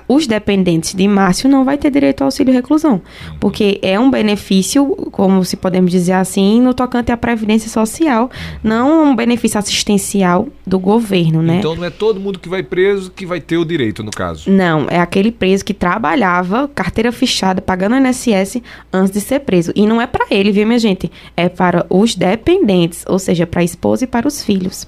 os 0.08 0.26
dependentes 0.26 0.94
de 0.94 1.06
Márcio 1.08 1.48
não 1.48 1.64
vai 1.64 1.76
ter 1.76 1.90
direito 1.90 2.22
ao 2.22 2.26
auxílio 2.26 2.52
reclusão, 2.52 3.00
porque 3.38 3.78
é 3.82 3.98
um 3.98 4.10
benefício, 4.10 4.86
como 5.10 5.44
se 5.44 5.56
podemos 5.56 5.90
dizer 5.90 6.12
assim, 6.12 6.60
no 6.60 6.74
tocante 6.74 7.10
à 7.12 7.16
previdência 7.16 7.68
social, 7.68 8.30
não 8.62 9.10
um 9.10 9.16
benefício 9.16 9.58
assistencial 9.58 10.48
do 10.66 10.78
governo, 10.78 11.42
né? 11.42 11.58
Então 11.58 11.74
não 11.74 11.84
é 11.84 11.90
todo 11.90 12.20
mundo 12.20 12.38
que 12.38 12.48
vai 12.48 12.62
preso 12.62 13.10
que 13.10 13.26
vai 13.26 13.40
ter 13.40 13.56
o 13.56 13.64
direito, 13.64 14.02
no 14.02 14.10
caso. 14.10 14.50
Não, 14.50 14.86
é 14.88 14.98
aquele 14.98 15.32
preso 15.32 15.64
que 15.64 15.74
trabalhava, 15.74 16.68
carteira 16.68 17.10
fechada, 17.10 17.60
pagando 17.60 17.96
INSS 17.96 18.62
antes 18.92 19.12
de 19.12 19.20
ser 19.20 19.40
preso. 19.40 19.72
E 19.74 19.86
não 19.86 20.00
é 20.00 20.06
para 20.06 20.26
ele, 20.30 20.52
viu, 20.52 20.66
minha 20.66 20.78
gente? 20.78 21.10
É 21.36 21.48
para 21.48 21.86
os 21.90 22.14
dependentes, 22.14 23.04
ou 23.08 23.18
seja, 23.18 23.46
para 23.46 23.60
a 23.60 23.64
esposa 23.64 24.04
e 24.04 24.06
para 24.06 24.28
os 24.28 24.42
filhos. 24.42 24.86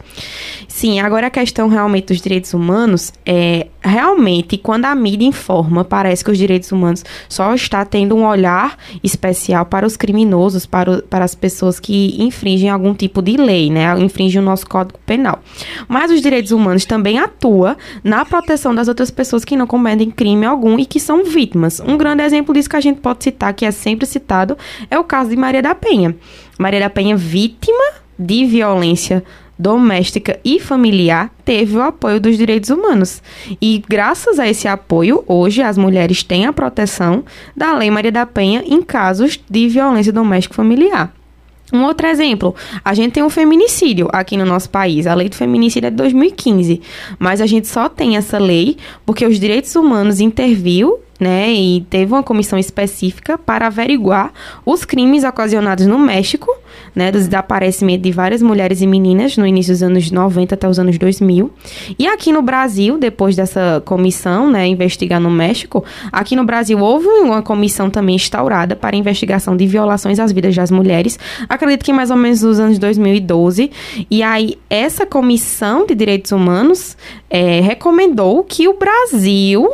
Sim, 0.69 1.01
agora 1.01 1.27
a 1.27 1.31
questão 1.31 1.69
realmente 1.69 2.07
dos 2.09 2.21
direitos 2.21 2.55
humanos 2.55 3.13
é 3.27 3.67
realmente 3.83 4.57
quando 4.57 4.85
a 4.85 4.95
mídia 4.95 5.27
informa, 5.27 5.85
parece 5.85 6.25
que 6.25 6.31
os 6.31 6.39
direitos 6.39 6.71
humanos 6.71 7.05
só 7.29 7.55
está 7.55 7.85
tendo 7.85 8.15
um 8.15 8.25
olhar 8.25 8.77
especial 9.03 9.67
para 9.67 9.87
os 9.87 9.97
criminosos, 9.97 10.65
para, 10.67 10.91
o, 10.91 11.03
para 11.03 11.25
as 11.25 11.35
pessoas 11.35 11.81
que 11.81 12.23
infringem 12.23 12.71
algum 12.71 12.95
tipo 12.95 13.21
de 13.21 13.37
lei, 13.37 13.71
né? 13.71 13.99
Infringem 13.99 14.41
o 14.41 14.45
nosso 14.45 14.67
Código 14.67 14.99
Penal. 15.05 15.43
Mas 15.89 16.11
os 16.11 16.21
direitos 16.21 16.53
humanos 16.53 16.85
também 16.85 17.19
atua 17.19 17.77
na 18.05 18.25
proteção 18.25 18.75
das 18.75 18.89
outras 18.89 19.11
pessoas 19.11 19.45
que 19.45 19.57
não 19.57 19.67
cometem 19.67 20.11
crime 20.11 20.47
algum 20.47 20.79
e 20.79 20.87
que 20.87 21.01
são 21.01 21.25
vítimas. 21.25 21.81
Um 21.81 21.97
grande 21.97 22.23
exemplo 22.23 22.55
disso 22.55 22.71
que 22.71 22.77
a 22.77 22.81
gente 22.81 23.01
pode 23.01 23.25
citar, 23.25 23.53
que 23.53 23.65
é 23.65 23.71
sempre 23.71 24.07
citado, 24.07 24.57
é 24.91 24.99
o 24.99 25.05
caso 25.05 25.31
de 25.31 25.37
Maria 25.37 25.63
da 25.63 25.75
Penha. 25.75 26.15
Maria 26.59 26.81
da 26.81 26.91
Penha, 26.91 27.17
vítima 27.17 28.03
de 28.19 28.45
violência 28.47 29.25
doméstica 29.59 30.39
e 30.45 30.59
familiar 30.59 31.31
teve 31.45 31.77
o 31.77 31.83
apoio 31.83 32.21
dos 32.21 32.37
direitos 32.37 32.71
humanos. 32.71 33.23
E 33.61 33.83
graças 33.89 34.39
a 34.39 34.49
esse 34.49 34.67
apoio, 34.67 35.25
hoje 35.27 35.63
as 35.63 35.79
mulheres 35.79 36.23
têm 36.23 36.47
a 36.47 36.53
proteção 36.53 37.25
da 37.57 37.73
Lei 37.77 37.91
Maria 37.91 38.13
da 38.13 38.27
Penha 38.27 38.65
em 38.67 38.83
casos 38.83 39.39
de 39.49 39.69
violência 39.69 40.13
doméstica 40.13 40.55
familiar. 40.55 41.13
Um 41.73 41.85
outro 41.85 42.07
exemplo, 42.07 42.55
a 42.85 42.93
gente 42.93 43.13
tem 43.13 43.23
um 43.23 43.31
feminicídio 43.31 44.07
aqui 44.13 44.37
no 44.37 44.45
nosso 44.45 44.69
país. 44.69 45.07
A 45.07 45.15
lei 45.15 45.31
do 45.31 45.35
feminicídio 45.35 45.87
é 45.87 45.91
de 45.91 45.97
2015, 45.97 46.83
mas 47.19 47.41
a 47.41 47.47
gente 47.47 47.67
só 47.67 47.89
tem 47.89 48.17
essa 48.17 48.39
lei 48.39 48.77
porque 49.07 49.25
os 49.25 49.41
direitos 49.41 49.75
humanos 49.75 50.21
interviu 50.21 51.01
né, 51.23 51.53
e 51.53 51.87
teve 51.89 52.13
uma 52.13 52.23
comissão 52.23 52.59
específica 52.59 53.39
para 53.39 53.69
averiguar 53.69 54.33
os 54.67 54.85
crimes 54.85 55.23
ocasionados 55.23 55.87
no 55.87 55.97
México, 55.97 56.53
né, 56.97 57.13
do 57.13 57.19
desaparecimento 57.19 58.03
de 58.03 58.11
várias 58.11 58.43
mulheres 58.43 58.83
e 58.83 58.89
meninas 58.89 59.37
no 59.37 59.47
início 59.47 59.73
dos 59.73 59.85
anos 59.85 60.11
90 60.11 60.57
até 60.57 60.69
os 60.69 60.81
anos 60.81 60.99
2000. 60.99 61.49
E 61.97 62.09
aqui 62.09 62.33
no 62.33 62.43
Brasil, 62.43 62.99
depois 62.99 63.37
dessa 63.37 63.81
comissão, 63.85 64.51
né, 64.51 64.67
investigar 64.67 65.21
no 65.21 65.31
México, 65.31 65.85
aqui 66.11 66.35
no 66.35 66.45
Brasil 66.45 66.81
houve 66.81 67.07
uma 67.07 67.41
comissão 67.41 67.89
também 67.89 68.17
instaurada 68.17 68.75
para 68.75 68.97
investigação 68.97 69.57
de 69.57 69.65
violações 69.65 70.19
às 70.19 70.33
vidas 70.33 70.57
das 70.57 70.73
mulheres. 70.73 71.21
Acredito 71.49 71.85
que 71.85 71.93
mais 71.93 72.11
ou 72.11 72.17
menos 72.17 72.43
nos 72.43 72.59
anos 72.59 72.81
2012. 72.81 73.71
E 74.11 74.25
aí 74.25 74.59
essa 74.69 75.07
comissão 75.07 75.87
de 75.87 75.95
direitos 75.95 76.33
humanos 76.33 76.97
é, 77.31 77.61
recomendou 77.61 78.43
que 78.43 78.67
o 78.67 78.75
Brasil 78.77 79.71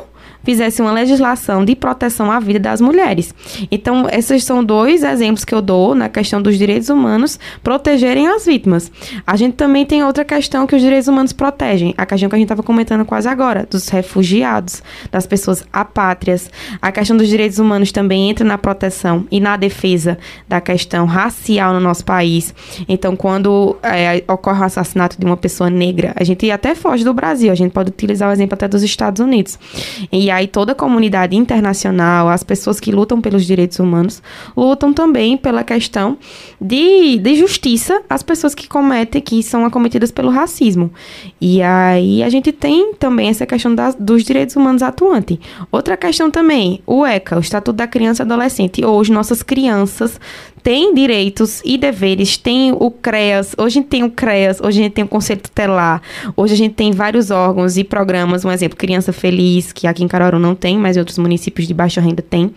fizesse 0.49 0.81
uma 0.81 0.93
legislação 0.93 1.63
de 1.63 1.77
proteção 1.77 2.33
à 2.33 2.41
vida 2.41 2.59
das 2.59 2.81
mulheres. 2.81 3.35
Então, 3.71 4.09
esses 4.11 4.45
são 4.45 4.65
dois 4.65 5.03
exemplos 5.03 5.45
que 5.45 5.55
eu 5.55 5.61
dou 5.61 5.95
na 5.95 6.09
questão 6.09 6.41
dos 6.41 6.57
direitos 6.57 6.89
humanos 6.89 7.39
protegerem 7.63 8.27
as 8.29 8.47
vítimas. 8.47 8.91
A 9.27 9.37
gente 9.37 9.57
também 9.57 9.85
tem 9.85 10.03
outra 10.03 10.25
questão 10.25 10.67
que 10.67 10.75
os 10.75 10.81
direitos 10.81 11.07
humanos 11.07 11.35
protegem, 11.35 11.93
a 11.99 12.07
questão 12.07 12.31
que 12.31 12.35
a 12.35 12.39
gente 12.39 12.47
estava 12.47 12.63
comentando 12.63 13.05
quase 13.05 13.29
agora, 13.29 13.69
dos 13.71 13.91
refugiados, 13.91 14.83
das 15.13 15.27
pessoas 15.27 15.63
apátrias. 15.71 16.51
A 16.81 16.91
questão 16.91 17.15
dos 17.15 17.29
direitos 17.29 17.59
humanos 17.59 17.93
também 17.93 18.31
entra 18.31 18.43
na 18.43 18.57
proteção 18.57 19.27
e 19.31 19.41
na 19.41 19.55
defesa 19.55 20.17
da 20.49 20.63
questão 20.63 21.05
racial 21.05 21.75
no 21.75 21.81
nosso 21.81 22.07
país. 22.07 22.55
Então, 22.89 23.15
quando 23.15 23.77
é, 23.83 24.25
ocorre 24.27 24.61
o 24.61 24.65
assassinato 24.65 25.19
de 25.19 25.27
uma 25.27 25.37
pessoa 25.37 25.69
negra, 25.69 26.15
a 26.17 26.25
gente 26.25 26.51
até 26.51 26.75
foge 26.75 27.05
do 27.05 27.13
Brasil, 27.13 27.53
a 27.53 27.55
gente 27.55 27.73
pode 27.73 27.91
utilizar 27.91 28.31
o 28.31 28.33
exemplo 28.33 28.55
até 28.55 28.67
dos 28.67 28.83
Estados 28.83 29.21
Unidos. 29.21 29.59
E 30.11 30.31
aí 30.38 30.38
toda 30.47 30.73
a 30.73 30.75
comunidade 30.75 31.37
internacional, 31.37 32.29
as 32.29 32.43
pessoas 32.43 32.79
que 32.79 32.93
lutam 32.93 33.21
pelos 33.21 33.45
direitos 33.45 33.79
humanos, 33.79 34.23
lutam 34.57 34.93
também 34.93 35.37
pela 35.37 35.65
questão 35.65 36.17
de, 36.61 37.19
de 37.19 37.37
justiça 37.37 38.03
às 38.09 38.23
pessoas 38.23 38.55
que 38.55 38.69
cometem, 38.69 39.21
que 39.21 39.43
são 39.43 39.65
acometidas 39.65 40.11
pelo 40.11 40.31
racismo. 40.31 40.93
E 41.41 41.63
aí 41.63 42.23
a 42.23 42.29
gente 42.29 42.53
tem 42.53 42.95
também 42.95 43.29
essa 43.29 43.47
questão 43.47 43.75
das, 43.75 43.95
dos 43.95 44.25
direitos 44.25 44.57
humanos 44.57 44.83
atuante. 44.83 45.41
Outra 45.73 45.97
questão 45.97 46.31
também, 46.31 46.81
o 46.87 47.05
ECA, 47.05 47.37
o 47.37 47.41
Estatuto 47.41 47.77
da 47.77 47.87
Criança 47.87 48.23
e 48.23 48.25
Adolescente. 48.25 48.85
Hoje 48.85 49.13
nossas 49.13 49.43
crianças 49.43 50.21
têm 50.63 50.95
direitos 50.95 51.61
e 51.65 51.79
deveres, 51.79 52.37
tem 52.37 52.73
o 52.73 52.91
CREAS, 52.91 53.55
hoje 53.59 53.79
a 53.79 53.81
gente 53.81 53.89
tem 53.89 54.03
o 54.03 54.11
CREAS, 54.11 54.61
hoje 54.61 54.81
a 54.81 54.83
gente 54.85 54.93
tem 54.93 55.05
o 55.05 55.09
Conselho 55.09 55.41
Tutelar, 55.41 56.03
hoje 56.37 56.55
a 56.55 56.57
gente 56.57 56.75
tem 56.75 56.93
vários 56.93 57.31
órgãos 57.31 57.77
e 57.77 57.85
programas, 57.85 58.45
um 58.45 58.51
exemplo, 58.51 58.77
Criança 58.77 59.13
Feliz, 59.13 59.73
que 59.73 59.87
aqui 59.87 60.05
em 60.05 60.09
Caruaru 60.09 60.39
não 60.39 60.55
tem, 60.55 60.79
mas 60.79 60.97
em 60.97 61.01
outros 61.01 61.19
municípios 61.19 61.67
de 61.67 61.75
baixa 61.75 62.01
renda 62.01 62.23
tem. 62.23 62.53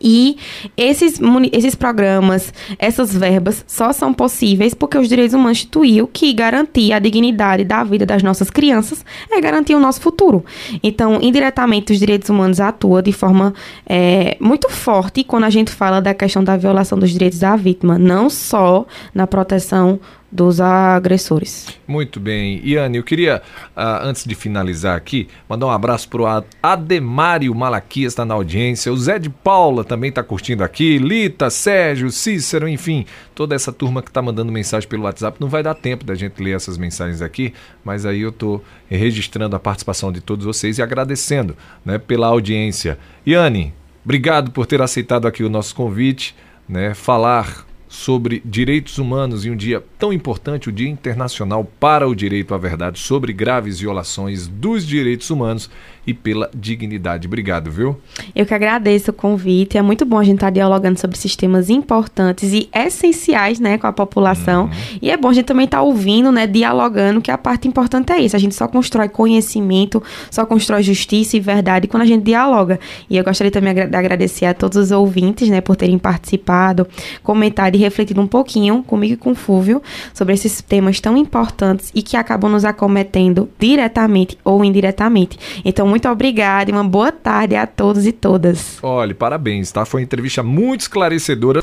E 0.00 0.36
esses, 0.76 1.20
esses 1.52 1.74
programas, 1.74 2.52
essas 2.78 3.14
verbas, 3.14 3.64
só 3.66 3.92
são 3.92 4.12
possíveis 4.12 4.74
porque 4.74 4.98
os 4.98 5.08
direitos 5.08 5.34
humanos 5.34 5.58
instituiu 5.58 6.06
que 6.06 6.32
garantir 6.32 6.92
a 6.92 6.98
dignidade 6.98 7.64
da 7.64 7.82
vida 7.84 8.06
das 8.06 8.22
nossas 8.22 8.50
crianças 8.50 9.04
é 9.30 9.40
garantir 9.40 9.74
o 9.74 9.80
nosso 9.80 10.00
futuro. 10.00 10.44
Então, 10.82 11.18
indiretamente, 11.20 11.92
os 11.92 11.98
direitos 11.98 12.28
humanos 12.28 12.60
atuam 12.60 13.02
de 13.02 13.12
forma 13.12 13.54
é, 13.86 14.36
muito 14.40 14.70
forte 14.70 15.24
quando 15.24 15.44
a 15.44 15.50
gente 15.50 15.70
fala 15.70 16.00
da 16.00 16.14
questão 16.14 16.42
da 16.42 16.56
violação 16.56 16.98
dos 16.98 17.10
direitos 17.10 17.38
da 17.38 17.56
vítima, 17.56 17.98
não 17.98 18.28
só 18.30 18.86
na 19.14 19.26
proteção 19.26 20.00
dos 20.34 20.60
agressores. 20.60 21.68
Muito 21.86 22.18
bem. 22.18 22.60
Iane, 22.64 22.96
eu 22.96 23.04
queria, 23.04 23.40
uh, 23.76 24.02
antes 24.02 24.24
de 24.24 24.34
finalizar 24.34 24.96
aqui, 24.96 25.28
mandar 25.48 25.66
um 25.66 25.70
abraço 25.70 26.08
para 26.08 26.22
o 26.22 26.44
Ademário 26.60 27.54
Malaquias, 27.54 28.14
está 28.14 28.24
na 28.24 28.34
audiência. 28.34 28.92
O 28.92 28.96
Zé 28.96 29.20
de 29.20 29.30
Paula 29.30 29.84
também 29.84 30.08
está 30.08 30.24
curtindo 30.24 30.64
aqui. 30.64 30.98
Lita, 30.98 31.48
Sérgio, 31.50 32.10
Cícero, 32.10 32.68
enfim, 32.68 33.06
toda 33.32 33.54
essa 33.54 33.72
turma 33.72 34.02
que 34.02 34.10
está 34.10 34.20
mandando 34.20 34.50
mensagem 34.50 34.88
pelo 34.88 35.04
WhatsApp. 35.04 35.36
Não 35.40 35.48
vai 35.48 35.62
dar 35.62 35.74
tempo 35.74 36.04
da 36.04 36.16
gente 36.16 36.42
ler 36.42 36.56
essas 36.56 36.76
mensagens 36.76 37.22
aqui, 37.22 37.54
mas 37.84 38.04
aí 38.04 38.22
eu 38.22 38.30
estou 38.30 38.64
registrando 38.90 39.54
a 39.54 39.60
participação 39.60 40.10
de 40.10 40.20
todos 40.20 40.44
vocês 40.44 40.78
e 40.78 40.82
agradecendo 40.82 41.56
né, 41.84 41.96
pela 41.96 42.26
audiência. 42.26 42.98
Iane, 43.24 43.72
obrigado 44.04 44.50
por 44.50 44.66
ter 44.66 44.82
aceitado 44.82 45.28
aqui 45.28 45.44
o 45.44 45.48
nosso 45.48 45.76
convite, 45.76 46.34
né, 46.68 46.92
falar 46.92 47.64
sobre 47.94 48.42
direitos 48.44 48.98
humanos 48.98 49.46
em 49.46 49.50
um 49.50 49.56
dia 49.56 49.82
tão 49.98 50.12
importante, 50.12 50.68
o 50.68 50.72
Dia 50.72 50.88
Internacional 50.88 51.64
para 51.64 52.08
o 52.08 52.14
Direito 52.14 52.52
à 52.52 52.58
Verdade, 52.58 52.98
sobre 52.98 53.32
graves 53.32 53.78
violações 53.78 54.48
dos 54.48 54.84
direitos 54.84 55.30
humanos 55.30 55.70
e 56.06 56.12
pela 56.12 56.50
dignidade. 56.54 57.26
Obrigado, 57.26 57.70
viu? 57.70 57.96
Eu 58.34 58.44
que 58.44 58.54
agradeço 58.54 59.10
o 59.10 59.14
convite. 59.14 59.78
É 59.78 59.82
muito 59.82 60.04
bom 60.04 60.18
a 60.18 60.24
gente 60.24 60.36
estar 60.36 60.50
dialogando 60.50 60.98
sobre 60.98 61.16
sistemas 61.16 61.70
importantes 61.70 62.52
e 62.52 62.68
essenciais, 62.74 63.58
né, 63.58 63.78
com 63.78 63.86
a 63.86 63.92
população. 63.92 64.64
Uhum. 64.64 64.98
E 65.00 65.10
é 65.10 65.16
bom 65.16 65.28
a 65.28 65.32
gente 65.32 65.46
também 65.46 65.64
estar 65.64 65.82
ouvindo, 65.82 66.30
né, 66.30 66.46
dialogando, 66.46 67.20
que 67.20 67.30
a 67.30 67.38
parte 67.38 67.66
importante 67.68 68.12
é 68.12 68.20
isso. 68.20 68.36
A 68.36 68.38
gente 68.38 68.54
só 68.54 68.68
constrói 68.68 69.08
conhecimento, 69.08 70.02
só 70.30 70.44
constrói 70.44 70.82
justiça 70.82 71.36
e 71.36 71.40
verdade 71.40 71.86
quando 71.86 72.02
a 72.02 72.06
gente 72.06 72.24
dialoga. 72.24 72.78
E 73.08 73.16
eu 73.16 73.24
gostaria 73.24 73.50
também 73.50 73.74
de 73.74 73.96
agradecer 73.96 74.46
a 74.46 74.54
todos 74.54 74.76
os 74.76 74.90
ouvintes, 74.90 75.48
né, 75.48 75.60
por 75.60 75.76
terem 75.76 75.98
participado, 75.98 76.86
comentado 77.22 77.74
e 77.74 77.78
refletido 77.78 78.20
um 78.20 78.26
pouquinho 78.26 78.82
comigo 78.82 79.14
e 79.14 79.16
com 79.16 79.32
o 79.32 79.34
Fúvio 79.34 79.82
sobre 80.12 80.34
esses 80.34 80.60
temas 80.60 81.00
tão 81.00 81.16
importantes 81.16 81.90
e 81.94 82.02
que 82.02 82.16
acabam 82.16 82.50
nos 82.50 82.64
acometendo 82.64 83.48
diretamente 83.58 84.38
ou 84.44 84.64
indiretamente. 84.64 85.38
Então, 85.64 85.93
muito 85.94 86.08
obrigada 86.08 86.72
e 86.72 86.74
uma 86.74 86.82
boa 86.82 87.12
tarde 87.12 87.54
a 87.54 87.68
todos 87.68 88.04
e 88.04 88.10
todas. 88.10 88.78
Olha, 88.82 89.14
parabéns, 89.14 89.70
tá? 89.70 89.84
Foi 89.84 90.00
uma 90.00 90.04
entrevista 90.04 90.42
muito 90.42 90.80
esclarecedora. 90.80 91.60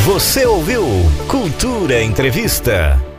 Você 0.06 0.46
ouviu 0.46 0.86
Cultura 1.28 2.04
Entrevista. 2.04 3.13